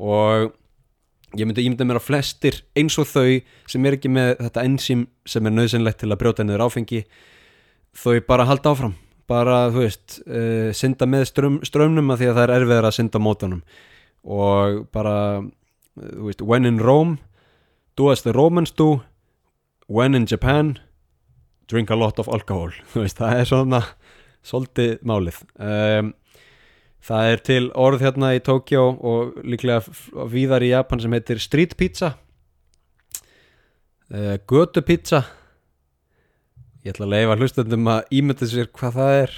og 0.00 0.52
ég 1.38 1.48
myndi 1.48 1.64
ímynda 1.64 1.86
mér 1.88 2.00
að 2.00 2.08
flestir 2.08 2.60
eins 2.76 2.98
og 3.00 3.08
þau 3.08 3.40
sem 3.70 3.88
er 3.88 3.96
ekki 3.96 4.10
með 4.12 4.34
þetta 4.42 4.66
enzím 4.68 5.06
sem 5.28 5.46
er 5.48 5.54
nöðsynlegt 5.56 6.02
til 6.02 6.10
að 6.12 6.20
brjóta 6.20 6.44
niður 6.44 6.66
áfengi 6.66 7.02
þau 7.96 8.20
bara 8.28 8.48
halda 8.48 8.72
áfram. 8.72 8.94
Bara, 9.30 9.70
þú 9.72 9.84
veist, 9.84 10.18
uh, 10.26 10.72
synda 10.76 11.06
með 11.08 11.28
ström, 11.30 11.58
strömnum 11.64 12.10
að 12.12 12.20
því 12.20 12.28
að 12.28 12.38
það 12.38 12.44
er 12.44 12.54
erfiðar 12.58 12.88
að 12.88 12.96
synda 12.98 13.20
mótanum 13.22 13.60
og 14.22 14.82
bara, 14.94 15.14
þú 15.96 16.26
veist, 16.26 16.42
when 16.46 16.68
in 16.68 16.82
Rome 16.82 17.18
do 17.96 18.10
as 18.10 18.22
the 18.22 18.32
Romans 18.32 18.70
do. 18.70 19.02
When 19.86 20.14
in 20.14 20.26
Japan 20.26 20.78
drink 21.68 21.90
a 21.90 21.96
lot 21.96 22.18
of 22.18 22.28
alcohol. 22.28 22.70
Þú 22.92 23.04
veist, 23.04 23.18
það 23.20 23.38
er 23.38 23.48
svona 23.50 23.82
svolítið 24.42 24.94
málið. 25.06 25.40
Um, 25.58 26.12
það 27.02 27.30
er 27.32 27.42
til 27.46 27.62
orð 27.78 28.04
hérna 28.06 28.32
í 28.36 28.42
Tókjó 28.44 28.84
og 28.94 29.38
líklega 29.42 29.82
víðar 30.30 30.64
í 30.64 30.72
Japan 30.72 31.02
sem 31.02 31.14
heitir 31.16 31.42
street 31.42 31.74
pizza. 31.78 32.14
Uh, 34.12 34.36
götu 34.48 34.84
pizza. 34.86 35.24
Ég 36.82 36.94
ætla 36.94 37.06
að 37.08 37.14
leifa 37.14 37.38
hlustandum 37.38 37.90
að 37.90 38.14
ímynda 38.18 38.48
sér 38.50 38.70
hvað 38.74 38.98
það 38.98 39.16
er. 39.18 39.34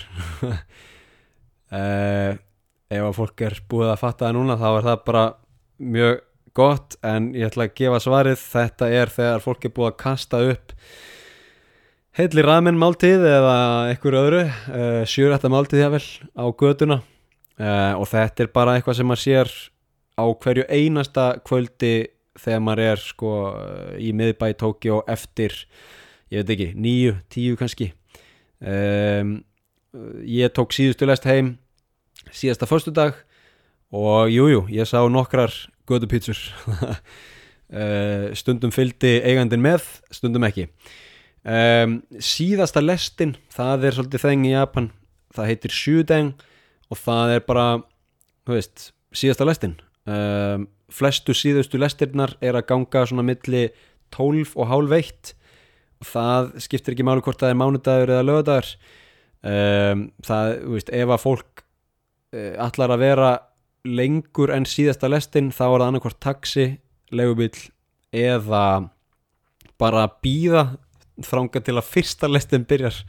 Uh, 1.72 2.30
ef 2.94 3.08
að 3.08 3.16
fólk 3.16 3.48
er 3.48 3.58
búið 3.70 3.94
að 3.94 4.02
fatta 4.02 4.28
það 4.28 4.38
núna 4.38 4.60
þá 4.60 4.68
er 4.70 4.86
það 4.90 5.02
bara 5.08 5.24
mjög 5.94 6.22
gott 6.54 6.94
en 7.02 7.32
ég 7.34 7.48
ætla 7.48 7.68
að 7.68 7.74
gefa 7.80 8.04
svarið. 8.04 8.46
Þetta 8.52 8.92
er 9.00 9.12
þegar 9.16 9.44
fólk 9.44 9.66
er 9.66 9.74
búið 9.74 9.92
að 9.92 10.00
kasta 10.04 10.44
upp 10.52 10.76
heitli 12.14 12.44
ramen 12.46 12.76
máltíð 12.78 13.24
eða 13.26 13.56
einhverju 13.90 14.20
öðru 14.20 14.42
uh, 14.46 15.00
sjörætta 15.08 15.50
máltíð 15.50 15.82
jável 15.82 16.04
á 16.38 16.44
göduna 16.54 17.00
uh, 17.60 17.94
og 17.98 18.06
þetta 18.10 18.44
er 18.44 18.52
bara 18.54 18.76
eitthvað 18.76 18.98
sem 19.00 19.10
maður 19.10 19.24
sér 19.24 19.52
á 20.14 20.24
hverju 20.30 20.66
einasta 20.70 21.26
kvöldi 21.46 21.94
þegar 22.38 22.62
maður 22.66 22.86
er 22.90 23.02
sko 23.02 23.32
í 24.02 24.12
miðbæ 24.16 24.48
Tókjó 24.58 25.02
eftir 25.10 25.54
ég 26.32 26.42
veit 26.42 26.54
ekki, 26.54 26.70
nýju, 26.78 27.18
tíu 27.30 27.58
kannski. 27.58 27.92
Um, 28.58 29.36
ég 30.26 30.50
tók 30.54 30.74
síðustu 30.74 31.06
lest 31.06 31.26
heim 31.28 31.54
síðasta 32.32 32.66
förstu 32.66 32.94
dag 32.94 33.16
og 33.94 34.30
jújú, 34.32 34.48
jú, 34.50 34.62
ég 34.74 34.88
sá 34.88 35.02
nokkrar 35.10 35.52
gödu 35.88 36.08
pítsur. 36.10 36.38
Uh, 37.70 38.32
stundum 38.38 38.72
fylgdi 38.74 39.18
eigandin 39.22 39.62
með 39.62 39.86
stundum 40.14 40.46
ekki. 40.48 40.68
Um, 41.44 42.00
síðasta 42.16 42.80
lestin, 42.80 43.36
það 43.52 43.88
er 43.88 43.98
svolítið 43.98 44.24
þeng 44.24 44.48
í 44.48 44.54
Japan, 44.54 44.90
það 45.36 45.50
heitir 45.52 45.74
Shudeng 45.76 46.32
og 46.90 47.00
það 47.00 47.36
er 47.36 47.44
bara 47.46 47.66
þú 48.44 48.56
veist, 48.58 48.90
síðasta 49.14 49.46
lestin. 49.48 49.78
Um, 50.04 50.68
flestu 50.92 51.34
síðustu 51.36 51.80
lestirnar 51.80 52.36
er 52.44 52.58
að 52.58 52.68
ganga 52.68 53.06
svona 53.08 53.24
milli 53.24 53.68
12 54.14 54.52
og 54.60 54.68
hálf 54.68 54.92
veitt 54.92 55.32
það 56.04 56.52
skiptir 56.60 56.94
ekki 56.94 57.06
málu 57.06 57.24
hvort 57.24 57.40
það 57.40 57.54
er 57.54 57.60
mánudagur 57.60 58.12
eða 58.12 58.26
lögadagur 58.28 58.70
um, 59.40 60.06
það, 60.24 60.50
þú 60.60 60.76
veist, 60.76 60.92
ef 60.92 61.14
að 61.14 61.22
fólk 61.22 61.64
uh, 62.36 62.54
allar 62.66 62.94
að 62.94 63.04
vera 63.04 63.30
lengur 63.84 64.52
en 64.54 64.68
síðasta 64.68 65.10
lestin 65.12 65.50
þá 65.52 65.64
er 65.66 65.78
það 65.78 65.86
annarkvort 65.88 66.20
taxi, 66.24 66.66
legubill 67.12 67.56
eða 68.14 68.90
bara 69.80 70.06
býða 70.22 70.66
þránga 71.24 71.62
til 71.64 71.76
að 71.78 71.88
fyrsta 71.90 72.30
lestin 72.30 72.68
byrjar 72.68 73.00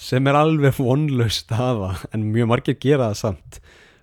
sem 0.00 0.26
er 0.30 0.38
alveg 0.38 0.78
vonlaust 0.80 1.50
að 1.52 1.60
hafa 1.60 2.10
en 2.14 2.28
mjög 2.32 2.48
margir 2.50 2.78
gera 2.80 3.10
það 3.10 3.18
samt. 3.20 3.60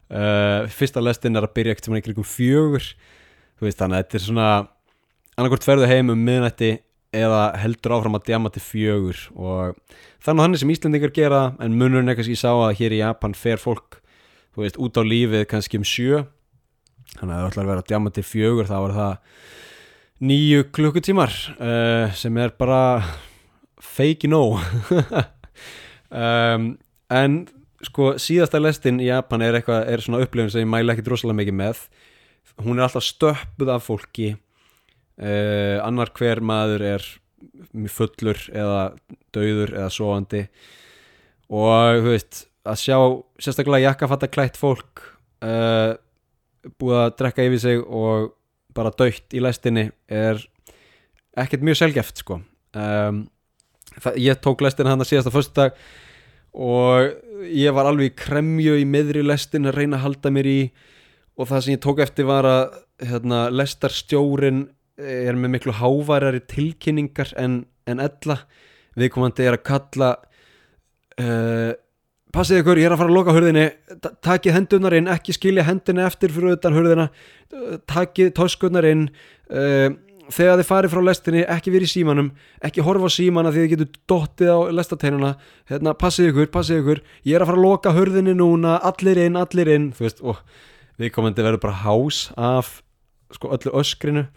Uh, 0.07 0.67
fyrsta 0.71 1.01
lestin 1.03 1.35
er 1.35 1.47
að 1.47 1.55
byrja 1.57 1.73
ekkert 1.73 1.87
sem 1.89 1.95
er 1.97 2.03
ykkur 2.03 2.27
fjögur. 2.27 2.89
Veist, 3.63 3.79
þannig 3.79 3.97
að 3.97 4.03
þetta 4.03 4.19
er 4.19 4.25
svona 4.27 4.49
annarkvort 5.37 5.65
ferðu 5.65 5.89
heim 5.89 6.13
um 6.13 6.21
miðnætti 6.27 6.75
eða 7.17 7.41
heldur 7.57 7.95
áfram 7.97 8.17
að 8.19 8.27
djama 8.29 8.51
til 8.53 8.63
fjögur. 8.63 9.23
Og 9.33 9.77
þannig 10.23 10.45
hann 10.45 10.57
er 10.57 10.61
sem 10.61 10.73
Íslandingar 10.73 11.13
gera 11.15 11.43
en 11.63 11.77
munurinn 11.79 12.11
er 12.11 12.17
kannski 12.19 12.37
sá 12.37 12.51
að 12.53 12.77
hér 12.81 12.95
í 12.97 13.01
Japan 13.01 13.33
fer 13.37 13.61
fólk, 13.61 14.01
veist, 14.57 14.77
út 14.77 14.99
á 14.99 15.03
lífið 15.05 15.47
kannski 15.49 15.81
um 15.81 15.87
sjö. 15.87 16.25
Þannig 17.17 17.33
að 17.33 17.39
það 17.39 17.49
ætlar 17.49 17.65
að 17.65 17.71
vera 17.71 17.83
að 17.83 17.89
djama 17.89 18.13
til 18.13 18.25
fjögur 18.27 18.69
þá 18.69 18.77
er 18.77 18.93
það 18.99 19.15
nýju 20.27 20.67
klukkutímar 20.73 21.33
uh, 21.57 22.13
sem 22.17 22.37
er 22.41 22.53
bara 22.57 22.81
fake 23.77 24.29
no 24.29 24.57
um, 26.09 26.73
en 27.13 27.37
sko 27.85 28.15
síðasta 28.21 28.61
lestin 28.61 29.01
í 29.03 29.09
Japan 29.09 29.43
er 29.45 29.59
eitthvað, 29.59 29.85
er 29.91 30.03
svona 30.03 30.23
upplifin 30.25 30.51
sem 30.53 30.65
ég 30.65 30.71
mæla 30.71 30.95
ekkit 30.95 31.11
rosalega 31.13 31.41
mikið 31.41 31.57
með. 31.61 31.85
Hún 32.63 32.79
er 32.79 32.87
alltaf 32.87 33.05
stöppuð 33.05 33.71
af 33.73 33.85
fólki. 33.85 34.33
Uh, 35.17 35.77
annar 35.85 36.11
hver 36.17 36.41
maður 36.45 36.83
er 36.85 37.05
fullur 37.91 38.39
eða 38.53 38.81
dauður 39.35 39.73
eða 39.75 39.93
sofandi. 39.93 40.43
Og 41.53 42.01
þú 42.03 42.11
veist 42.11 42.43
að 42.67 42.81
sjá 42.81 42.97
sérstaklega 43.41 43.91
jakkafattaklætt 43.91 44.59
fólk 44.59 45.05
uh, 45.45 45.95
búið 46.81 46.99
að 47.03 47.15
drekka 47.21 47.45
yfir 47.47 47.63
sig 47.63 47.81
og 47.85 48.33
bara 48.77 48.93
dögt 48.93 49.33
í 49.33 49.41
lestinni 49.41 49.87
er 50.11 50.41
ekkert 51.37 51.65
mjög 51.65 51.79
selgeft 51.81 52.21
sko. 52.21 52.41
Um, 52.77 53.25
það, 53.95 54.19
ég 54.23 54.43
tók 54.43 54.61
lestin 54.65 54.89
hann 54.89 55.03
að 55.03 55.11
síðasta 55.11 55.33
fyrsta 55.33 55.69
og 56.57 57.47
ég 57.53 57.75
var 57.75 57.89
alveg 57.89 58.11
í 58.11 58.17
kremju 58.17 58.77
í 58.81 58.85
miðri 58.89 59.23
lestin 59.25 59.69
að 59.69 59.79
reyna 59.81 59.99
að 59.99 60.05
halda 60.07 60.33
mér 60.33 60.49
í 60.49 60.59
og 61.38 61.49
það 61.49 61.63
sem 61.63 61.75
ég 61.75 61.83
tók 61.85 62.01
eftir 62.01 62.27
var 62.27 62.47
að 62.49 62.77
hérna, 63.05 63.47
lestarstjórin 63.53 64.65
er 64.97 65.38
með 65.38 65.53
miklu 65.53 65.75
hávarari 65.77 66.41
tilkynningar 66.49 67.35
en, 67.38 67.59
en 67.85 68.01
ella. 68.01 68.39
Viðkomandi 68.97 69.45
er 69.45 69.57
að 69.59 69.67
kalla 69.69 70.09
uh, 71.21 71.75
passið 72.33 72.63
ykkur, 72.63 72.81
ég 72.81 72.89
er 72.89 72.95
að 72.95 73.03
fara 73.03 73.13
að 73.13 73.19
loka 73.19 73.35
hurðinni. 73.35 73.67
Takið 74.25 74.57
hendunar 74.57 74.97
inn, 74.97 75.11
ekki 75.13 75.35
skilja 75.38 75.67
hendina 75.67 76.07
eftir 76.09 76.33
fyrir 76.33 76.57
utan 76.57 76.77
hurðina. 76.77 77.07
Takið 77.89 78.33
tóskunar 78.39 78.89
inn 78.89 79.05
uh, 79.53 79.91
þegar 80.34 80.59
þið 80.59 80.67
farið 80.67 80.93
frá 80.93 81.01
lestinni, 81.07 81.43
ekki 81.47 81.73
verið 81.73 81.88
í 81.88 81.93
símanum 81.93 82.32
ekki 82.67 82.86
horfa 82.86 83.09
á 83.09 83.17
símana 83.17 83.51
því 83.53 83.63
þið 83.63 83.71
getur 83.73 84.01
dottið 84.11 84.51
á 84.51 84.59
lestateinuna, 84.80 85.32
hérna, 85.71 85.93
passið 85.97 86.32
ykkur 86.32 86.49
passið 86.53 86.82
ykkur, 86.82 87.03
ég 87.28 87.38
er 87.38 87.45
að 87.45 87.51
fara 87.51 87.61
að 87.61 87.67
loka 87.67 87.93
hurðinni 87.95 88.36
núna 88.38 88.78
allir 88.89 89.21
inn, 89.23 89.39
allir 89.39 89.71
inn 89.73 89.91
þú 89.95 90.07
veist, 90.07 90.23
og 90.23 90.41
við 90.97 91.13
komandi 91.15 91.45
verður 91.45 91.63
bara 91.67 91.82
hás 91.86 92.28
af 92.38 92.80
sko 93.36 93.51
öllu 93.55 93.73
öskrinu. 93.78 94.28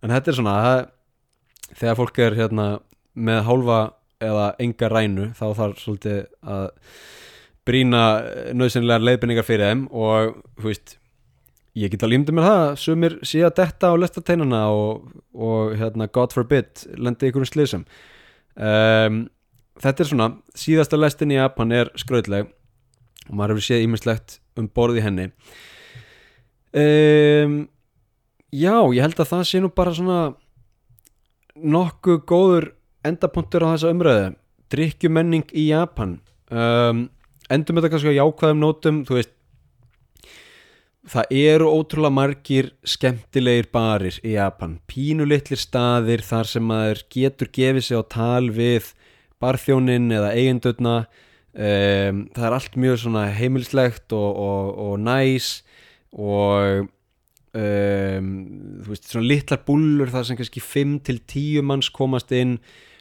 En 0.00 0.12
þetta 0.12 0.32
er 0.32 0.38
svona 0.38 0.58
það, 0.64 0.84
þegar 1.76 1.98
fólk 1.98 2.20
er 2.24 2.38
hérna 2.38 2.68
með 3.14 3.42
hálfa 3.46 3.80
eða 4.20 4.46
enga 4.60 4.90
rænu 4.92 5.26
þá 5.36 5.44
þarf 5.56 5.80
svolítið 5.80 6.20
að 6.44 6.66
brína 7.68 8.02
nöðsynlegar 8.56 9.04
leiðbynningar 9.04 9.46
fyrir 9.46 9.70
þeim 9.70 9.84
og 9.92 10.40
þú 10.60 10.70
veist 10.70 10.96
ég 11.78 11.92
get 11.92 12.02
alveg 12.02 12.20
ímdið 12.20 12.36
mér 12.36 12.48
það 12.48 12.64
sumir 12.82 13.18
síðan 13.26 13.58
detta 13.60 13.92
á 13.92 13.94
lestateinuna 14.00 14.62
og, 14.74 15.10
og 15.34 15.76
hérna 15.78 16.08
God 16.10 16.34
forbid 16.34 16.86
lendi 16.98 17.30
ykkur 17.30 17.46
um 17.46 17.50
slísum 17.50 17.84
um, 18.56 19.20
þetta 19.80 20.02
er 20.02 20.10
svona 20.10 20.30
síðasta 20.58 20.98
lestin 20.98 21.34
í 21.34 21.38
Japan 21.38 21.72
er 21.74 21.92
skröðleg 22.00 22.50
og 23.30 23.36
maður 23.38 23.56
hefur 23.56 23.66
séð 23.68 23.84
ímislegt 23.86 24.38
um 24.58 24.66
borði 24.74 25.04
henni. 25.04 25.28
Um, 26.70 27.54
já, 28.50 28.74
ég 28.94 29.02
held 29.04 29.18
að 29.22 29.32
það 29.32 29.46
sé 29.48 29.62
nú 29.62 29.70
bara 29.74 29.94
svona 29.94 30.20
nokkuð 31.54 32.20
góður 32.30 32.68
endapunktur 33.06 33.66
á 33.66 33.72
þessa 33.74 33.94
umröðu 33.94 34.28
drikkjumenning 34.70 35.50
í 35.56 35.70
Japan. 35.70 36.18
Um, 36.50 37.08
endum 37.50 37.78
þetta 37.78 37.92
kannski 37.94 38.14
á 38.14 38.20
jákvæðum 38.20 38.62
nótum 38.62 39.02
þú 39.06 39.18
veist 39.18 39.34
það 41.10 41.32
eru 41.34 41.70
ótrúlega 41.74 42.14
margir 42.14 42.68
skemmtilegir 42.86 43.70
barir 43.74 44.20
í 44.22 44.36
Japan. 44.36 44.78
Pínulitlir 44.90 45.58
staðir 45.58 46.22
þar 46.22 46.50
sem 46.52 46.66
maður 46.66 47.02
getur 47.10 47.50
gefið 47.50 47.86
sig 47.86 47.98
á 47.98 48.02
tal 48.14 48.50
við 48.54 48.92
barþjónin 49.42 50.10
eða 50.14 50.30
eigendurna. 50.36 50.94
Um, 51.50 52.28
það 52.36 52.46
er 52.46 52.56
allt 52.56 52.78
mjög 52.78 53.08
heimilslegt 53.34 54.14
og, 54.14 54.30
og, 54.38 54.68
og 54.78 55.00
næs 55.02 55.48
og 56.14 56.86
um, 57.58 58.28
þú 58.84 58.92
veist 58.92 59.10
svona 59.10 59.26
litlar 59.26 59.64
bullur 59.66 60.12
þar 60.14 60.28
sem 60.28 60.38
kannski 60.38 60.62
5-10 60.62 61.66
manns 61.66 61.90
komast 61.90 62.30
inn. 62.30 62.60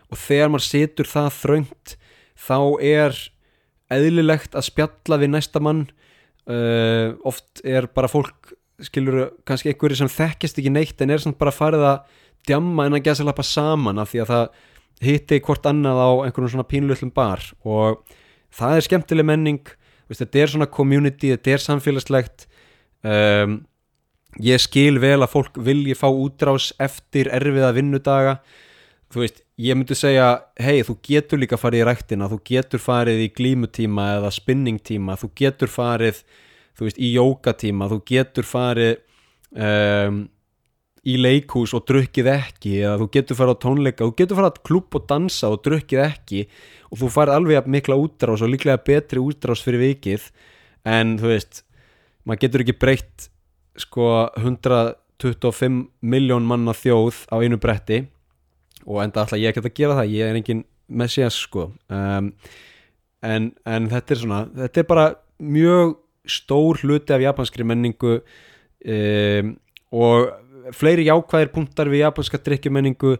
Og 0.10 0.18
þegar 0.18 0.50
maður 0.50 0.66
setur 0.66 1.10
það 1.10 1.30
þröngt 1.44 1.96
þá 2.40 2.60
er 2.82 3.22
eðlilegt 3.94 4.58
að 4.58 4.70
spjalla 4.72 5.22
við 5.22 5.36
næsta 5.36 5.62
mann 5.62 5.86
uh, 6.50 7.16
oft 7.28 7.64
er 7.64 7.88
bara 7.94 8.12
fólk 8.12 8.54
skilur 8.84 9.34
kannski 9.48 9.72
einhverju 9.72 10.00
sem 10.00 10.12
þekkist 10.12 10.60
ekki 10.62 10.72
neitt 10.72 11.02
en 11.04 11.12
er 11.12 11.22
samt 11.24 11.40
bara 11.40 11.52
farið 11.54 11.86
að 11.90 12.20
djamma 12.48 12.88
en 12.88 12.96
að 12.98 13.06
gesa 13.10 13.26
lappa 13.28 13.44
saman 13.44 14.00
af 14.00 14.14
því 14.14 14.24
að 14.24 14.32
það 14.34 14.46
hitti 15.04 15.40
hvort 15.44 15.68
annað 15.70 16.00
á 16.00 16.10
einhvern 16.26 16.52
svona 16.52 16.68
pínlullum 16.68 17.12
bar. 17.16 17.44
Og 17.64 18.02
það 18.56 18.78
er 18.78 18.88
skemmtileg 18.88 19.28
menning 19.28 19.76
veist, 20.10 20.24
þetta 20.24 20.42
er 20.42 20.54
svona 20.54 20.70
community, 20.72 21.34
þetta 21.36 21.54
er 21.54 21.64
samfélagslegt. 21.64 22.48
Um, 23.06 23.60
ég 24.44 24.62
skil 24.62 25.00
vel 25.02 25.20
að 25.22 25.32
fólk 25.34 25.60
vilji 25.66 25.96
fá 25.98 26.08
útrás 26.10 26.72
eftir 26.82 27.32
erfiða 27.36 27.72
vinnudaga. 27.78 28.40
Þú 29.14 29.24
veist, 29.24 29.44
ég 29.60 29.76
myndi 29.76 29.98
segja 29.98 30.30
hei, 30.60 30.80
þú 30.88 30.98
getur 31.04 31.42
líka 31.42 31.60
farið 31.60 31.84
í 31.84 31.88
ræktina 31.90 32.30
þú 32.32 32.40
getur 32.48 32.84
farið 32.84 33.26
í 33.26 33.30
glímutíma 33.36 34.10
eða 34.18 34.34
spinningtíma, 34.34 35.18
þú 35.20 35.32
getur 35.36 35.72
farið 35.72 36.24
þú 36.80 36.88
veist, 36.88 37.00
í 37.00 37.14
jókatíma 37.18 37.90
þú 37.92 38.02
getur 38.08 38.48
farið 38.48 38.94
um, 39.52 40.22
í 41.08 41.16
leikús 41.20 41.74
og 41.76 41.86
drukkið 41.88 42.30
ekki 42.34 42.76
eða 42.82 43.00
þú 43.02 43.08
getur 43.16 43.40
farið 43.40 43.56
á 43.56 43.64
tónleika 43.64 44.08
þú 44.08 44.16
getur 44.20 44.40
farið 44.40 44.52
á 44.56 44.66
klubb 44.70 44.98
og 45.00 45.08
dansa 45.10 45.52
og 45.52 45.62
drukkið 45.66 46.04
ekki 46.06 46.46
og 46.90 47.02
þú 47.02 47.10
farið 47.14 47.38
alveg 47.38 47.70
mikla 47.70 47.98
útrás 48.00 48.44
og 48.44 48.52
líklega 48.52 48.82
betri 48.86 49.22
útrás 49.22 49.64
fyrir 49.66 49.84
vikið. 49.84 50.30
En 50.88 51.18
þú 51.20 51.34
veist 51.34 51.64
maður 52.26 52.44
getur 52.46 52.64
ekki 52.66 52.78
breytt 52.82 53.30
sko 53.80 54.08
125 54.40 55.84
miljón 56.02 56.48
manna 56.48 56.76
þjóð 56.76 57.26
á 57.32 57.36
einu 57.40 57.60
bretti 57.62 58.04
og 58.90 59.02
enda 59.04 59.24
alltaf 59.24 59.40
ég 59.40 59.54
ekki 59.54 59.64
að 59.64 59.78
gera 59.78 59.98
það 60.02 60.14
ég 60.16 60.28
er 60.28 60.40
engin 60.40 60.66
messias 60.90 61.38
sko. 61.38 61.70
Um, 61.94 62.34
en, 63.22 63.52
en 63.70 63.90
þetta 63.92 64.16
er 64.16 64.22
svona 64.24 64.44
þetta 64.58 64.82
er 64.82 64.90
bara 64.90 65.08
mjög 65.40 65.98
stór 66.30 66.82
hluti 66.84 67.14
af 67.14 67.24
japanskri 67.24 67.66
menningu 67.68 68.20
um, 68.20 69.54
og 69.90 70.74
fleiri 70.76 71.08
jákvæðir 71.08 71.54
punktar 71.54 71.90
við 71.92 72.04
japanska 72.04 72.42
drikkjumenningu 72.46 73.16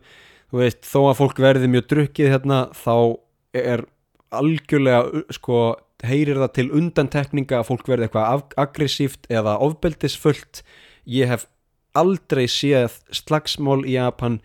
þú 0.50 0.64
veist, 0.64 0.82
þó 0.86 1.00
að 1.10 1.20
fólk 1.22 1.42
verði 1.44 1.70
mjög 1.72 1.88
drukkið 1.94 2.32
hérna, 2.34 2.60
þá 2.74 2.96
er 3.58 3.86
algjörlega, 4.36 5.24
sko 5.34 5.62
heyrir 6.06 6.40
það 6.40 6.54
til 6.56 6.68
undantekninga 6.80 7.60
að 7.60 7.68
fólk 7.68 7.90
verði 7.90 8.08
eitthvað 8.08 8.46
aggressíft 8.62 9.28
eða 9.32 9.58
ofbeldisfullt. 9.66 10.64
Ég 11.10 11.30
hef 11.32 11.46
aldrei 11.98 12.46
séð 12.50 13.00
slagsmál 13.14 13.82
í 13.84 13.98
Japan 13.98 14.40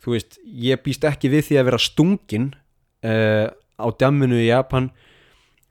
þú 0.00 0.16
veist, 0.16 0.38
ég 0.44 0.82
býst 0.84 1.04
ekki 1.08 1.30
við 1.32 1.46
því 1.48 1.60
að 1.60 1.68
vera 1.70 1.80
stungin 1.82 2.50
uh, 3.04 3.48
á 3.80 3.86
djamminu 4.00 4.40
í 4.40 4.48
Japan 4.48 4.90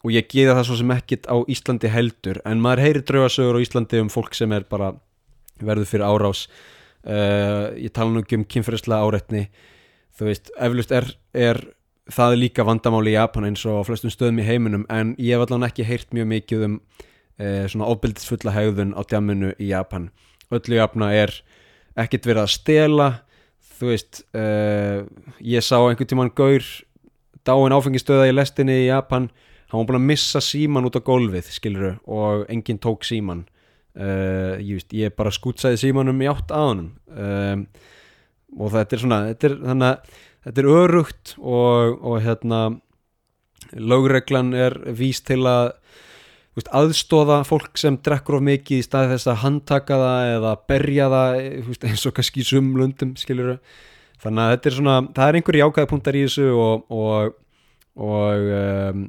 og 0.05 0.13
ég 0.15 0.29
geða 0.31 0.55
það 0.59 0.67
svo 0.69 0.77
sem 0.79 0.93
ekkit 0.95 1.27
á 1.27 1.35
Íslandi 1.51 1.91
heldur. 1.91 2.39
En 2.47 2.61
maður 2.63 2.85
heyri 2.85 3.03
draugasögur 3.05 3.59
á 3.59 3.63
Íslandi 3.63 4.03
um 4.03 4.11
fólk 4.13 4.37
sem 4.37 4.53
er 4.55 4.67
bara 4.69 4.93
verður 5.59 5.89
fyrir 5.89 6.07
árás. 6.07 6.45
Uh, 7.03 7.75
ég 7.79 7.91
tala 7.95 8.13
nú 8.13 8.23
ekki 8.23 8.39
um 8.39 8.47
kynferðislega 8.47 9.03
áreitni. 9.03 9.43
Þú 10.15 10.29
veist, 10.29 10.53
eflust 10.59 10.93
er, 10.95 11.09
er 11.35 11.61
það 12.11 12.39
líka 12.39 12.65
vandamáli 12.67 13.13
í 13.13 13.17
Japan 13.17 13.49
eins 13.49 13.63
og 13.69 13.83
á 13.83 13.87
flestum 13.87 14.11
stöðum 14.13 14.41
í 14.41 14.47
heiminum 14.47 14.85
en 14.91 15.13
ég 15.21 15.35
hef 15.35 15.45
allavega 15.45 15.71
ekki 15.71 15.87
heyrt 15.87 16.15
mjög 16.15 16.29
mikið 16.33 16.65
um 16.67 16.75
uh, 16.79 17.65
svona 17.71 17.89
ofbildisfulla 17.91 18.55
hegðun 18.55 18.95
á 18.95 19.01
djamminu 19.03 19.53
í 19.57 19.71
Japan. 19.71 20.09
Öllu 20.49 20.79
jafna 20.79 21.11
er 21.13 21.33
ekkit 21.99 22.27
verið 22.29 22.45
að 22.45 22.55
stela 22.55 23.09
þú 23.79 23.91
veist 23.91 24.23
uh, 24.37 25.05
ég 25.39 25.65
sá 25.65 25.77
einhvern 25.79 26.09
tíman 26.09 26.33
gaur 26.35 26.65
dáin 27.47 27.75
áfengistöða 27.75 28.27
í 28.29 28.35
lestinni 28.35 28.75
í 28.83 28.89
Japan. 28.89 29.29
Hann 29.69 29.81
var 29.81 29.87
búin 29.89 29.99
að 30.01 30.09
missa 30.09 30.41
síman 30.43 30.87
út 30.87 30.97
á 30.97 31.01
gólfið 31.05 31.53
skiluru 31.53 31.93
og 32.09 32.45
enginn 32.51 32.81
tók 32.81 33.05
síman 33.07 33.45
uh, 33.97 34.57
ég, 34.57 34.79
veist, 34.79 34.93
ég 34.95 35.15
bara 35.17 35.33
skútsaði 35.33 35.79
símanum 35.81 36.21
í 36.23 36.29
átt 36.29 36.51
aðunum 36.53 36.91
um, 37.13 37.65
og 38.59 38.73
þetta 38.73 38.95
er 38.95 39.03
svona 39.03 39.19
þetta 39.29 39.49
er, 39.49 39.57
þannig, 39.65 40.13
þetta 40.47 40.63
er 40.63 40.69
örugt 40.73 41.33
og, 41.37 41.99
og 42.01 42.21
hérna 42.25 42.61
lögreglan 43.77 44.53
er 44.57 44.77
víst 44.97 45.27
til 45.29 45.43
að 45.49 45.75
veist, 46.59 46.71
aðstóða 46.81 47.41
fólk 47.47 47.79
sem 47.79 47.97
drekkur 48.05 48.39
of 48.39 48.45
mikið 48.45 48.81
í 48.81 48.85
staði 48.85 49.13
þess 49.15 49.31
að 49.31 49.39
handtaka 49.43 49.99
það 50.03 50.33
eða 50.37 50.55
berja 50.71 51.11
það 51.13 51.43
veist, 51.69 51.85
eins 51.89 52.07
og 52.09 52.17
kannski 52.17 52.43
í 52.43 52.49
sumlundum 52.49 53.15
þannig 54.19 54.43
að 54.43 54.51
þetta 54.55 54.69
er 54.69 54.75
svona, 54.75 54.97
það 55.15 55.29
er 55.29 55.39
einhverju 55.39 55.63
jákæði 55.63 55.89
punktar 55.93 56.19
í 56.19 56.25
þessu 56.27 56.49
og, 56.51 56.89
og, 56.91 57.37
og 57.99 58.49
um, 58.59 59.07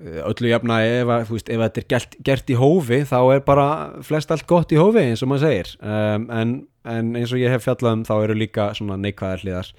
öllu 0.00 0.48
jafna 0.48 0.78
ef, 0.88 1.10
veist, 1.28 1.50
ef 1.52 1.64
þetta 1.66 1.82
er 1.82 1.88
gert, 1.90 2.14
gert 2.24 2.52
í 2.52 2.56
hófi 2.56 3.02
þá 3.08 3.18
er 3.34 3.42
bara 3.44 3.66
flest 4.06 4.32
allt 4.32 4.46
gott 4.48 4.72
í 4.72 4.80
hófi 4.80 5.04
eins 5.04 5.24
og 5.24 5.32
maður 5.32 5.50
segir. 5.50 5.74
Um, 5.84 6.24
en, 6.32 6.54
en 6.88 7.12
eins 7.18 7.34
og 7.34 7.42
ég 7.42 7.52
hef 7.52 7.66
fjallað 7.66 7.98
um 7.98 8.06
þá 8.08 8.14
eru 8.22 8.38
líka 8.38 8.70
neikvæðar 8.80 9.44
hliðar. 9.44 9.72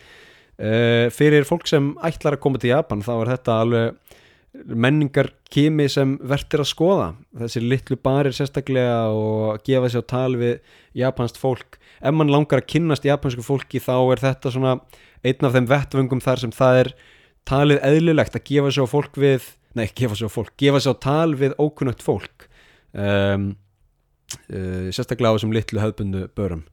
Uh, 0.54 1.08
fyrir 1.10 1.48
fólk 1.50 1.66
sem 1.66 1.96
ætlar 2.06 2.38
að 2.38 2.44
koma 2.44 2.62
til 2.62 2.76
Japan 2.76 3.02
þá 3.02 3.14
er 3.16 3.32
þetta 3.34 3.58
alveg 3.64 3.96
menningar 4.54 5.32
kimi 5.49 5.88
sem 5.89 6.16
verður 6.22 6.64
að 6.64 6.70
skoða. 6.70 7.08
Þessir 7.41 7.66
litlu 7.66 7.97
barir 7.97 8.36
sérstaklega 8.36 9.10
og 9.10 9.64
gefa 9.66 9.89
sér 9.89 10.06
á 10.06 10.12
tal 10.14 10.36
við 10.38 10.60
japansk 10.97 11.39
fólk. 11.41 11.80
Ef 12.04 12.14
mann 12.14 12.32
langar 12.32 12.62
að 12.62 12.70
kynnast 12.76 13.08
japansku 13.08 13.45
fólki 13.45 13.82
þá 13.82 13.95
er 14.14 14.22
þetta 14.22 14.54
svona 14.54 14.78
einn 15.24 15.47
af 15.47 15.58
þeim 15.58 15.70
vettvöngum 15.72 16.24
þar 16.24 16.43
sem 16.43 16.54
það 16.54 16.80
er 16.84 16.93
talið 17.49 17.84
eðlilegt 17.89 18.38
að 18.38 18.47
gefa 18.51 18.74
sér 18.74 18.88
á 18.88 18.93
fólk 18.93 19.20
við 19.20 19.49
nei, 19.74 19.88
gefa 19.89 20.18
sér 20.20 20.30
á 20.30 20.36
fólk, 20.38 20.54
gefa 20.60 20.82
sér 20.84 20.97
á 20.97 21.04
tal 21.08 21.34
við 21.39 21.58
ókunnögt 21.58 22.06
fólk. 22.06 22.47
Um, 22.93 23.54
uh, 24.54 24.89
sérstaklega 24.93 25.34
á 25.34 25.36
þessum 25.36 25.56
litlu 25.56 25.82
höfbundu 25.82 26.28
börum. 26.38 26.68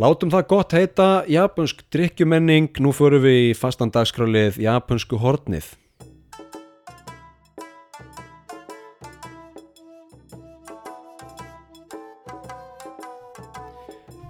Látum 0.00 0.32
það 0.32 0.48
gott 0.48 0.72
heita 0.72 1.06
japansk 1.28 1.82
drikkjumenning, 1.92 2.70
nú 2.80 2.94
förum 2.96 3.24
við 3.24 3.38
í 3.50 3.54
fastan 3.56 3.92
dagskrálið 3.92 4.60
japansku 4.62 5.20
hornið. 5.20 5.74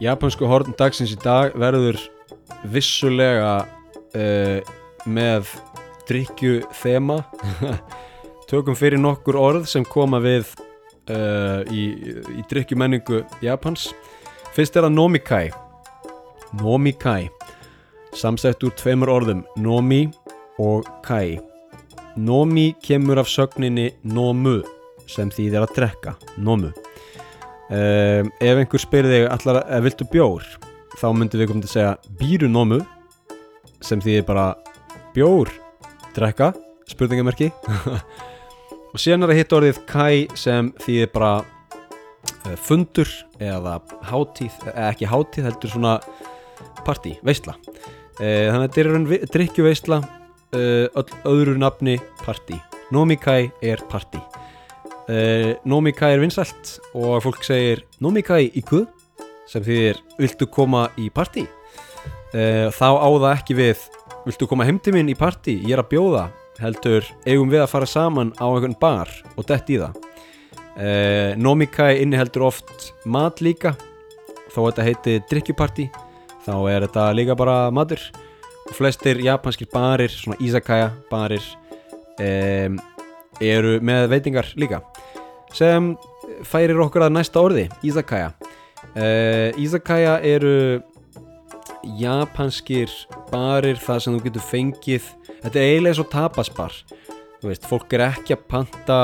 Japansku 0.02 0.48
horn 0.50 0.74
dagsins 0.74 1.12
í 1.14 1.18
dag 1.22 1.52
verður 1.54 1.98
vissulega 2.72 3.52
uh, 3.62 4.58
með 5.06 5.52
drikkju 6.08 6.64
þema. 6.74 7.20
Tökum 8.50 8.74
fyrir 8.74 8.98
nokkur 8.98 9.38
orð 9.38 9.68
sem 9.70 9.86
koma 9.86 10.18
við 10.24 10.50
uh, 11.06 11.62
í, 11.70 11.84
í 12.34 12.42
drikkjumenningu 12.50 13.22
Japans. 13.46 13.92
Fyrst 14.56 14.74
er 14.76 14.88
það 14.88 14.96
Nomikai. 14.98 15.46
Nomikai. 16.58 17.30
Samsett 18.18 18.66
úr 18.66 18.74
tveimur 18.76 19.12
orðum 19.12 19.46
Nomi 19.62 20.08
og 20.58 20.88
Kai. 21.06 21.38
Nomi 22.18 22.72
kemur 22.82 23.22
af 23.22 23.30
sögninni 23.30 23.92
Nomu 24.02 24.58
sem 25.06 25.30
þýðir 25.30 25.62
að 25.62 25.76
drekka. 25.78 26.18
Nomu 26.42 26.74
um, 27.68 28.32
Ef 28.40 28.58
einhver 28.62 28.82
spyrir 28.82 29.12
þig 29.12 29.28
allar 29.30 29.62
að 29.62 29.88
viltu 29.88 30.08
bjór 30.12 30.50
þá 30.98 31.06
myndum 31.16 31.42
við 31.42 31.50
komið 31.50 31.64
til 31.66 31.70
að 31.70 31.76
segja 31.76 32.18
Bíru 32.20 32.50
Nomu 32.50 32.82
sem 33.82 34.02
þýðir 34.02 34.28
bara 34.28 34.52
bjór, 35.14 35.50
drekka? 36.16 36.52
spurningamerki. 36.92 37.48
Og 38.92 39.00
síðan 39.00 39.24
er 39.24 39.32
það 39.32 39.38
hitt 39.38 39.54
orðið 39.56 39.78
Kai 39.88 40.16
sem 40.36 40.68
þýðir 40.82 41.12
bara 41.14 41.32
Eh, 42.42 42.56
fundur 42.58 43.06
eða 43.42 43.76
hátíð, 44.06 44.54
eða 44.66 44.88
ekki 44.90 45.06
hátíð 45.06 45.46
heldur 45.46 45.70
svona 45.70 45.92
partí, 46.86 47.12
veistla 47.22 47.54
e, 48.18 48.50
þannig 48.50 48.56
að 48.56 48.64
þetta 48.64 48.80
er 48.82 48.88
raun 48.90 49.06
drikkju 49.34 49.66
veistla 49.66 49.98
e, 50.50 50.62
öll 50.90 51.04
öðru 51.30 51.54
nafni 51.58 51.96
partí, 52.24 52.58
Nomikai 52.94 53.52
er 53.62 53.82
partí 53.90 54.18
e, 55.08 55.54
Nomikai 55.64 56.12
er 56.14 56.22
vinsælt 56.22 56.76
og 56.94 57.22
fólk 57.24 57.42
segir 57.46 57.84
Nomikai 58.02 58.50
iku 58.58 58.84
sem 59.50 59.64
þýðir 59.64 59.98
viltu 60.20 60.46
koma 60.46 60.88
í 61.00 61.08
partí? 61.12 61.46
Þá 62.32 62.88
á 62.96 63.08
það 63.12 63.32
ekki 63.34 63.54
við 63.58 63.82
viltu 64.24 64.46
koma 64.48 64.64
heim 64.64 64.78
til 64.80 64.94
minn 64.94 65.10
í 65.12 65.18
partí, 65.18 65.58
ég 65.60 65.74
er 65.74 65.82
að 65.82 65.90
bjóða 65.90 66.22
heldur 66.62 67.04
eigum 67.26 67.50
við 67.52 67.64
að 67.64 67.72
fara 67.74 67.88
saman 67.88 68.32
á 68.40 68.46
einhvern 68.46 68.78
bar 68.80 69.10
og 69.36 69.46
dett 69.48 69.68
í 69.68 69.78
það? 69.82 69.98
Uh, 70.72 71.36
Nomikai 71.36 71.98
inniheldur 72.00 72.46
oft 72.46 72.92
mat 73.04 73.42
líka 73.44 73.74
þó 74.52 74.62
þetta 74.70 74.86
heiti 74.86 75.16
drikkjuparti 75.28 75.88
þá 76.46 76.54
er 76.72 76.86
þetta 76.86 77.08
líka 77.16 77.36
bara 77.38 77.56
matur. 77.74 78.00
Og 78.62 78.76
flestir 78.78 79.20
japanskir 79.20 79.68
barir 79.72 80.12
svona 80.12 80.38
izakaya 80.40 80.92
barir 81.10 81.44
um, 82.22 82.78
eru 83.50 83.78
með 83.84 84.08
veitingar 84.12 84.52
líka 84.60 84.82
sem 85.52 85.92
færir 86.48 86.80
okkur 86.80 87.06
að 87.06 87.14
næsta 87.16 87.42
orði 87.42 87.66
izakaya. 87.84 88.32
Uh, 88.92 89.52
izakaya 89.60 90.16
eru 90.24 90.80
japanskir 91.98 92.90
barir 93.30 93.78
þar 93.80 94.02
sem 94.02 94.16
þú 94.16 94.24
getur 94.28 94.46
fengið. 94.46 95.08
Þetta 95.42 95.58
er 95.58 95.68
eiginlega 95.68 95.98
svo 95.98 96.06
tapasbar 96.10 96.76
þú 97.42 97.50
veist, 97.50 97.66
fólk 97.66 97.94
er 97.96 98.06
ekki 98.06 98.36
að 98.36 98.44
panta 98.50 98.98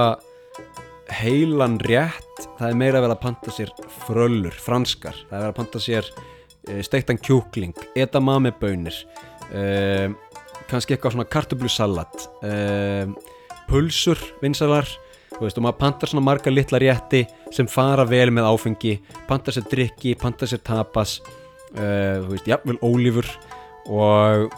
heilan 1.18 1.78
rétt 1.82 2.44
það 2.58 2.68
er 2.68 2.76
meira 2.78 3.00
að 3.00 3.06
vera 3.06 3.16
að 3.16 3.22
panta 3.24 3.54
sér 3.54 3.72
fröllur, 4.04 4.54
franskar. 4.62 5.16
Það 5.26 5.32
er 5.32 5.38
að 5.38 5.42
vera 5.42 5.54
að 5.54 5.58
panta 5.58 5.82
sér 5.82 6.10
uh, 6.12 6.82
steiktan 6.86 7.18
kjúkling, 7.18 7.74
edamame 7.98 8.52
bönir 8.60 8.94
uh, 9.50 10.06
kannski 10.68 10.94
eitthvað 10.94 11.16
svona 11.16 11.28
kartublusalat 11.32 12.28
uh, 12.46 13.10
pulsur 13.68 14.20
vinsalar. 14.42 14.88
Þú 15.34 15.44
veist 15.44 15.60
og 15.60 15.66
maður 15.66 15.78
pantar 15.82 16.10
svona 16.10 16.24
marga 16.26 16.50
litla 16.50 16.80
rétti 16.82 17.22
sem 17.54 17.68
fara 17.70 18.06
vel 18.08 18.30
með 18.34 18.48
áfengi. 18.50 18.96
Pantar 19.28 19.54
sér 19.54 19.68
drikki, 19.70 20.16
pantar 20.18 20.50
sér 20.50 20.62
tapas 20.66 21.18
þú 21.72 22.30
veist, 22.32 22.48
jafnvel 22.48 22.80
ólífur. 22.82 23.28
Og 23.88 24.48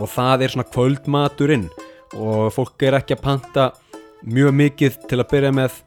og 0.00 0.08
það 0.08 0.46
er 0.46 0.52
svona 0.54 0.70
kvöldmaturinn. 0.72 1.66
Og 2.16 2.46
fólk 2.54 2.86
er 2.86 2.96
ekki 2.96 3.18
að 3.18 3.24
panta 3.26 3.66
mjög 4.24 4.54
mikið 4.56 5.02
til 5.10 5.18
að 5.20 5.28
byrja 5.34 5.50
með. 5.56 5.82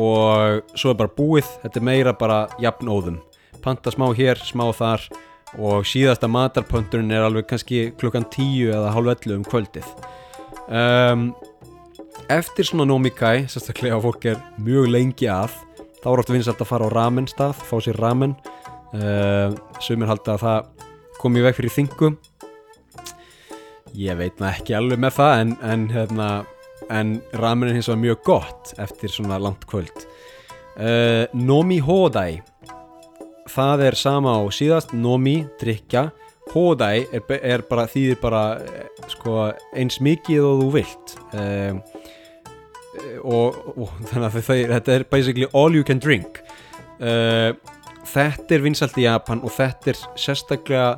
Og 0.00 0.62
svo 0.78 0.94
er 0.94 1.02
bara 1.02 1.12
búið. 1.12 1.50
Þetta 1.64 1.80
er 1.82 1.90
meira 1.90 2.14
bara 2.16 2.46
jafnóðum 2.62 3.20
panta 3.60 3.92
smá 3.92 4.08
hér, 4.16 4.40
smá 4.44 4.68
þar. 4.76 5.04
Og 5.58 5.86
síðasta 5.88 6.28
matarpönturinn 6.30 7.10
er 7.10 7.26
alveg 7.26 7.48
kannski 7.50 7.88
klukkan 7.98 8.28
tíu 8.30 8.70
eða 8.70 8.92
hálf 8.94 9.16
ellu 9.16 9.40
um 9.40 9.46
kvöldið. 9.46 9.88
Um, 10.70 11.30
eftir 12.30 12.68
svona 12.68 12.86
nomikai 12.88 13.46
sérstaklega 13.50 13.98
á 13.98 14.04
fólk 14.04 14.26
er 14.30 14.40
mjög 14.62 14.90
lengi 14.92 15.28
að 15.30 15.54
þá 16.00 16.08
er 16.12 16.22
ofta 16.22 16.34
vinsalt 16.34 16.62
að 16.62 16.70
fara 16.70 16.88
á 16.88 16.94
ramen 16.94 17.28
stað 17.30 17.60
fá 17.66 17.76
sér 17.82 17.98
ramen. 18.00 18.36
Uh, 18.90 19.54
sumir 19.78 20.10
halda 20.10 20.34
að 20.34 20.42
það 20.42 20.86
komi 21.20 21.42
veg 21.44 21.54
fyrir 21.54 21.70
þingum 21.70 22.16
ég 23.94 24.18
veit 24.18 24.40
maður 24.40 24.60
ekki 24.60 24.74
alveg 24.74 25.02
með 25.02 25.14
það 25.18 25.34
en, 25.40 25.52
en 25.62 25.84
hérna 25.94 26.28
en 26.90 27.12
ramen 27.38 27.70
er 27.70 27.78
hins 27.78 27.90
vegar 27.90 28.02
mjög 28.02 28.22
gott 28.26 28.72
eftir 28.82 29.12
svona 29.12 29.38
langt 29.38 29.66
kvöld. 29.70 30.06
Uh, 30.74 31.26
Nomi 31.34 31.78
Hodai. 31.82 32.40
Það 33.50 33.84
er 33.88 33.96
sama 33.98 34.36
á 34.38 34.42
síðast 34.54 34.92
Nomi, 34.94 35.42
drikja 35.58 36.10
Hodai 36.50 37.06
er, 37.14 37.22
er 37.38 37.62
bara, 37.66 37.86
þýðir 37.90 38.18
bara 38.22 38.42
eh, 38.62 38.86
sko, 39.10 39.50
eins 39.78 40.00
mikið 40.02 40.46
og 40.46 40.62
þú 40.62 40.68
vilt. 40.74 41.14
Uh, 41.30 41.99
og, 43.22 43.56
og 43.76 43.92
þannig 44.10 44.26
að 44.28 44.36
það, 44.40 44.62
þetta 44.74 44.96
er 44.96 45.06
basically 45.10 45.48
all 45.52 45.76
you 45.76 45.86
can 45.86 46.02
drink. 46.02 46.40
Uh, 47.00 47.52
þetta 48.10 48.56
er 48.56 48.64
vinsalt 48.64 48.98
í 49.00 49.06
Japan 49.06 49.42
og 49.44 49.54
þetta 49.56 49.92
er 49.92 50.04
sérstaklega 50.18 50.90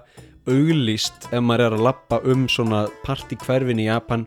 auglýst 0.48 1.28
ef 1.30 1.42
maður 1.44 1.68
er 1.68 1.76
að 1.76 1.86
lappa 1.86 2.18
um 2.26 2.48
svona 2.50 2.86
partykverfin 3.06 3.82
í 3.82 3.88
Japan. 3.88 4.26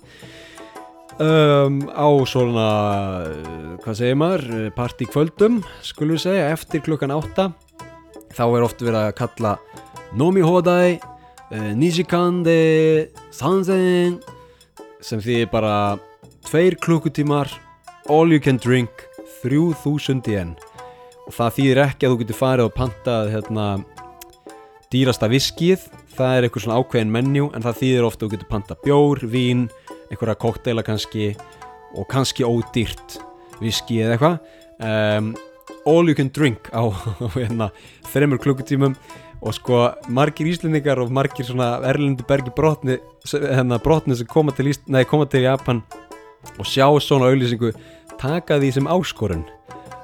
Um, 1.16 1.80
á 1.96 2.12
svona 2.28 2.70
hvað 3.80 4.00
segir 4.02 4.18
maður 4.20 4.72
partíkvöldum 4.76 5.62
skulum 5.80 6.18
við 6.18 6.26
segja 6.26 6.50
eftir 6.52 6.84
klukkan 6.84 7.14
8 7.16 7.46
þá 8.36 8.44
er 8.44 8.66
oft 8.66 8.84
verið 8.84 9.00
að 9.00 9.14
kalla 9.22 9.54
Nomi 10.20 10.44
Hodai 10.44 10.98
eh, 10.98 11.72
Nijikande 11.72 12.58
Sanzen 13.32 14.18
sem 15.00 15.24
þýðir 15.24 15.48
bara 15.54 15.78
tveir 16.50 16.76
klukkutímar 16.84 17.48
all 18.10 18.32
you 18.32 18.40
can 18.40 18.58
drink 18.58 18.90
3000 19.42 20.26
yen. 20.30 20.56
Og 21.26 21.34
það 21.34 21.56
þýðir 21.58 21.84
ekki 21.88 22.06
að 22.06 22.14
þú 22.14 22.22
getur 22.22 22.40
farið 22.40 22.70
og 22.70 22.76
pantað 22.76 23.32
hérna 23.34 23.68
dýrasta 24.94 25.30
viskið 25.32 25.88
það 26.16 26.38
er 26.38 26.48
eitthvað 26.48 26.66
svona 26.66 26.80
ákveðin 26.80 27.12
menju 27.14 27.50
en 27.56 27.66
það 27.66 27.82
þýðir 27.82 28.08
ofta 28.08 28.24
að 28.24 28.28
þú 28.28 28.36
getur 28.36 28.52
pantað 28.52 28.82
bjór, 28.86 29.24
vín 29.32 29.66
einhverja 30.12 30.38
kokteila 30.40 30.86
kannski 30.86 31.34
og 31.96 32.08
kannski 32.12 32.46
ódýrt 32.48 33.18
viski 33.62 34.02
eða 34.04 34.16
eitthvað. 34.16 34.40
Um, 34.86 35.34
all 35.88 36.10
you 36.10 36.16
can 36.18 36.32
drink 36.34 36.70
á 36.76 36.84
hérna, 37.36 37.72
þreymur 38.12 38.42
klukkutímum. 38.44 38.98
Og 39.46 39.54
sko 39.54 39.82
margir 40.10 40.48
íslendingar 40.50 41.00
og 41.04 41.12
margir 41.14 41.46
svona 41.46 41.76
erlendu 41.86 42.26
bergi 42.28 42.54
brotni 42.56 42.98
hérna 43.30 43.78
brotni 43.84 44.16
sem 44.18 44.30
koma 44.30 44.56
til, 44.56 44.72
Ísl, 44.72 44.88
nei, 44.90 45.04
koma 45.06 45.28
til 45.30 45.44
Japan 45.46 45.84
og 46.56 46.66
sjá 46.70 46.88
svona 47.04 47.30
auðlýsingu 47.30 47.74
taka 48.22 48.60
því 48.62 48.72
sem 48.76 48.88
áskorun. 48.90 49.44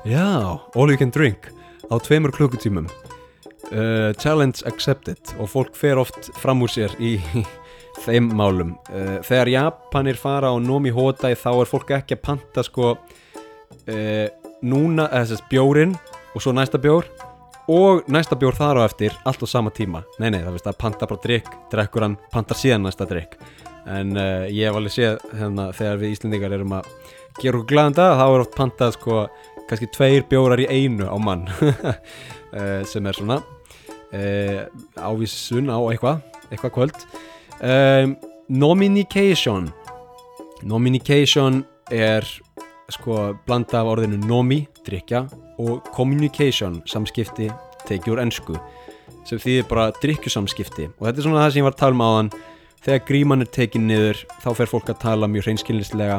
Já, 0.07 0.59
all 0.75 0.89
you 0.89 0.97
can 0.97 1.11
drink 1.13 1.49
á 1.91 1.95
tveimur 2.01 2.33
klukkutímum. 2.33 2.87
Uh, 3.71 4.11
challenge 4.19 4.65
accepted. 4.67 5.19
Og 5.39 5.49
fólk 5.51 5.75
fer 5.77 5.99
oft 6.01 6.31
fram 6.41 6.63
úr 6.65 6.71
sér 6.71 6.95
í 6.99 7.17
þeim 8.05 8.31
málum. 8.35 8.75
Uh, 8.89 9.19
þegar 9.25 9.53
Japanir 9.53 10.19
fara 10.19 10.51
á 10.51 10.55
Nomi 10.59 10.91
Hodai 10.91 11.33
þá 11.35 11.51
er 11.53 11.71
fólk 11.71 11.95
ekki 11.95 12.17
að 12.17 12.23
panta 12.27 12.65
sko 12.67 12.93
uh, 12.95 14.27
núna, 14.61 15.07
þess 15.11 15.39
að 15.39 15.49
bjórin 15.51 15.97
og 16.35 16.43
svo 16.43 16.55
næsta 16.55 16.81
bjór. 16.81 17.07
Og 17.71 18.07
næsta 18.11 18.35
bjór 18.35 18.57
þar 18.57 18.81
á 18.81 18.87
eftir 18.89 19.13
allt 19.23 19.43
á 19.45 19.47
sama 19.47 19.71
tíma. 19.71 20.01
Nei 20.19 20.31
nei 20.33 20.41
það 20.41 20.55
veist 20.57 20.71
að 20.71 20.79
panta 20.81 21.07
bara 21.07 21.23
drikk, 21.23 21.51
drekkur 21.71 22.07
hann, 22.07 22.17
panta 22.33 22.57
síðan 22.57 22.83
næsta 22.87 23.07
drikk 23.07 23.37
en 23.89 24.13
uh, 24.17 24.45
ég 24.45 24.69
hef 24.69 24.77
alveg 24.77 24.93
séð 24.93 25.23
hérna, 25.37 25.71
þegar 25.73 26.01
við 26.01 26.15
Íslendingar 26.15 26.55
erum 26.57 26.75
að 26.77 26.89
gera 27.39 27.59
okkur 27.59 27.69
glæðan 27.69 27.97
dag 27.97 28.17
þá 28.19 28.25
er 28.25 28.43
oft 28.43 28.57
pantað 28.57 28.95
sko 28.97 29.21
kannski 29.69 29.89
tveir 29.95 30.25
bjórar 30.29 30.61
í 30.61 30.67
einu 30.67 31.07
á 31.07 31.15
mann. 31.21 31.47
Uh, 32.51 32.81
sem 32.91 33.05
er 33.07 33.17
svona 33.17 33.39
uh, 33.41 34.59
ávísun 34.99 35.71
á 35.71 35.79
eitthvað 35.79 36.21
eitthvað 36.51 36.75
kvöld. 36.75 37.05
Um, 37.61 38.17
Nominication 38.51 39.69
Nominication 40.67 41.63
er 41.91 42.25
sko 42.91 43.31
blanda 43.47 43.81
af 43.81 43.89
orðinu 43.93 44.19
nomi, 44.27 44.65
drikja 44.85 45.23
og 45.61 45.87
communication, 45.95 46.81
samskipti 46.89 47.47
tekið 47.87 48.13
úr 48.13 48.21
ennsku 48.25 48.57
sem 49.27 49.39
þýðir 49.41 49.67
bara 49.69 49.89
drikkjusamskipti 50.01 50.89
og 50.89 51.07
þetta 51.07 51.21
er 51.21 51.25
svona 51.25 51.43
það 51.43 51.53
sem 51.53 51.61
ég 51.61 51.67
var 51.67 51.75
að 51.75 51.81
tala 51.83 51.97
um 51.97 52.05
áðan. 52.05 52.31
Þegar 52.81 53.03
gríman 53.05 53.45
er 53.45 53.49
tekið 53.53 53.83
niður 53.85 54.21
þá 54.41 54.47
fer 54.57 54.69
fólk 54.71 54.87
að 54.89 55.01
tala 55.03 55.29
mjög 55.29 55.47
hreinskilnislega 55.47 56.15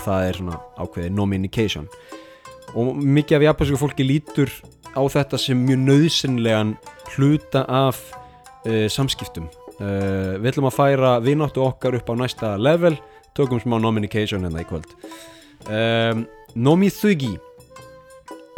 það 0.00 0.28
er 0.28 0.38
svona 0.40 0.60
ákveðið 0.80 1.16
nominication 1.16 1.88
og 2.78 2.96
mikið 2.96 3.38
af 3.38 3.46
japansku 3.48 3.80
fólki 3.80 4.06
lítur 4.06 4.52
á 4.96 5.02
þetta 5.12 5.40
sem 5.40 5.58
mjög 5.66 5.80
nöðsynlegan 5.86 6.74
hluta 7.14 7.64
af 7.68 8.00
uh, 8.66 8.88
samskiptum. 8.92 9.48
Uh, 9.80 10.38
við 10.40 10.52
ætlum 10.52 10.68
að 10.68 10.76
færa 10.78 11.12
vináttu 11.24 11.64
okkar 11.64 11.96
upp 11.98 12.12
á 12.12 12.14
næsta 12.16 12.54
level 12.60 12.96
tökum 13.36 13.60
smá 13.60 13.78
nominication 13.80 14.44
hérna 14.46 14.64
í 14.64 14.68
kvöld. 14.68 14.88
Um, 15.68 16.26
Nomitsugi 16.54 17.32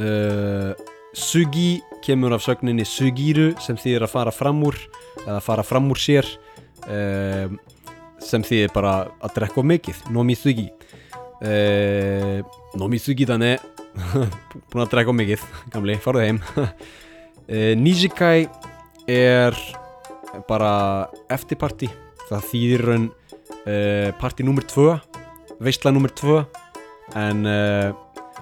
uh, 0.02 0.72
Sugi 1.14 1.78
kemur 2.02 2.34
af 2.34 2.42
sögninni 2.42 2.86
Sugiru 2.88 3.52
sem 3.62 3.78
þýðir 3.78 4.08
að 4.08 4.14
fara 4.16 4.32
fram 4.34 4.62
úr 4.66 4.78
eða 5.22 5.38
fara 5.44 5.62
fram 5.66 5.86
úr 5.94 6.00
sér 6.00 6.26
um, 6.90 7.54
sem 8.18 8.42
þýðir 8.42 8.74
bara 8.74 8.94
að 9.22 9.36
drekka 9.38 9.62
mikið. 9.62 10.02
Nomitsugi 10.14 10.66
uh, 11.44 12.40
Nomitsugi 12.80 13.26
þannig 13.28 13.62
búin 14.72 14.82
að 14.82 14.92
drekka 14.92 15.12
of 15.12 15.18
mikið 15.18 15.44
gamli, 15.74 15.98
farðu 16.02 16.24
heim. 16.24 16.40
Uh, 16.58 17.74
Nijikai 17.84 18.48
er 19.10 19.58
bara 20.48 20.74
eftirparti. 21.32 21.90
Það 22.24 22.48
þýðir 22.50 22.86
raun 22.88 23.10
uh, 23.10 24.10
parti 24.20 24.46
nummer 24.46 24.64
2 24.66 24.88
veistla 25.64 25.92
nummer 25.94 26.10
2 26.10 26.40
en 27.20 27.44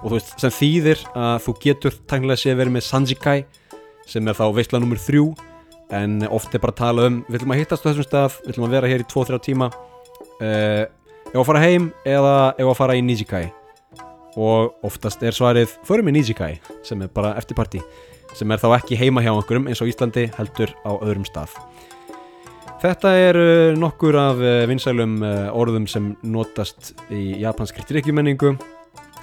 og 0.03 0.07
þú 0.09 0.15
veist 0.17 0.33
sem 0.41 0.53
þýðir 0.53 1.01
að 1.15 1.35
þú 1.45 1.53
getur 1.63 1.97
tæknilega 2.09 2.41
sé 2.41 2.55
verið 2.57 2.75
með 2.75 2.85
Sanjikai 2.87 3.37
sem 4.09 4.27
er 4.27 4.35
þá 4.35 4.45
veistla 4.55 4.81
nummer 4.81 4.99
3 4.99 5.21
en 5.93 6.23
oft 6.33 6.55
er 6.55 6.63
bara 6.63 6.75
tala 6.75 7.07
um 7.09 7.21
við 7.27 7.39
ætlum 7.39 7.53
að 7.55 7.61
hittast 7.61 7.85
þessum 7.85 8.07
stað, 8.07 8.37
við 8.41 8.53
ætlum 8.53 8.67
að 8.67 8.75
vera 8.75 8.89
hér 8.91 9.03
í 9.03 9.07
2-3 9.13 9.39
tíma. 9.45 9.69
Uh, 10.41 10.83
ef 11.33 11.41
að 11.41 11.47
fara 11.49 11.65
heim 11.65 11.91
eða 12.05 12.33
ef 12.53 12.67
að 12.69 12.77
fara 12.77 12.97
í 12.97 13.01
Nijikai 13.01 13.47
og 14.37 14.85
oftast 14.85 15.23
er 15.25 15.33
svarið 15.33 15.73
förum 15.87 16.09
í 16.09 16.17
Nijikai 16.19 16.59
sem 16.85 17.01
er 17.01 17.09
bara 17.13 17.33
eftirparti 17.41 17.81
sem 18.37 18.49
er 18.53 18.61
þá 18.61 18.75
ekki 18.77 18.97
heima 18.97 19.21
hjá 19.25 19.33
okkurum 19.33 19.65
eins 19.69 19.81
og 19.81 19.89
Íslandi 19.89 20.29
heldur 20.37 20.73
á 20.85 20.91
öðrum 20.95 21.25
stað 21.25 21.53
Þetta 22.83 23.11
er 23.15 23.37
uh, 23.39 23.77
nokkur 23.79 24.17
af 24.19 24.41
uh, 24.43 24.65
vinsælum 24.67 25.21
uh, 25.23 25.53
orðum 25.55 25.85
sem 25.87 26.09
notast 26.27 26.89
í 27.15 27.37
japanskri 27.39 27.85
drikkjumenningu. 27.87 28.57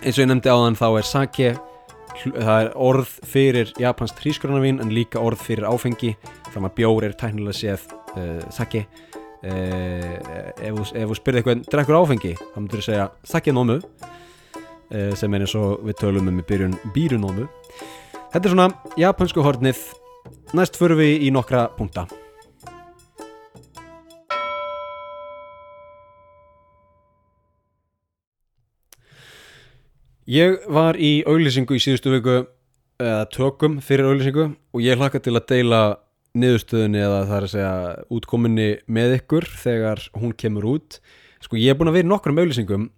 Eins 0.00 0.16
og 0.16 0.22
ég 0.22 0.30
nefndi 0.30 0.48
áðan 0.48 0.78
þá 0.80 0.86
er 0.88 1.04
sake, 1.04 1.50
það 2.22 2.54
er 2.54 2.70
orð 2.80 3.12
fyrir 3.28 3.74
japansk 3.76 4.22
hrísgrónavín 4.24 4.80
en 4.80 4.94
líka 4.96 5.20
orð 5.20 5.44
fyrir 5.44 5.68
áfengi. 5.68 6.14
Þannig 6.54 6.70
að 6.70 6.76
bjór 6.78 7.08
er 7.10 7.18
tæknilega 7.20 7.58
séð 7.58 7.84
uh, 8.14 8.40
sake. 8.48 8.86
Uh, 9.40 10.18
ef, 10.60 10.74
þú- 10.76 11.16
spyrði 11.16 11.40
eitthvað, 11.40 11.62
drekkur 11.72 11.96
áfengi, 11.96 12.34
þá 12.36 12.56
myndur 12.60 12.82
þú 12.82 12.84
segja 12.84 13.06
sake 13.24 13.54
nomu, 13.56 13.78
uh, 13.80 15.12
sem 15.16 15.32
er 15.34 15.46
eins 15.46 15.54
og 15.56 15.80
við 15.88 15.96
tölum 16.02 16.28
um 16.28 16.42
í 16.42 16.44
byrjun 16.44 16.76
bírunómu. 16.92 17.48
Þetta 18.30 18.44
er 18.44 18.52
svona 18.52 18.68
japansku 19.00 19.42
hornið. 19.42 19.80
Næst 20.52 20.76
förum 20.76 21.00
við 21.00 21.24
í 21.24 21.30
nokkra 21.32 21.68
punkta. 21.78 22.04
Ég 30.30 30.60
var 30.70 30.98
í 31.00 31.22
auglýsingu 31.26 31.74
í 31.74 31.82
síðustu 31.82 32.12
viku 32.12 32.34
eða 33.00 33.24
tökum 33.32 33.80
fyrir 33.82 34.06
auglýsingu 34.10 34.44
og 34.52 34.84
ég 34.84 35.00
hlakka 35.00 35.18
til 35.24 35.34
að 35.34 35.46
deila 35.50 35.80
niðurstöðunni 36.38 37.00
eða 37.02 37.20
það 37.26 37.36
er 37.36 37.46
að 37.46 37.52
segja 37.54 37.74
útkominni 38.14 38.68
með 38.86 39.16
ykkur 39.18 39.46
þegar 39.60 40.02
hún 40.18 40.34
kemur 40.38 40.68
út. 40.76 41.00
Sko 41.42 41.58
ég 41.58 41.72
er 41.72 41.78
búin 41.78 41.90
að 41.90 41.98
vera 41.98 42.06
í 42.06 42.10
nokkrum 42.10 42.40
auglýsingum 42.42 42.88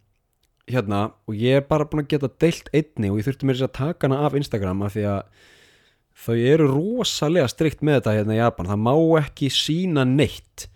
hérna 0.70 1.02
og 1.28 1.38
ég 1.38 1.60
er 1.60 1.66
bara 1.68 1.86
búin 1.88 2.04
að 2.04 2.12
geta 2.12 2.30
deilt 2.42 2.68
einni 2.74 3.10
og 3.10 3.18
ég 3.20 3.26
þurfti 3.26 3.48
mér 3.48 3.64
að 3.66 3.74
taka 3.78 4.08
hana 4.08 4.20
af 4.26 4.36
Instagram 4.38 4.84
af 4.86 4.94
því 4.96 5.06
að 5.10 5.22
þau 6.22 6.36
eru 6.36 6.68
rosalega 6.70 7.50
strikt 7.50 7.82
með 7.82 8.00
þetta 8.00 8.16
hérna 8.18 8.36
í 8.36 8.40
Japan. 8.40 8.70
Það 8.70 8.82
má 8.84 8.94
ekki 9.22 9.50
sína 9.52 10.04
neitt. 10.08 10.66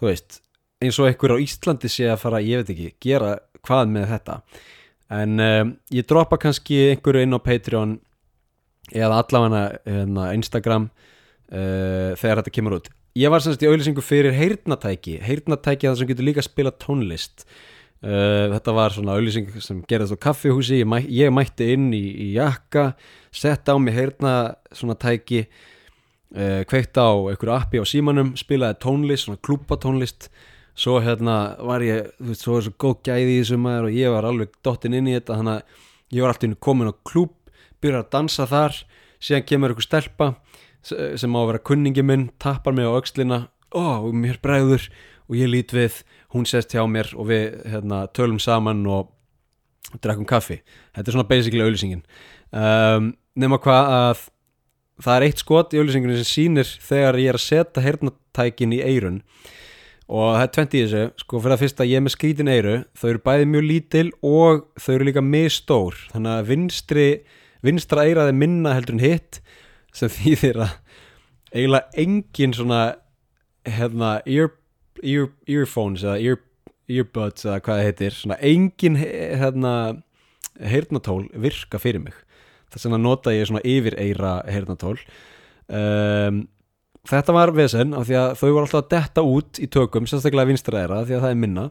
Þú 0.00 0.08
veist, 0.08 0.40
eins 0.82 0.98
og 0.98 1.08
einhver 1.10 1.36
á 1.36 1.42
Íslandi 1.42 1.90
sé 1.92 2.08
að 2.10 2.22
fara, 2.24 2.42
ég 2.42 2.62
veit 2.62 2.72
ekki, 2.74 2.94
gera 3.04 3.36
hvað 3.62 3.92
með 3.92 4.08
þetta. 4.16 4.38
En 5.12 5.44
um, 5.44 5.74
ég 5.92 6.08
droppa 6.08 6.38
kannski 6.40 6.80
einhverju 6.94 7.26
inn 7.26 7.36
á 7.36 7.40
Patreon 7.44 7.98
eða 8.92 9.20
allavega 9.22 9.64
hérna, 9.86 10.30
Instagram 10.34 10.88
uh, 11.52 12.12
þegar 12.18 12.42
þetta 12.42 12.54
kemur 12.56 12.78
út. 12.78 12.90
Ég 13.18 13.32
var 13.32 13.44
semst 13.44 13.62
í 13.62 13.68
auðlýsingu 13.68 14.04
fyrir 14.04 14.34
heyrnatæki 14.36 15.18
heyrnatæki 15.20 15.88
það 15.88 15.98
sem 16.00 16.10
getur 16.10 16.28
líka 16.28 16.42
að 16.42 16.48
spila 16.48 16.72
tónlist. 16.80 17.44
Uh, 18.02 18.50
þetta 18.56 18.74
var 18.74 18.94
svona 18.94 19.16
auðlýsing 19.18 19.52
sem 19.62 19.82
gerðist 19.86 20.16
á 20.18 20.24
kaffihúsi 20.26 20.80
ég, 20.80 20.88
mæ, 20.90 21.04
ég 21.06 21.30
mætti 21.30 21.68
inn 21.76 21.92
í, 21.94 22.02
í 22.02 22.32
jakka 22.34 22.96
setta 23.30 23.76
á 23.76 23.78
mig 23.78 23.94
heyrna 23.94 24.32
svona 24.74 24.96
tæki 24.98 25.44
uh, 25.44 26.64
kveikta 26.66 27.04
á 27.06 27.12
einhverju 27.30 27.54
appi 27.54 27.78
á 27.78 27.86
símanum 27.86 28.32
spilaði 28.40 28.80
tónlist, 28.82 29.28
svona 29.28 29.38
klúpatónlist 29.46 30.32
svo 30.74 30.98
hérna 31.04 31.54
var 31.62 31.84
ég 31.84 32.10
þú 32.16 32.32
veist, 32.32 32.42
svo 32.42 32.58
er 32.58 32.66
svo 32.66 32.74
góð 32.80 32.98
gæði 33.06 33.36
í 33.36 33.40
þessu 33.42 33.60
maður 33.60 33.88
og 33.90 33.96
ég 34.00 34.14
var 34.16 34.26
alveg 34.28 34.58
dottinn 34.64 34.96
inn 34.98 35.10
í 35.10 35.16
þetta 35.18 35.38
þannig 35.38 35.60
að 35.60 36.16
ég 36.16 36.24
var 36.24 36.34
alltaf 36.34 36.58
komin 36.64 36.90
á 36.90 36.94
klúb 37.06 37.34
byrjar 37.82 38.04
að 38.04 38.12
dansa 38.16 38.46
þar 38.48 38.78
síðan 39.22 39.46
kemur 39.46 39.72
einhver 39.72 39.86
stelpa 39.86 40.32
sem 40.86 41.34
á 41.34 41.38
að 41.40 41.48
vera 41.52 41.64
kunningi 41.70 42.04
minn 42.06 42.28
tappar 42.42 42.74
mig 42.76 42.86
á 42.86 42.92
ó, 43.72 44.04
og 44.04 44.12
mér 44.14 44.38
bregður 44.42 44.88
og 45.28 45.38
ég 45.38 45.48
lít 45.48 45.72
við 45.72 46.02
hún 46.34 46.46
sest 46.48 46.74
hjá 46.74 46.84
mér 46.88 47.12
og 47.16 47.28
við 47.30 47.56
hérna, 47.72 48.04
tölum 48.12 48.40
saman 48.42 48.84
og 48.86 49.10
drekkum 50.02 50.28
kaffi. 50.28 50.60
Þetta 50.96 51.08
er 51.08 51.16
svona 51.16 51.28
basically 51.28 51.64
auðlýsingin 51.64 52.04
um, 52.52 53.12
nema 53.38 53.58
hvað 53.62 53.90
að 53.96 54.22
það 55.02 55.16
er 55.16 55.26
eitt 55.26 55.42
skot 55.42 55.74
í 55.74 55.80
auðlýsingunni 55.80 56.20
sem 56.20 56.30
sýnir 56.30 56.70
þegar 56.84 57.20
ég 57.20 57.32
er 57.32 57.38
að 57.38 57.46
setja 57.46 57.84
heyrnatækin 57.84 58.76
í 58.76 58.80
eirun 58.84 59.20
og 60.12 60.34
það 60.36 60.42
er 60.44 60.52
20 60.58 60.76
í 60.76 60.82
þessu. 60.82 61.04
Sko 61.22 61.40
fyrir 61.40 61.56
að 61.56 61.62
fyrsta 61.62 61.88
ég 61.88 62.00
er 62.00 62.04
með 62.04 62.16
skrítin 62.16 62.52
eiru 62.52 62.74
þau 62.98 63.08
eru 63.12 63.22
bæði 63.24 63.48
mjög 63.54 63.68
lítil 63.68 64.08
og 64.20 64.66
þau 64.76 64.92
eru 64.96 65.08
líka 65.08 65.24
misstór. 65.24 65.96
Þannig 66.12 66.34
að 66.34 66.50
vinstri 66.50 67.08
vinstra 67.62 68.06
eirað 68.08 68.32
er 68.32 68.36
minna 68.36 68.74
heldur 68.76 68.98
en 68.98 69.04
hitt 69.04 69.40
sem 69.92 70.12
þýðir 70.12 70.62
að 70.64 70.76
eiginlega 71.52 72.02
engin 72.02 72.54
svona 72.56 72.80
hérna 73.68 74.14
ear, 74.26 74.54
ear, 75.02 75.28
earphones 75.46 76.04
eða 76.04 76.16
ear, 76.20 76.40
earbuds 76.90 77.46
eða 77.46 77.60
hvað 77.60 77.78
það 77.78 77.88
heitir 77.88 78.16
svona 78.16 78.40
engin 78.42 78.98
hérna 78.98 79.74
heyrnatól 80.60 81.26
virka 81.40 81.80
fyrir 81.80 82.02
mig. 82.02 82.16
Þess 82.72 82.88
vegna 82.88 83.02
nota 83.02 83.34
ég 83.34 83.48
svona 83.48 83.64
yfir 83.68 83.96
eira 84.00 84.40
heyrnatól 84.48 84.96
um, 85.68 86.42
þetta 87.08 87.34
var 87.34 87.52
vesen 87.56 87.96
af 87.96 88.06
því 88.08 88.18
að 88.18 88.34
þau 88.40 88.46
voru 88.48 88.64
alltaf 88.64 88.82
að 88.82 88.92
detta 88.94 89.24
út 89.26 89.60
í 89.60 89.68
tökum 89.72 90.06
sérstaklega 90.08 90.50
vinstra 90.52 90.84
eira 90.84 91.02
því 91.04 91.16
að 91.16 91.24
það 91.24 91.34
er 91.34 91.40
minna. 91.42 91.64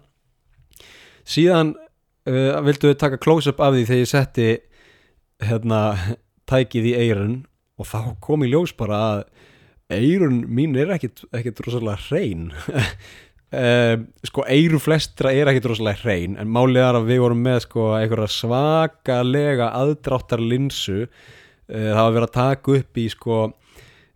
Síðan 1.28 1.74
uh, 2.30 2.59
vildu 2.65 2.91
við 2.91 2.99
taka 3.01 3.22
close-up 3.22 3.61
af 3.63 3.76
því 3.76 3.86
þegar 3.89 4.03
ég 4.03 4.11
setti 4.11 4.49
hérna 5.41 5.82
tækið 6.49 6.91
í 6.91 6.97
eirun 6.99 7.39
og 7.82 7.90
þá 7.90 8.16
kom 8.24 8.46
í 8.46 8.52
ljós 8.52 8.74
bara 8.78 9.02
að 9.10 9.26
eirun 9.92 10.44
mín 10.48 10.78
er 10.80 10.94
ekkit, 10.96 11.26
ekkit 11.36 11.62
rosalega 11.66 12.00
hrein. 12.08 12.50
Um, 13.52 14.06
sko 14.30 14.46
eiru 14.48 14.80
flestra 14.80 15.34
er 15.36 15.52
ekkit 15.52 15.72
rosalega 15.74 16.06
hrein 16.06 16.38
en 16.40 16.52
málið 16.54 16.86
er 16.86 17.00
að 17.02 17.10
við 17.10 17.24
vorum 17.26 17.42
með 17.44 17.64
sko 17.66 17.88
einhverja 17.98 18.32
svakalega 18.38 19.72
aðdráttar 19.82 20.44
linsu. 20.44 21.08
Uh, 21.72 21.92
það 21.92 22.04
var 22.06 22.16
verið 22.18 22.30
að 22.30 22.38
taka 22.38 22.78
upp 22.80 23.02
í 23.02 23.10
sko 23.12 23.42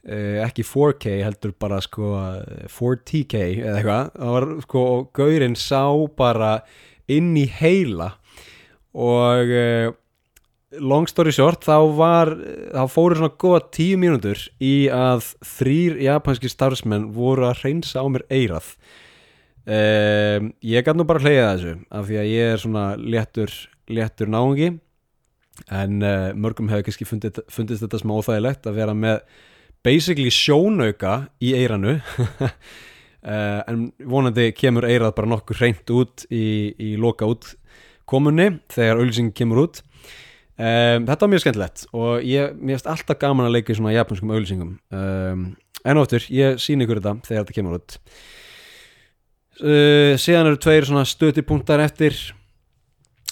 Uh, 0.05 0.37
ekki 0.45 0.61
4K 0.61 1.15
heldur 1.25 1.55
bara 1.57 1.79
sko 1.81 2.11
4TK 2.69 3.39
eða 3.63 3.79
eitthvað. 3.79 4.09
Það 4.13 4.33
var 4.35 4.45
sko 4.61 4.83
og 4.91 5.07
gaurinn 5.17 5.55
sá 5.57 5.81
bara 6.13 6.51
inn 7.09 7.31
í 7.33 7.47
heila. 7.49 8.11
Og 8.93 9.49
uh, 9.49 9.87
long 10.81 11.07
story 11.07 11.31
short 11.35 11.65
þá 11.65 11.77
var 11.95 12.31
þá 12.73 12.83
fóru 12.91 13.17
svona 13.19 13.35
góða 13.39 13.61
tíu 13.75 13.99
mínútur 14.01 14.39
í 14.63 14.87
að 14.93 15.31
þrýr 15.45 15.99
japanski 16.07 16.49
starfsmenn 16.51 17.11
voru 17.15 17.47
að 17.49 17.61
reynsa 17.63 18.01
á 18.01 18.05
mér 18.11 18.25
eirað 18.33 18.73
um, 19.65 20.51
ég 20.61 20.85
gæti 20.85 20.97
nú 20.97 21.05
bara 21.07 21.21
að 21.21 21.29
hleyja 21.29 21.51
þessu 21.53 21.75
af 21.89 22.09
því 22.09 22.19
að 22.21 22.31
ég 22.31 22.53
er 22.53 22.63
svona 22.63 22.85
léttur 22.99 23.53
léttur 23.89 24.31
náungi. 24.31 24.75
En 25.71 26.01
uh, 26.03 26.33
mörgum 26.35 26.67
hefur 26.67 26.83
kannski 26.89 27.07
fundið, 27.07 27.39
fundist 27.53 27.85
þetta 27.85 28.01
smá 28.01 28.17
óþægilegt 28.17 28.65
að 28.67 28.79
vera 28.81 28.95
með 28.97 29.21
basically 29.85 30.31
sjónauka 30.33 31.29
í 31.39 31.53
eiranu 31.55 31.95
uh, 31.95 32.49
en 33.69 33.87
vonandi 34.03 34.49
kemur 34.57 34.87
eirað 34.89 35.15
bara 35.15 35.31
nokkur 35.31 35.61
hreint 35.61 35.93
út 35.95 36.25
í, 36.27 36.73
í 36.75 36.95
loka 36.99 37.29
út 37.29 37.53
komunni 38.09 38.57
þegar 38.73 38.99
auðlýsing 38.99 39.31
kemur 39.37 39.63
út 39.63 39.79
um, 40.55 41.05
þetta 41.07 41.21
var 41.21 41.31
mjög 41.33 41.43
skemmtilegt 41.43 41.85
og 41.91 42.25
ég, 42.25 42.55
mér 42.59 42.77
finnst 42.77 42.89
alltaf 42.93 43.19
gaman 43.21 43.49
að 43.49 43.57
leika 43.57 43.73
í 43.73 43.77
svona 43.79 43.93
japanskum 43.95 44.33
auðlýsingum 44.33 44.73
um, 44.95 45.45
en 45.85 46.01
oftur, 46.01 46.25
ég 46.33 46.59
sín 46.61 46.81
ykkur 46.83 47.01
þetta 47.01 47.15
þegar 47.27 47.43
þetta 47.45 47.57
kemur 47.59 47.77
út. 47.77 47.99
Uh, 49.61 50.15
síðan 50.19 50.49
eru 50.49 50.59
tveir 50.59 50.87
svona 50.87 51.05
stötipunktar 51.07 51.83
eftir. 51.83 52.17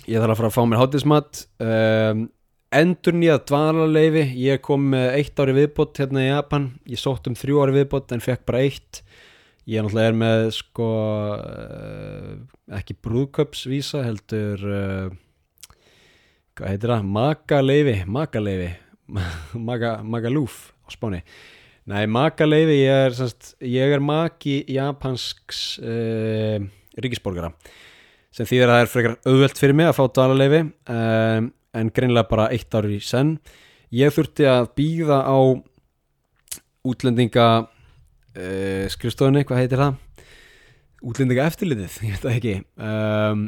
Ég 0.08 0.20
þarf 0.20 0.36
að 0.36 0.40
fara 0.40 0.52
að 0.52 0.56
fá 0.56 0.64
mér 0.68 0.82
hátismat 0.84 1.44
um, 1.64 2.26
endur 2.74 3.16
nýja 3.18 3.38
dvalarleifi 3.48 4.24
ég 4.42 4.62
kom 4.66 4.90
með 4.94 5.20
eitt 5.20 5.40
ári 5.40 5.56
viðbót 5.58 6.00
hérna 6.02 6.24
í 6.24 6.30
Japan, 6.30 6.72
ég 6.90 7.00
sótt 7.00 7.30
um 7.30 7.38
þrjú 7.38 7.62
ári 7.64 7.78
viðbót 7.78 8.14
en 8.16 8.24
fekk 8.24 8.46
bara 8.50 8.64
eitt. 8.66 9.04
Ég 9.70 9.80
er 9.80 9.86
náttúrulega 9.86 10.16
með 10.20 10.50
sko 10.58 10.88
uh, 11.40 12.32
ekki 12.76 12.98
brúðköpsvísa 13.06 14.04
heldur 14.04 14.66
uh, 14.68 15.14
hvað 16.58 16.74
heitir 16.74 16.94
það, 16.94 17.12
magaleifi 17.18 17.98
magaleifi 18.06 18.72
Maga, 19.68 19.98
magalúf 20.04 20.72
á 20.88 20.90
spáni. 20.94 21.22
Nei, 21.90 22.06
magaleifi, 22.08 22.78
ég 22.86 23.08
er, 23.10 23.16
semst, 23.18 23.54
ég 23.60 23.92
er 23.92 24.04
magi 24.04 24.62
japansks 24.72 25.64
uh, 25.84 26.64
ríkisborgara 27.04 27.52
sem 28.34 28.48
þýðir 28.50 28.72
að 28.72 28.74
það 28.74 28.84
er 28.84 28.90
frekar 28.90 29.18
auðvelt 29.30 29.60
fyrir 29.60 29.78
mig 29.78 29.90
að 29.90 29.98
fá 30.00 30.06
dvalarleifi 30.16 30.62
um, 30.64 31.50
en 31.74 31.92
greinlega 31.94 32.30
bara 32.32 32.48
eitt 32.56 32.74
ári 32.74 32.96
í 32.98 33.04
senn. 33.04 33.36
Ég 33.94 34.14
þurfti 34.16 34.48
að 34.50 34.72
býða 34.80 35.20
á 35.28 35.38
útlendinga 36.88 37.48
uh, 37.68 38.86
skrifstofunni, 38.94 39.44
hvað 39.46 39.62
heitir 39.62 39.84
það? 39.84 40.00
Útlendinga 41.04 41.50
eftirlitið 41.52 42.00
ég 42.08 42.16
veit 42.16 42.24
það 42.24 42.40
ekki 42.40 42.56
um, 42.80 43.46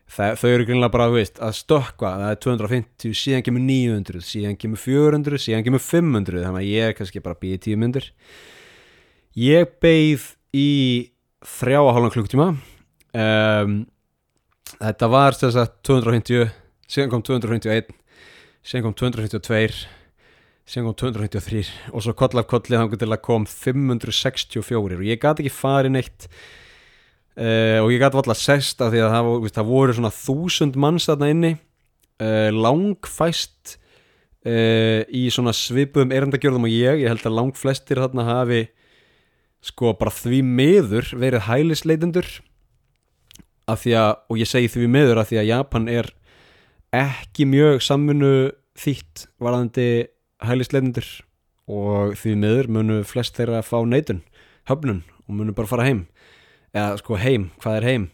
það, 0.09 0.39
þau 0.41 0.49
eru 0.51 0.67
greinlega 0.69 0.95
bara 0.95 1.09
veist, 1.13 1.41
að 1.45 1.57
stökka 1.59 2.15
það 2.23 2.33
er 2.33 2.41
250, 2.47 3.19
síðan 3.23 3.45
kemur 3.47 3.65
900 3.67 4.25
síðan 4.29 4.59
kemur 4.61 4.83
400, 4.83 5.43
síðan 5.45 5.67
kemur 5.67 5.85
500 5.85 6.47
þannig 6.47 6.63
að 6.63 6.73
ég 6.73 6.89
er 6.89 6.97
kannski 6.99 7.23
bara 7.25 7.39
býðið 7.43 7.63
10 7.69 7.83
myndur 7.83 8.09
ég 9.39 9.77
beigð 9.83 10.27
í 10.57 10.71
þrjá 11.59 11.79
að 11.83 11.93
hálfa 11.97 12.15
klukktíma 12.17 12.49
um, 12.55 13.79
þetta 14.79 15.13
var 15.13 15.39
þess 15.39 15.61
að 15.61 15.77
250 15.91 16.51
síðan 16.89 17.13
kom 17.13 17.25
251 17.29 17.95
síðan 18.65 18.89
kom 18.89 18.97
252 18.99 19.87
síðan 20.69 20.89
kom 20.89 20.97
253 21.01 21.93
og 21.95 22.05
svo 22.05 22.15
koll 22.17 22.41
af 22.41 22.49
kolli 22.51 22.77
þannig 22.77 23.01
til 23.01 23.09
að 23.09 23.23
kom 23.25 23.47
564 23.49 24.99
og 24.99 25.07
ég 25.07 25.21
gæti 25.21 25.45
ekki 25.45 25.55
farið 25.55 25.95
neitt 25.95 26.29
uh, 27.39 27.79
og 27.85 27.93
ég 27.95 28.03
gæti 28.03 28.19
alltaf 28.21 28.41
sest 28.41 28.83
af 28.83 28.93
því 28.93 29.03
að 29.05 29.15
það, 29.15 29.31
víst, 29.45 29.59
það 29.59 29.71
voru 29.71 29.97
svona 29.97 30.15
þúsund 30.15 30.79
manns 30.81 31.09
þarna 31.09 31.31
inni 31.33 31.53
uh, 31.55 32.51
langfæst 32.55 33.79
uh, 34.47 35.03
í 35.07 35.29
svona 35.35 35.55
svipum 35.57 36.13
erandagjörðum 36.15 36.69
og 36.69 36.75
ég, 36.75 37.05
ég 37.05 37.13
held 37.13 37.25
að 37.29 37.39
langflestir 37.39 38.03
þarna 38.03 38.27
hafi 38.29 38.67
sko 39.65 39.95
bara 39.99 40.15
því 40.15 40.43
miður 40.47 41.11
verið 41.19 41.47
hælisleitendur 41.49 42.29
af 43.69 43.83
því 43.83 43.97
að, 44.01 44.13
og 44.31 44.41
ég 44.41 44.49
segi 44.49 44.71
því 44.73 44.91
miður 44.95 45.21
af 45.23 45.31
því 45.31 45.41
að 45.43 45.51
Japan 45.51 45.89
er 45.93 46.13
ekki 46.95 47.45
mjög 47.49 47.83
samfunnu 47.85 48.35
þýtt 48.79 49.27
varðandi 49.43 49.89
hælisleitendur 50.47 51.09
og 51.69 52.15
því 52.17 52.37
miður 52.41 52.71
munu 52.79 53.03
flest 53.05 53.37
þeirra 53.37 53.61
að 53.61 53.69
fá 53.69 53.79
neitun, 53.85 54.23
höfnun 54.71 55.03
og 55.27 55.35
munu 55.37 55.53
bara 55.57 55.69
fara 55.69 55.89
heim 55.89 56.07
eða 56.75 56.99
sko 57.01 57.19
heim, 57.21 57.49
hvað 57.63 57.79
er 57.79 57.87
heim? 57.89 58.09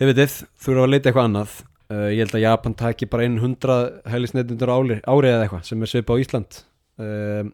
Þeir 0.00 0.10
veitir, 0.10 0.34
þú 0.62 0.72
eru 0.72 0.82
að 0.84 0.92
leita 0.94 1.10
eitthvað 1.10 1.28
annað. 1.28 1.54
Uh, 1.90 2.08
ég 2.14 2.22
held 2.22 2.34
að 2.38 2.44
Japan 2.44 2.76
taki 2.78 3.08
bara 3.10 3.26
einn 3.26 3.38
hundra 3.42 3.78
hælisleitendur 4.08 4.72
ári, 4.72 4.98
árið 5.04 5.32
eða 5.34 5.46
eitthvað 5.46 5.64
sem 5.68 5.82
er 5.82 5.90
svipa 5.90 6.16
á 6.16 6.20
Ísland. 6.22 6.60
Uh, 7.00 7.48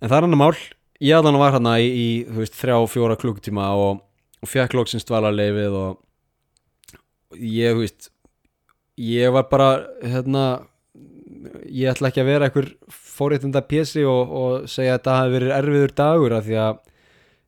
en 0.00 0.08
það 0.08 0.16
er 0.18 0.28
annar 0.28 0.40
mál. 0.40 0.54
Ég 1.00 1.16
aðan 1.16 1.40
var 1.40 1.54
hérna 1.56 1.74
í, 1.80 1.90
í 1.90 2.08
veist, 2.36 2.56
þrjá, 2.58 2.76
fjóra 2.92 3.16
klukkutíma 3.20 3.68
og, 3.80 4.02
og 4.40 4.50
fekk 4.50 4.76
lóksins 4.76 5.06
dvalarleifið 5.08 5.76
og 5.80 6.00
ég, 7.36 7.76
þú 7.76 7.84
veist 7.84 8.10
ég 9.00 9.32
var 9.32 9.48
bara 9.48 9.70
hérna 10.02 10.44
ég 11.70 11.88
ætla 11.90 12.10
ekki 12.10 12.22
að 12.22 12.30
vera 12.30 12.48
einhver 12.48 12.68
fóréttunda 12.92 13.62
pjessi 13.64 14.04
og, 14.08 14.28
og 14.28 14.68
segja 14.68 14.96
að 14.96 14.98
þetta 14.98 15.16
hafi 15.16 15.34
verið 15.36 15.54
erfiður 15.56 15.94
dagur 16.00 16.36
af 16.36 16.46
því 16.46 16.58
að 16.60 16.80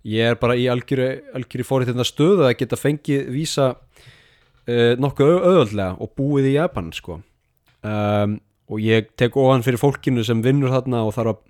ég 0.08 0.32
er 0.32 0.38
bara 0.40 0.56
í 0.58 0.66
algjöru, 0.70 1.64
fóréttunda 1.66 2.06
stöðu 2.06 2.46
að 2.48 2.56
geta 2.62 2.78
fengið 2.78 3.28
vísa 3.34 3.68
uh, 3.74 4.94
nokkuð 5.00 5.34
auðvöldlega 5.38 5.96
og 6.02 6.12
búið 6.18 6.52
í 6.52 6.56
Japan 6.56 6.90
sko. 6.96 7.20
Um, 7.82 8.38
og 8.70 8.82
ég 8.82 9.10
tek 9.18 9.36
ofan 9.36 9.64
fyrir 9.66 9.80
fólkinu 9.80 10.24
sem 10.24 10.42
vinnur 10.44 10.72
þarna 10.72 11.02
og 11.06 11.16
þarf 11.16 11.34
að 11.34 11.40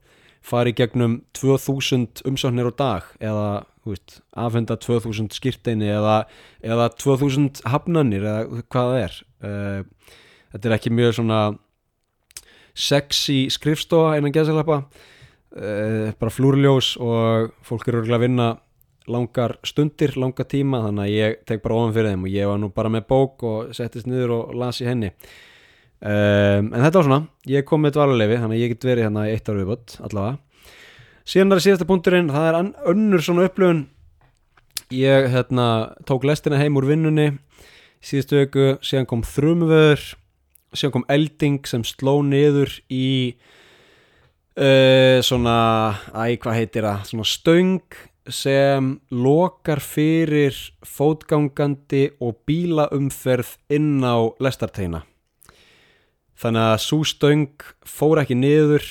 fara 0.43 0.73
í 0.73 0.75
gegnum 0.75 1.21
2000 1.39 2.25
umsóknir 2.27 2.67
á 2.67 2.73
dag 2.75 3.11
eða 3.23 3.49
veist, 3.87 4.21
afhenda 4.35 4.77
2000 4.81 5.31
skýrteini 5.37 5.91
eða, 5.93 6.23
eða 6.65 6.89
2000 6.99 7.63
hafnanir 7.71 8.27
eða 8.27 8.65
hvað 8.73 8.91
það 8.91 9.03
er. 9.03 9.21
Uh, 9.43 10.19
þetta 10.55 10.69
er 10.69 10.77
ekki 10.79 10.95
mjög 10.95 11.17
svona 11.19 11.43
sexy 12.73 13.47
skrifstofa 13.53 14.17
einan 14.17 14.35
geðsalappa 14.35 14.83
uh, 15.57 16.11
bara 16.19 16.33
flúrljós 16.33 16.95
og 17.03 17.53
fólk 17.67 17.89
eru 17.91 18.05
að 18.07 18.25
vinna 18.27 18.49
langar 19.11 19.57
stundir, 19.67 20.15
langar 20.21 20.47
tíma 20.47 20.85
þannig 20.85 21.05
að 21.05 21.17
ég 21.17 21.41
tek 21.49 21.63
bara 21.65 21.79
ofan 21.81 21.95
fyrir 21.97 22.13
þeim 22.13 22.27
og 22.29 22.35
ég 22.37 22.51
var 22.51 22.61
nú 22.63 22.69
bara 22.75 22.93
með 22.93 23.09
bók 23.11 23.43
og 23.49 23.73
settist 23.75 24.07
niður 24.07 24.37
og 24.37 24.55
las 24.59 24.79
í 24.83 24.87
henni. 24.87 25.11
Um, 26.03 26.71
en 26.75 26.81
þetta 26.83 26.99
var 26.99 27.07
svona, 27.07 27.21
ég 27.47 27.67
kom 27.67 27.83
með 27.83 27.97
dvalarleifi 27.97 28.39
þannig 28.43 28.59
að 28.59 28.63
ég 28.63 28.73
get 28.73 28.87
verið 28.89 29.07
hérna 29.07 29.27
í 29.29 29.35
eitt 29.35 29.51
ára 29.51 29.61
viðbott 29.61 29.97
allavega. 30.03 30.39
Síðan 31.23 31.55
er 31.55 31.63
síðasta 31.63 31.87
punkturinn 31.87 32.33
það 32.35 32.49
er 32.49 32.59
önnur 32.91 33.23
svona 33.23 33.47
upplöfun 33.47 33.85
ég 34.93 35.29
hérna 35.33 35.67
tók 36.09 36.27
lestina 36.27 36.59
heim 36.61 36.77
úr 36.79 36.89
vinnunni 36.91 37.29
síðustu 38.03 38.43
öku, 38.43 38.67
síðan 38.83 39.09
kom 39.09 39.23
þrumvöður 39.27 40.03
síðan 40.75 40.95
kom 40.97 41.07
elding 41.13 41.69
sem 41.69 41.85
sló 41.87 42.19
niður 42.27 42.75
í 42.91 43.37
uh, 44.57 45.19
svona 45.25 45.57
æg 46.25 46.41
hvað 46.43 46.59
heitir 46.59 46.89
það, 46.89 47.05
svona 47.11 47.29
stöng 47.29 48.01
sem 48.31 48.91
lokar 49.11 49.83
fyrir 49.83 50.55
fótgangandi 50.87 52.13
og 52.23 52.39
bílaumferð 52.47 53.57
inn 53.75 54.05
á 54.07 54.31
lestarteina. 54.43 55.03
Þannig 56.39 56.69
að 56.73 56.83
svo 56.85 57.01
stöng 57.07 57.65
fór 57.87 58.23
ekki 58.23 58.39
niður 58.39 58.87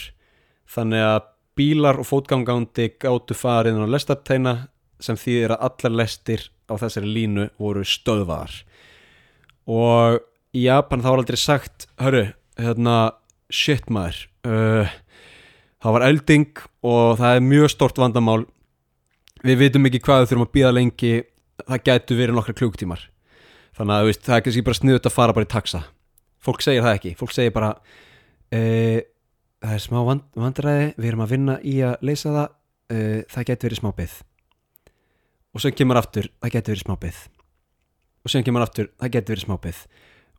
þannig 0.72 1.06
að 1.08 1.30
bílar 1.60 2.00
og 2.00 2.08
fótgangandi 2.08 2.94
gáttu 3.02 3.36
farið 3.36 3.80
á 3.84 3.88
lestarteina 3.92 4.56
sem 5.02 5.18
þýðir 5.20 5.56
að 5.56 5.64
allar 5.68 5.98
lestir 6.04 6.46
á 6.72 6.74
þessari 6.80 7.12
línu 7.12 7.48
voru 7.60 7.84
stöðvar 7.88 8.54
og 9.68 10.22
í 10.56 10.66
Japan 10.68 11.04
þá 11.04 11.10
var 11.12 11.24
aldrei 11.24 11.40
sagt 11.40 11.88
hörru, 12.02 12.26
hérna, 12.60 12.98
shit 13.52 13.90
maður 13.92 14.24
uh, 14.48 14.92
það 15.82 15.96
var 15.98 16.06
elding 16.08 16.64
og 16.88 17.20
það 17.22 17.38
er 17.38 17.46
mjög 17.48 17.74
stort 17.74 18.02
vandamál. 18.02 18.44
Við 19.42 19.62
vitum 19.64 19.88
ekki 19.90 20.02
hvað 20.06 20.24
við 20.24 20.32
þurfum 20.32 20.48
að 20.48 20.54
býða 20.58 20.74
lengi. 20.78 21.14
Það 21.62 21.84
gætu 21.90 22.18
verið 22.18 22.38
nokkra 22.38 22.58
klúktímar 22.58 23.08
þannig 23.78 23.96
að 23.96 24.08
veist, 24.10 24.24
það 24.26 24.36
er 24.36 24.50
ekki 24.52 24.66
bara 24.68 24.78
sniðut 24.78 25.08
að 25.08 25.14
fara 25.16 25.36
bara 25.38 25.48
í 25.48 25.52
taxa. 25.52 25.84
Fólk 26.42 26.64
segir 26.66 26.84
það 26.84 26.98
ekki, 26.98 27.14
fólk 27.20 27.32
segir 27.36 27.54
bara 27.54 27.70
e, 28.52 28.62
það 29.62 29.78
er 29.78 29.84
smá 29.86 30.00
vand, 30.08 30.26
vandræði. 30.36 30.90
Við 30.98 31.12
erum 31.12 31.24
að 31.26 31.34
vinna 31.36 31.56
í 31.62 31.78
að 31.86 32.04
leysa 32.10 32.34
það. 32.34 32.52
E, 32.92 33.00
það 33.32 33.48
getur 33.52 33.70
verið 33.70 33.82
smá 33.82 33.92
byggð 33.96 34.20
og 35.52 35.64
svo 35.64 35.72
kemur 35.76 36.00
aftur, 36.00 36.30
það 36.42 36.54
getur 36.56 36.76
verið 36.76 36.86
smá 36.86 36.98
byð 37.02 37.20
og 38.22 38.32
svo 38.34 38.42
kemur 38.46 38.66
aftur, 38.66 38.90
það 39.00 39.14
getur 39.16 39.36
verið 39.36 39.46
smá 39.46 39.58
byð 39.66 39.82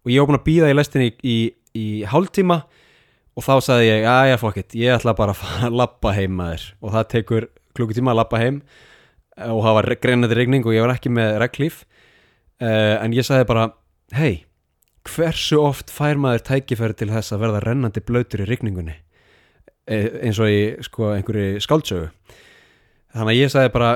og 0.03 0.13
ég 0.13 0.29
búin 0.29 0.39
að 0.39 0.47
býða 0.47 0.71
í 0.71 0.77
lestinni 0.77 1.09
í, 1.09 1.15
í, 1.23 1.37
í 1.77 1.87
hálftíma 2.09 2.59
og 3.33 3.47
þá 3.47 3.53
sagði 3.65 3.89
ég, 3.89 4.05
já 4.05 4.17
já 4.29 4.39
fokkitt, 4.41 4.77
ég 4.77 4.97
ætla 4.97 5.17
bara 5.17 5.35
að 5.35 5.41
fara 5.41 5.69
að 5.69 5.77
lappa 5.81 6.15
heim 6.17 6.35
maður. 6.37 6.67
Og 6.85 6.95
það 6.97 7.11
tekur 7.15 7.49
klukkutíma 7.77 8.13
að 8.13 8.21
lappa 8.21 8.41
heim. 8.43 8.63
Og 9.49 9.63
það 9.65 9.77
var 9.79 9.91
greinandi 10.03 10.37
regning 10.37 10.67
og 10.67 10.77
ég 10.77 10.85
var 10.85 10.93
ekki 10.93 11.13
með 11.13 11.39
reglíf 11.41 11.85
uh, 12.61 12.97
en 13.01 13.15
ég 13.17 13.25
sagði 13.25 13.49
bara, 13.49 13.71
hei 14.13 14.45
hversu 15.09 15.59
oft 15.59 15.91
fær 15.91 16.21
maður 16.21 16.45
tækifæri 16.47 16.95
til 16.99 17.09
þess 17.11 17.35
að 17.35 17.43
verða 17.43 17.63
rennandi 17.65 18.03
blöytur 18.07 18.45
í 18.45 18.47
regningunni 18.47 18.93
e, 19.91 19.97
eins 20.23 20.39
og 20.39 20.47
í 20.53 20.61
sko 20.87 21.09
einhverju 21.17 21.63
skáldsögu. 21.65 22.11
Þannig 23.13 23.33
að 23.33 23.41
ég 23.41 23.53
sagði 23.53 23.73
bara 23.75 23.91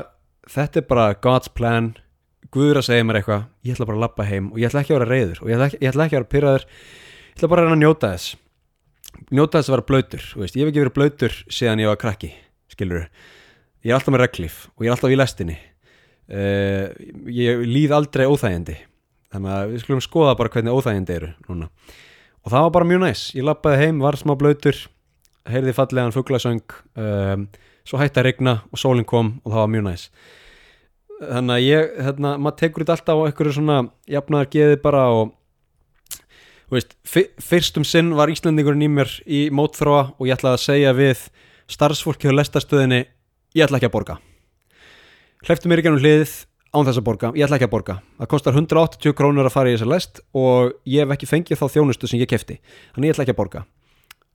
þetta 0.51 0.81
er 0.81 0.87
bara 0.89 1.05
God's 1.23 1.53
plan. 1.53 1.93
Guður 2.51 2.81
að 2.81 2.89
segja 2.89 3.05
mér 3.07 3.21
eitthvað, 3.21 3.47
ég 3.67 3.75
ætla 3.75 3.87
bara 3.89 3.97
að 3.99 4.03
lappa 4.05 4.25
heim 4.27 4.51
og 4.53 4.59
ég 4.61 4.69
ætla 4.69 4.83
ekki 4.83 4.93
að 4.93 4.99
vera 5.01 5.13
reyður 5.13 5.39
og 5.41 5.49
ég 5.49 5.57
ætla 5.57 5.69
ekki, 5.69 5.79
ég 5.83 5.91
ætla 5.91 6.05
ekki 6.05 6.15
að 6.15 6.21
vera 6.21 6.31
pyrraður 6.33 6.67
ég 6.67 7.37
ætla 7.37 7.49
bara 7.51 7.63
að 7.63 7.67
reyna 7.67 7.77
að 7.77 7.81
njóta 7.81 8.11
þess 8.13 8.37
njóta 9.33 9.59
þess 9.59 9.71
að 9.71 9.75
vera 9.75 9.87
blöytur, 9.91 10.27
ég 10.37 10.53
hef 10.57 10.69
ekki 10.71 10.83
verið 10.83 10.95
blöytur 10.95 11.39
síðan 11.51 11.83
ég 11.83 11.91
var 11.91 11.99
krakki, 12.01 12.31
skilur 12.71 13.07
ég 13.87 13.93
er 13.93 13.97
alltaf 13.97 14.13
með 14.13 14.23
reglíf 14.25 14.59
og 14.75 14.83
ég 14.83 14.89
er 14.89 14.95
alltaf 14.95 15.13
í 15.13 15.17
lestinni. 15.17 15.57
Uh, 16.27 16.91
ég 17.31 17.63
líð 17.63 17.93
aldrei 17.95 18.25
óþægindi. 18.27 18.75
Þannig 19.31 19.53
að 19.53 19.71
við 19.71 19.83
skulum 19.83 20.03
skoða 20.03 20.35
bara 20.39 20.51
hvernig 20.51 20.75
óþægindi 20.75 21.15
eru 21.15 21.29
núna. 21.47 21.69
Og 22.43 22.51
það 22.51 22.65
var 22.65 22.73
bara 22.75 22.87
mjög 22.89 23.03
næs, 23.03 23.23
ég 23.35 23.47
lappaði 23.47 23.85
heim, 23.85 24.01
var 24.03 24.17
smá 24.19 24.33
blöytur 24.39 24.81
heyrði 25.47 25.73
fallegan 25.75 26.11
fugglasöng 26.15 26.75
um, 26.99 27.47
svo 27.87 27.99
hætti 28.01 28.19
að 28.19 28.27
regna 28.27 28.57
og 28.67 28.81
sólinn 28.81 29.07
kom 29.07 29.37
og 29.45 29.53
það 29.53 29.61
var 29.61 29.71
mjög 29.75 29.85
næs. 29.87 30.05
Þannig 31.17 31.55
að 31.55 31.63
ég, 31.65 31.93
hérna, 32.07 32.33
maður 32.37 32.59
tekur 32.61 32.83
þetta 32.83 32.97
alltaf 32.97 33.21
á 33.23 33.25
einhverju 33.27 33.55
svona 33.55 33.77
jafnaðar 34.11 34.51
geði 34.53 34.79
bara 34.83 35.05
og 35.15 35.31
veist, 36.75 36.97
fyrst 37.07 37.77
um 37.79 37.85
sinn 37.87 38.11
var 38.17 38.31
Íslandingurinn 38.31 38.83
í 38.83 38.89
mér 38.91 39.11
í 39.23 39.41
mótþróa 39.55 40.01
og 40.17 40.27
ég 40.27 40.35
ætlaði 40.35 40.57
að 40.57 40.65
segja 40.65 40.93
við 40.97 41.23
starfsfólki 41.71 42.27
á 42.27 42.35
lestastöðinni 42.35 43.05
ég 43.55 43.65
ætla 43.65 43.79
ekki 43.79 43.87
að 43.87 43.95
borga. 43.95 44.17
Hleyftu 45.47 45.71
mér 45.71 45.81
ekki 45.81 45.91
ennum 45.91 46.03
hliðið 46.03 46.35
án 46.75 46.87
þess 46.89 46.99
að 46.99 47.07
borga, 47.07 47.31
ég 47.37 47.47
ætla 47.47 47.57
ekki 47.57 47.67
að 47.69 47.73
borga. 47.73 47.97
Það 48.19 48.31
kostar 48.33 48.57
180 48.59 49.15
krónur 49.17 49.47
að 49.47 49.55
fara 49.55 49.71
í 49.71 49.77
þessa 49.77 49.89
lest 49.93 50.21
og 50.35 50.75
ég 50.89 51.05
hef 51.05 51.15
ekki 51.15 51.29
fengið 51.29 51.61
þá 51.61 51.65
þjónustu 51.77 52.11
sem 52.11 52.21
ég 52.21 52.31
kefti 52.31 52.59
þannig 52.95 53.07
ég 53.07 53.15
ætla 53.15 53.27
ekki 53.27 53.35
að 53.37 53.41
borga. 53.41 53.63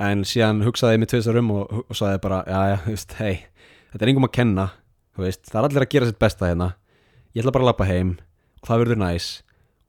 En 0.01 0.25
síðan 0.27 0.65
hugsaði 0.65 0.97
ég 0.97 1.03
mig 1.03 1.13
tveisar 1.13 1.39
um 1.39 1.53
og, 1.59 1.85
og 1.85 1.99
sagði 1.99 2.23
bara, 2.25 2.43
já, 2.49 2.61
já, 2.73 2.77
þú 2.87 2.97
veist, 2.97 3.17
hei 3.21 3.35
þetta 3.93 4.07
er 4.07 4.13
engum 4.15 4.29
að 4.31 4.37
kenna 4.41 4.69
veist, 5.21 5.45
það 5.51 5.61
er 5.61 5.69
allir 5.69 5.85
að 5.85 5.93
gera 5.93 6.09
sitt 6.09 6.23
besta 6.23 6.49
hérna. 6.49 6.73
Ég 7.37 7.45
ætla 7.45 7.55
bara 7.55 7.69
að 7.69 7.73
lappa 7.75 7.89
heim 7.89 8.17
og 8.63 8.69
það 8.71 8.85
verður 8.87 9.03
næs 9.05 9.33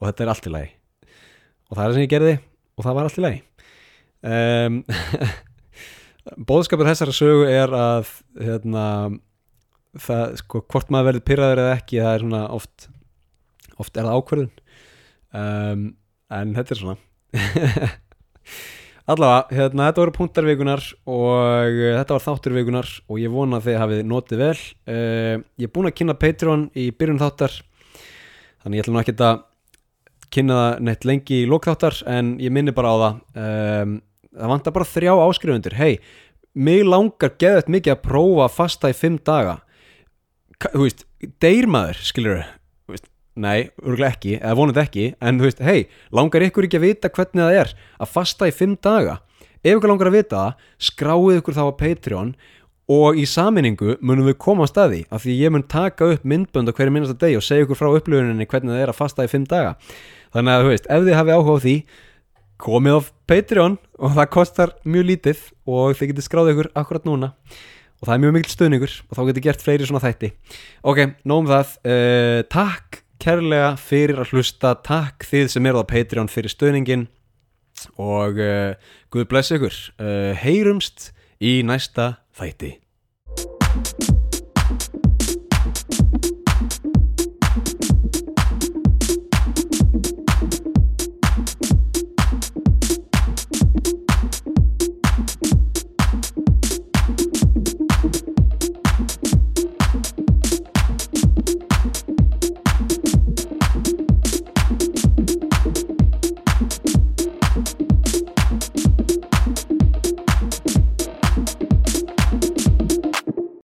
og 0.01 0.09
þetta 0.09 0.25
er 0.25 0.33
allt 0.33 0.49
í 0.49 0.57
lagi 0.57 0.71
og 1.73 1.79
það 1.79 1.83
er 1.83 1.89
það 1.89 1.97
sem 1.97 2.05
ég 2.05 2.11
gerði 2.13 2.33
og 2.77 2.85
það 2.85 2.95
var 2.95 3.07
allt 3.07 3.17
í 3.17 3.23
lagi. 3.23 3.39
Um, 4.23 4.75
bóðskapur 6.49 6.87
þessara 6.87 7.15
sögu 7.15 7.47
er 7.49 7.73
að 7.75 8.11
hérna, 8.37 8.83
það, 9.97 10.35
sko, 10.43 10.61
hvort 10.69 10.93
maður 10.93 11.09
verður 11.09 11.25
pyrraður 11.31 11.61
eða 11.63 11.79
ekki, 11.79 11.99
það 12.03 12.13
er 12.13 12.23
svona 12.27 12.43
oft 12.53 12.87
oft 13.81 13.97
er 13.97 14.05
það 14.05 14.19
ákverðun 14.19 14.51
um, 15.33 15.83
en 16.37 16.53
þetta 16.59 16.75
er 16.75 16.81
svona. 16.83 16.97
Allavega, 19.13 19.57
hérna, 19.57 19.87
þetta 19.89 19.99
voru 20.03 20.13
punktarvikunar 20.15 20.83
og 21.11 21.79
þetta 21.81 22.15
var 22.15 22.23
þátturvikunar 22.23 22.91
og 23.09 23.17
ég 23.19 23.33
vona 23.33 23.57
að 23.57 23.65
þið 23.65 23.79
hafið 23.81 24.05
notið 24.13 24.43
vel. 24.45 24.59
Uh, 24.85 25.41
ég 25.57 25.67
er 25.67 25.73
búin 25.73 25.89
að 25.89 25.97
kynna 25.97 26.15
Patreon 26.21 26.69
í 26.77 26.85
byrjun 26.95 27.19
þáttar, 27.19 27.57
þannig 28.61 28.79
ég 28.79 28.85
ætla 28.85 28.95
nú 28.95 29.01
ekki 29.01 29.17
að 29.17 29.41
kynna 30.33 30.57
það 30.59 30.81
neitt 30.87 31.07
lengi 31.09 31.39
í 31.41 31.49
lókþáttar 31.51 32.01
en 32.09 32.33
ég 32.41 32.53
minni 32.53 32.73
bara 32.75 32.93
á 32.93 32.97
það. 33.03 33.21
Um, 33.43 33.93
það 34.33 34.53
vantar 34.55 34.75
bara 34.75 34.89
þrjá 34.89 35.13
áskrifundur. 35.13 35.77
Hei, 35.77 35.93
mig 36.53 36.83
langar 36.87 37.37
geðvægt 37.41 37.71
mikið 37.73 37.95
að 37.95 38.03
prófa 38.09 38.47
að 38.47 38.57
fasta 38.57 38.91
í 38.91 38.97
fimm 38.97 39.21
daga. 39.21 39.61
Þú 40.63 40.85
veist, 40.85 41.07
deyrmaður, 41.43 42.03
skiljur 42.07 42.41
þau 42.41 42.51
Nei, 43.33 43.71
örgulega 43.81 44.13
ekki, 44.13 44.33
eða 44.37 44.57
vonandi 44.59 44.81
ekki 44.83 45.05
en 45.17 45.39
þú 45.39 45.47
veist, 45.47 45.61
hei, 45.65 45.87
langar 46.13 46.43
ykkur 46.45 46.67
ekki 46.67 46.77
að 46.77 46.83
vita 46.85 47.09
hvernig 47.09 47.41
það 47.41 47.55
er 47.63 47.71
að 47.97 48.11
fasta 48.13 48.49
í 48.49 48.53
fimm 48.53 48.75
daga 48.77 49.15
ef 49.63 49.71
ykkur 49.71 49.89
langar 49.89 50.11
að 50.11 50.17
vita 50.19 50.41
það 50.43 50.67
skráið 50.89 51.39
ykkur 51.39 51.57
þá 51.57 51.63
á 51.65 51.79
Patreon 51.79 52.29
og 52.93 53.17
í 53.17 53.23
saminningu 53.29 53.95
munum 54.05 54.29
við 54.29 54.37
koma 54.43 54.67
á 54.67 54.69
staði 54.69 55.01
af 55.09 55.23
því 55.25 55.37
ég 55.39 55.53
mun 55.55 55.65
taka 55.65 56.11
upp 56.13 56.27
myndbönd 56.29 56.69
á 56.69 56.75
hverju 56.77 56.93
minnasta 56.93 57.17
deg 57.25 57.39
og 57.39 57.45
segja 57.47 57.65
ykkur 57.65 57.79
frá 57.79 57.89
upplöfuninni 57.89 58.49
hvernig 58.51 58.75
það 58.75 58.83
er 58.83 58.93
að 58.93 58.99
fasta 58.99 59.25
í 59.25 59.31
fimm 59.31 59.49
daga 59.49 59.73
þannig 60.33 60.53
að 60.53 60.63
þú 60.63 60.73
veist, 60.73 60.89
ef 60.89 61.05
þið 61.05 61.17
hafi 61.19 61.35
áhuga 61.37 61.55
á 61.55 61.63
því 61.63 61.75
komið 62.63 62.97
á 62.97 63.01
Patreon 63.29 63.77
og 63.99 64.17
það 64.17 64.31
kostar 64.33 64.73
mjög 64.87 65.07
lítið 65.11 65.45
og 65.69 65.95
þið 65.99 66.11
getur 66.11 66.27
skráðið 66.27 66.53
ykkur 66.53 66.69
akkurat 66.79 67.07
núna 67.07 67.31
og 68.03 68.07
það 68.07 68.15
er 68.15 68.23
mjög 68.23 68.35
mikil 68.37 68.53
stöðningur 68.53 68.95
og 69.07 69.17
þá 69.17 69.23
getur 69.29 69.45
gert 69.47 69.63
fleiri 69.63 69.87
svona 69.87 70.03
þætti. 70.03 70.33
Ok, 70.83 71.01
nógum 71.23 71.49
það, 71.51 71.73
uh, 71.87 72.39
takk 72.51 73.01
kærlega 73.23 73.73
fyrir 73.79 74.19
að 74.19 74.33
hlusta. 74.35 74.73
Takk 74.83 75.27
þið 75.29 75.51
sem 75.53 75.69
eruð 75.69 75.87
á 75.87 75.91
Patreon 75.93 76.31
fyrir 76.31 76.51
stöðningin 76.51 77.07
og 77.95 78.39
uh, 78.43 78.75
Guð 79.13 79.29
bless 79.31 79.55
ykkur. 79.55 79.77
Uh, 79.95 80.31
heyrumst 80.43 81.11
í 81.39 81.61
næsta 81.67 82.17
þætti 82.35 82.75